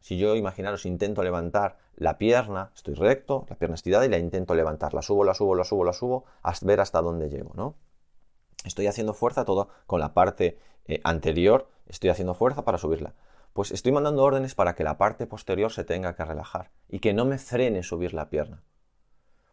si 0.00 0.16
yo, 0.16 0.36
imaginaros, 0.36 0.86
intento 0.86 1.22
levantar 1.22 1.78
la 1.98 2.16
pierna, 2.16 2.70
estoy 2.74 2.94
recto, 2.94 3.44
la 3.48 3.56
pierna 3.56 3.74
estirada 3.74 4.06
y 4.06 4.08
la 4.08 4.18
intento 4.18 4.54
levantar, 4.54 4.94
la 4.94 5.02
subo, 5.02 5.24
la 5.24 5.34
subo, 5.34 5.56
la 5.56 5.64
subo, 5.64 5.84
la 5.84 5.92
subo, 5.92 6.24
hasta 6.42 6.64
ver 6.64 6.80
hasta 6.80 7.02
dónde 7.02 7.28
llego, 7.28 7.52
¿no? 7.54 7.74
Estoy 8.64 8.86
haciendo 8.86 9.14
fuerza 9.14 9.44
todo 9.44 9.68
con 9.86 9.98
la 9.98 10.14
parte 10.14 10.58
eh, 10.86 11.00
anterior, 11.02 11.68
estoy 11.86 12.10
haciendo 12.10 12.34
fuerza 12.34 12.64
para 12.64 12.78
subirla. 12.78 13.14
Pues 13.52 13.72
estoy 13.72 13.90
mandando 13.90 14.22
órdenes 14.22 14.54
para 14.54 14.76
que 14.76 14.84
la 14.84 14.96
parte 14.96 15.26
posterior 15.26 15.72
se 15.72 15.82
tenga 15.82 16.14
que 16.14 16.24
relajar 16.24 16.70
y 16.88 17.00
que 17.00 17.14
no 17.14 17.24
me 17.24 17.38
frene 17.38 17.82
subir 17.82 18.14
la 18.14 18.30
pierna. 18.30 18.62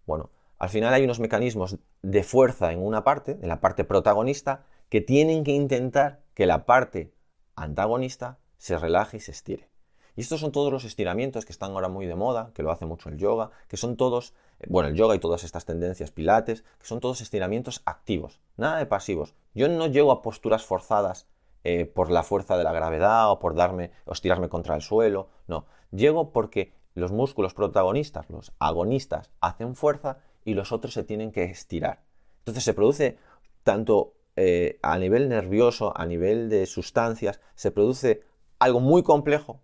Bueno, 0.06 0.30
al 0.60 0.70
final 0.70 0.94
hay 0.94 1.04
unos 1.04 1.20
mecanismos 1.20 1.80
de 2.04 2.24
fuerza 2.24 2.72
en 2.72 2.86
una 2.86 3.04
parte, 3.04 3.40
en 3.42 3.48
la 3.48 3.60
parte 3.60 3.86
protagonista, 3.86 4.66
que 4.90 5.02
tienen 5.02 5.44
que 5.44 5.52
intentar 5.52 6.22
que 6.36 6.46
la 6.46 6.66
parte 6.66 7.12
antagonista 7.56 8.38
se 8.58 8.78
relaje 8.78 9.18
y 9.18 9.20
se 9.20 9.32
estire. 9.32 9.70
Y 10.16 10.22
estos 10.22 10.40
son 10.40 10.52
todos 10.52 10.72
los 10.72 10.86
estiramientos 10.86 11.46
que 11.46 11.52
están 11.52 11.72
ahora 11.72 11.90
muy 11.90 12.06
de 12.06 12.16
moda, 12.16 12.52
que 12.54 12.64
lo 12.64 12.72
hace 12.72 12.86
mucho 12.86 13.10
el 13.10 13.18
yoga, 13.18 13.52
que 13.68 13.78
son 13.78 13.98
todos, 13.98 14.34
eh, 14.60 14.68
bueno, 14.70 14.90
el 14.90 14.96
yoga 14.96 15.16
y 15.16 15.20
todas 15.20 15.44
estas 15.44 15.66
tendencias 15.66 16.12
pilates, 16.12 16.64
que 16.80 16.86
son 16.86 17.00
todos 17.00 17.22
estiramientos 17.22 17.82
activos, 17.86 18.40
nada 18.58 18.78
de 18.78 18.86
pasivos. 18.86 19.36
Yo 19.54 19.68
no 19.68 19.88
llego 19.88 20.12
a 20.12 20.22
posturas 20.22 20.64
forzadas 20.64 21.28
eh, 21.64 21.86
por 21.86 22.12
la 22.12 22.24
fuerza 22.24 22.58
de 22.58 22.64
la 22.64 22.72
gravedad 22.72 23.32
o 23.32 23.40
por 23.40 23.56
darme 23.56 23.92
o 24.06 24.14
estirarme 24.14 24.50
contra 24.50 24.76
el 24.76 24.82
suelo, 24.82 25.30
no. 25.48 25.66
Llego 25.92 26.32
porque 26.32 26.74
los 26.94 27.12
músculos 27.12 27.54
protagonistas, 27.54 28.30
los 28.30 28.54
agonistas, 28.60 29.32
hacen 29.42 29.76
fuerza 29.76 30.20
y 30.46 30.54
los 30.54 30.72
otros 30.72 30.94
se 30.94 31.04
tienen 31.04 31.32
que 31.32 31.44
estirar. 31.44 32.04
Entonces 32.40 32.64
se 32.64 32.74
produce 32.74 33.18
tanto 33.64 34.14
eh, 34.36 34.80
a 34.82 34.98
nivel 34.98 35.28
nervioso, 35.28 35.92
a 35.96 36.06
nivel 36.06 36.50
de 36.50 36.66
sustancias, 36.66 37.42
se 37.56 37.72
produce 37.72 38.24
algo 38.60 38.80
muy 38.80 39.04
complejo, 39.04 39.60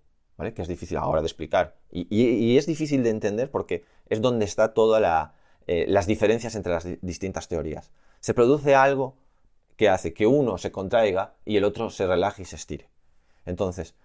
que 0.54 0.62
es 0.62 0.68
difícil 0.68 0.98
ahora 0.98 1.22
de 1.22 1.28
explicar. 1.28 1.76
Y, 1.92 2.58
es 2.58 2.66
difícil 2.66 3.04
de 3.04 3.10
entender 3.10 3.52
porque 3.52 3.86
es 4.10 4.22
donde 4.22 4.46
está 4.46 4.74
todas 4.74 5.32
eh, 5.68 5.86
las 5.88 6.08
diferencias 6.08 6.56
entre 6.56 6.74
las 6.74 6.88
distintas 7.02 7.48
teorías. 7.48 7.92
Se 8.20 8.34
produce 8.34 8.76
algo 8.76 9.16
que 9.78 9.90
hace 9.90 10.14
que 10.14 10.28
uno 10.28 10.58
se 10.58 10.72
contraiga 10.72 11.36
y 11.46 11.58
el 11.58 11.64
otro 11.64 11.90
se 11.90 12.08
relaje 12.08 12.44
y 12.44 12.46
se 12.46 12.56
estire. 12.56 12.90
Entonces, 13.46 13.96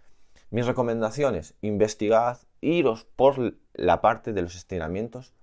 mis 0.50 0.66
recomendaciones, 0.66 1.54
investigad, 1.60 2.38
iros 2.60 3.04
por 3.16 3.56
la 3.74 4.00
parte 4.00 4.32
de 4.32 4.42
los 4.42 4.54
estiramientos 4.54 5.34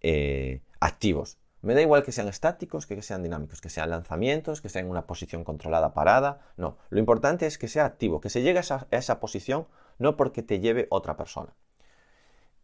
eh, 0.00 0.62
activos. 0.80 1.38
Me 1.62 1.74
da 1.74 1.82
igual 1.82 2.04
que 2.04 2.12
sean 2.12 2.28
estáticos 2.28 2.86
que 2.86 3.00
sean 3.02 3.22
dinámicos, 3.22 3.60
que 3.60 3.70
sean 3.70 3.90
lanzamientos, 3.90 4.60
que 4.60 4.68
sean 4.68 4.88
una 4.88 5.06
posición 5.06 5.42
controlada 5.42 5.94
parada. 5.94 6.40
No, 6.56 6.78
lo 6.90 6.98
importante 6.98 7.46
es 7.46 7.58
que 7.58 7.66
sea 7.66 7.84
activo, 7.84 8.20
que 8.20 8.30
se 8.30 8.42
llegue 8.42 8.60
a 8.60 8.86
esa, 8.90 9.20
posición 9.20 9.66
no 9.98 10.16
porque 10.16 10.42
te 10.42 10.60
lleve 10.60 10.86
otra 10.90 11.16
persona. 11.16 11.54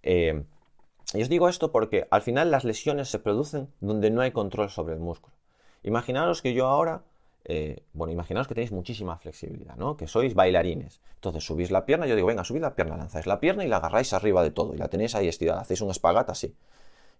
Eh, 0.03 0.45
y 1.15 1.23
os 1.23 1.29
digo 1.29 1.49
esto 1.49 1.73
porque 1.73 2.07
al 2.11 2.23
final 2.23 2.51
las 2.51 2.65
lesiones 2.65 3.09
se 3.09 3.19
producen 3.19 3.73
donde 3.81 4.11
no 4.11 4.21
hay 4.21 4.33
control 4.33 4.71
sobre 4.71 4.95
el 4.95 5.01
músculo. 5.01 5.35
Imaginaros 5.83 6.43
que 6.43 6.55
yo 6.55 6.67
ahora, 6.67 7.03
eh, 7.45 7.83
bueno, 7.93 8.13
imaginaos 8.13 8.49
que 8.49 8.55
tenéis 8.55 8.73
muchísima 8.73 9.19
flexibilidad, 9.19 9.77
¿no? 9.77 9.97
Que 9.97 10.07
sois 10.07 10.35
bailarines. 10.35 11.01
Entonces 11.17 11.45
subís 11.45 11.71
la 11.71 11.85
pierna, 11.85 12.07
yo 12.07 12.15
digo, 12.15 12.29
venga, 12.29 12.45
subid 12.45 12.61
la 12.61 12.75
pierna, 12.75 12.97
lanzáis 12.97 13.27
la 13.27 13.41
pierna 13.41 13.65
y 13.65 13.69
la 13.69 13.77
agarráis 13.77 14.13
arriba 14.13 14.43
de 14.43 14.51
todo 14.51 14.75
y 14.75 14.79
la 14.79 14.89
tenéis 14.89 15.15
ahí 15.15 15.29
estirada, 15.29 15.61
hacéis 15.61 15.81
un 15.81 15.91
espagat 15.91 16.31
así. 16.31 16.57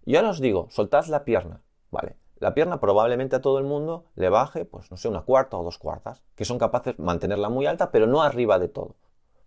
Y 0.05 0.15
ahora 0.15 0.29
os 0.29 0.39
digo, 0.39 0.67
soltad 0.69 1.05
la 1.07 1.23
pierna, 1.23 1.61
¿vale? 1.91 2.15
La 2.37 2.53
pierna 2.53 2.79
probablemente 2.79 3.35
a 3.35 3.41
todo 3.41 3.59
el 3.59 3.63
mundo 3.63 4.05
le 4.15 4.29
baje, 4.29 4.65
pues 4.65 4.91
no 4.91 4.97
sé, 4.97 5.07
una 5.07 5.21
cuarta 5.21 5.57
o 5.57 5.63
dos 5.63 5.77
cuartas, 5.77 6.23
que 6.35 6.45
son 6.45 6.57
capaces 6.57 6.97
de 6.97 7.03
mantenerla 7.03 7.47
muy 7.49 7.65
alta, 7.67 7.91
pero 7.91 8.07
no 8.07 8.21
arriba 8.21 8.59
de 8.59 8.67
todo, 8.67 8.95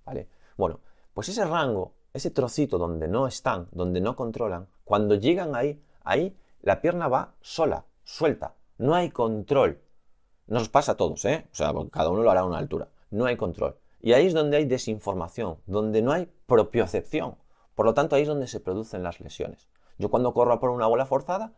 ¿vale? 0.04 0.28
Bueno, 0.56 0.80
pues 1.14 1.28
ese 1.28 1.44
rango, 1.44 1.94
ese 2.12 2.30
trocito 2.30 2.78
donde 2.78 3.08
no 3.08 3.26
están, 3.26 3.68
donde 3.72 4.00
no 4.00 4.16
controlan, 4.16 4.68
cuando 4.84 5.14
llegan 5.14 5.54
ahí, 5.54 5.82
ahí 6.02 6.36
la 6.62 6.80
pierna 6.80 7.08
va 7.08 7.34
sola, 7.40 7.84
suelta, 8.04 8.54
no 8.78 8.94
hay 8.94 9.10
control. 9.10 9.80
Nos 10.46 10.68
pasa 10.68 10.92
a 10.92 10.96
todos, 10.96 11.24
¿eh? 11.24 11.48
O 11.52 11.54
sea, 11.54 11.72
cada 11.90 12.10
uno 12.10 12.22
lo 12.22 12.30
hará 12.30 12.40
a 12.40 12.44
una 12.44 12.58
altura. 12.58 12.88
No 13.10 13.26
hay 13.26 13.36
control. 13.36 13.76
Y 14.00 14.12
ahí 14.12 14.26
es 14.26 14.34
donde 14.34 14.58
hay 14.58 14.64
desinformación, 14.64 15.58
donde 15.66 16.02
no 16.02 16.12
hay 16.12 16.30
propiocepción. 16.46 17.36
Por 17.74 17.86
lo 17.86 17.94
tanto, 17.94 18.14
ahí 18.14 18.22
es 18.22 18.28
donde 18.28 18.46
se 18.46 18.60
producen 18.60 19.02
las 19.02 19.20
lesiones. 19.20 19.68
Yo 19.98 20.10
cuando 20.10 20.32
corro 20.34 20.60
por 20.60 20.70
una 20.70 20.86
bola 20.86 21.06
forzada, 21.06 21.52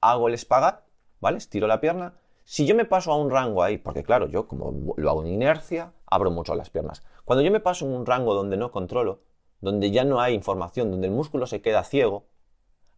hago 0.00 0.28
el 0.28 0.34
espagat, 0.34 0.84
¿vale? 1.20 1.38
Estiro 1.38 1.66
la 1.66 1.80
pierna. 1.80 2.14
Si 2.44 2.66
yo 2.66 2.74
me 2.74 2.84
paso 2.84 3.12
a 3.12 3.16
un 3.16 3.30
rango 3.30 3.62
ahí, 3.62 3.78
porque 3.78 4.02
claro, 4.02 4.28
yo 4.28 4.46
como 4.46 4.94
lo 4.96 5.10
hago 5.10 5.22
en 5.22 5.28
inercia, 5.28 5.92
abro 6.14 6.30
mucho 6.30 6.54
las 6.54 6.70
piernas. 6.70 7.02
Cuando 7.24 7.42
yo 7.42 7.50
me 7.50 7.60
paso 7.60 7.86
en 7.86 7.92
un 7.92 8.06
rango 8.06 8.34
donde 8.34 8.56
no 8.56 8.70
controlo, 8.70 9.20
donde 9.60 9.90
ya 9.90 10.04
no 10.04 10.20
hay 10.20 10.34
información, 10.34 10.90
donde 10.90 11.06
el 11.06 11.12
músculo 11.12 11.46
se 11.46 11.62
queda 11.62 11.84
ciego, 11.84 12.26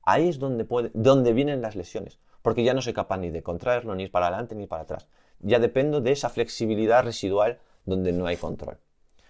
ahí 0.03 0.29
es 0.29 0.39
donde, 0.39 0.65
puede, 0.65 0.91
donde 0.95 1.33
vienen 1.33 1.63
las 1.63 1.77
lesiones, 1.77 2.19
porque 2.43 2.65
ya 2.65 2.75
no 2.75 2.83
soy 2.83 2.93
capaz 2.93 3.19
ni 3.19 3.31
de 3.31 3.43
contraerlo, 3.43 3.95
ni 3.95 4.09
para 4.09 4.27
adelante, 4.27 4.55
ni 4.55 4.67
para 4.67 4.83
atrás. 4.83 5.07
Ya 5.41 5.59
dependo 5.59 6.01
de 6.01 6.13
esa 6.13 6.29
flexibilidad 6.29 7.05
residual 7.05 7.61
donde 7.85 8.13
no 8.13 8.27
hay 8.27 8.37
control. 8.37 8.79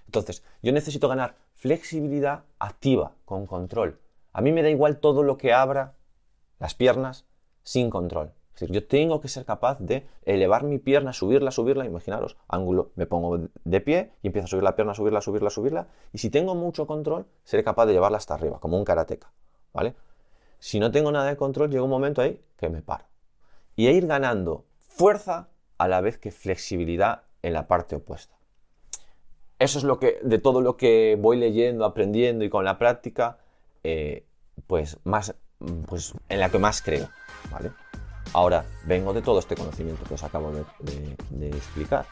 Entonces, 0.07 0.45
yo 0.63 0.73
necesito 0.73 1.09
ganar 1.09 1.35
flexibilidad 1.55 2.45
activa, 2.59 3.13
con 3.25 3.47
control. 3.47 3.99
A 4.33 4.41
mí 4.41 4.53
me 4.53 4.63
da 4.63 4.71
igual 4.71 4.99
todo 4.99 5.23
lo 5.23 5.37
que 5.37 5.53
abra 5.53 5.95
las 6.59 6.75
piernas 6.75 7.27
sin 7.63 7.91
control. 7.91 8.33
Es 8.55 8.61
decir, 8.61 8.75
yo 8.75 8.87
tengo 8.87 9.21
que 9.21 9.27
ser 9.27 9.45
capaz 9.45 9.81
de 9.81 10.07
elevar 10.25 10.63
mi 10.63 10.79
pierna, 10.79 11.13
subirla, 11.13 11.51
subirla, 11.51 11.87
imaginaros, 11.87 12.37
ángulo, 12.47 12.93
me 12.95 13.05
pongo 13.07 13.49
de 13.65 13.81
pie 13.81 14.13
y 14.23 14.29
empiezo 14.29 14.45
a 14.45 14.49
subir 14.49 14.63
la 14.63 14.77
pierna, 14.77 14.95
subirla, 14.95 15.21
subirla, 15.21 15.51
subirla, 15.51 15.89
y 16.13 16.19
si 16.19 16.31
tengo 16.31 16.55
mucho 16.55 16.87
control, 16.87 17.27
seré 17.43 17.65
capaz 17.65 17.87
de 17.87 17.95
llevarla 17.95 18.19
hasta 18.19 18.35
arriba, 18.35 18.61
como 18.61 18.79
un 18.79 18.85
karateca, 18.85 19.33
¿vale? 19.73 19.97
Si 20.61 20.79
no 20.79 20.93
tengo 20.93 21.11
nada 21.11 21.27
de 21.27 21.37
control, 21.37 21.69
llega 21.69 21.83
un 21.83 21.91
momento 21.91 22.23
ahí 22.23 22.41
que 22.57 22.69
me 22.69 22.81
paro. 22.81 23.05
Y 23.75 23.89
ir 23.89 24.07
ganando 24.07 24.65
fuerza 24.79 25.49
a 25.77 25.89
la 25.89 26.01
vez 26.01 26.17
que 26.17 26.31
flexibilidad 26.31 27.23
en 27.43 27.55
la 27.55 27.67
parte 27.67 27.97
opuesta. 27.97 28.37
Eso 29.59 29.79
es 29.79 29.85
lo 29.85 29.99
que, 29.99 30.21
de 30.23 30.39
todo 30.39 30.61
lo 30.61 30.77
que 30.77 31.19
voy 31.21 31.39
leyendo, 31.39 31.85
aprendiendo 31.85 32.45
y 32.45 32.51
con 32.51 32.65
la 32.65 32.79
práctica, 32.79 33.39
eh, 33.83 34.25
pues 34.69 34.99
más, 35.03 35.35
pues 35.87 36.15
en 36.29 36.39
la 36.39 36.51
que 36.51 36.59
más 36.59 36.83
creo, 36.83 37.09
¿vale? 37.51 37.73
Ahora, 38.33 38.65
vengo 38.85 39.13
de 39.13 39.23
todo 39.23 39.39
este 39.39 39.55
conocimiento 39.55 40.05
que 40.05 40.15
os 40.15 40.25
acabo 40.25 40.53
de, 40.81 41.49
explicar. 41.49 42.07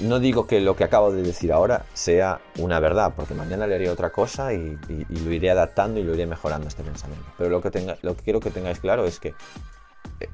No 0.00 0.18
digo 0.18 0.46
que 0.46 0.60
lo 0.60 0.76
que 0.76 0.84
acabo 0.84 1.12
de 1.12 1.22
decir 1.22 1.52
ahora 1.52 1.84
sea 1.92 2.40
una 2.58 2.80
verdad, 2.80 3.12
porque 3.14 3.34
mañana 3.34 3.66
le 3.66 3.74
haré 3.74 3.90
otra 3.90 4.10
cosa 4.10 4.54
y, 4.54 4.78
lo 5.08 5.32
iré 5.32 5.50
adaptando 5.50 6.00
y 6.00 6.04
lo 6.04 6.14
iré 6.14 6.26
mejorando 6.26 6.68
este 6.68 6.82
pensamiento. 6.82 7.26
Pero 7.36 7.50
lo 7.50 7.60
que, 7.60 7.70
que 7.70 8.14
quiero 8.24 8.40
que 8.40 8.50
tengáis 8.50 8.80
claro 8.80 9.04
es 9.04 9.20
que 9.20 9.34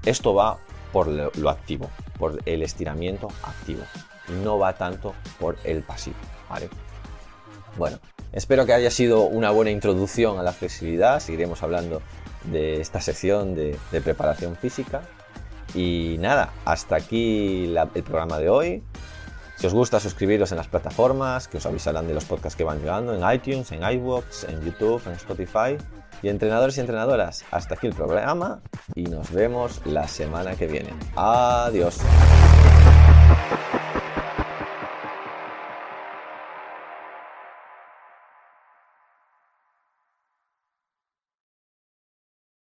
esto 0.04 0.34
va 0.34 0.58
por 0.92 1.08
lo, 1.08 1.50
activo, 1.50 1.90
por 2.18 2.38
el 2.46 2.62
estiramiento 2.62 3.28
activo. 3.42 3.82
No 4.44 4.58
va 4.58 4.74
tanto 4.74 5.14
por 5.40 5.56
el 5.64 5.82
pasivo, 5.82 6.16
¿vale? 6.48 6.68
Bueno, 7.76 7.98
Espero 8.36 8.66
que 8.66 8.74
haya 8.74 8.90
sido 8.90 9.22
una 9.22 9.50
buena 9.50 9.70
introducción 9.70 10.38
a 10.38 10.42
la 10.42 10.52
flexibilidad. 10.52 11.20
Seguiremos 11.20 11.62
hablando 11.62 12.02
de 12.50 12.80
esta 12.80 13.00
sección 13.00 13.54
de, 13.54 13.78
preparación 14.04 14.56
física. 14.56 15.02
Y 15.74 16.16
nada, 16.20 16.52
hasta 16.64 16.96
aquí 16.96 17.74
el 17.94 18.02
programa 18.02 18.38
de 18.38 18.48
hoy. 18.48 18.82
Si 19.56 19.66
os 19.66 19.72
gusta, 19.72 20.00
suscribiros 20.00 20.50
en 20.52 20.58
las 20.58 20.68
plataformas 20.68 21.48
que 21.48 21.56
os 21.56 21.66
avisarán 21.66 22.06
de 22.06 22.14
los 22.14 22.24
podcasts 22.24 22.56
que 22.56 22.64
van 22.64 22.78
llegando 22.80 23.14
en 23.14 23.34
iTunes, 23.34 23.72
en 23.72 23.82
iVoox, 23.82 24.44
en 24.44 24.62
YouTube, 24.62 25.02
en 25.06 25.12
Spotify. 25.12 25.76
Y 26.22 26.28
entrenadores 26.28 26.78
y 26.78 26.80
entrenadoras, 26.80 27.44
hasta 27.50 27.74
aquí 27.74 27.86
el 27.86 27.92
programa 27.92 28.62
y 28.94 29.04
nos 29.04 29.30
vemos 29.30 29.82
la 29.84 30.08
semana 30.08 30.56
que 30.56 30.66
viene. 30.66 30.94
Adiós. 31.14 32.00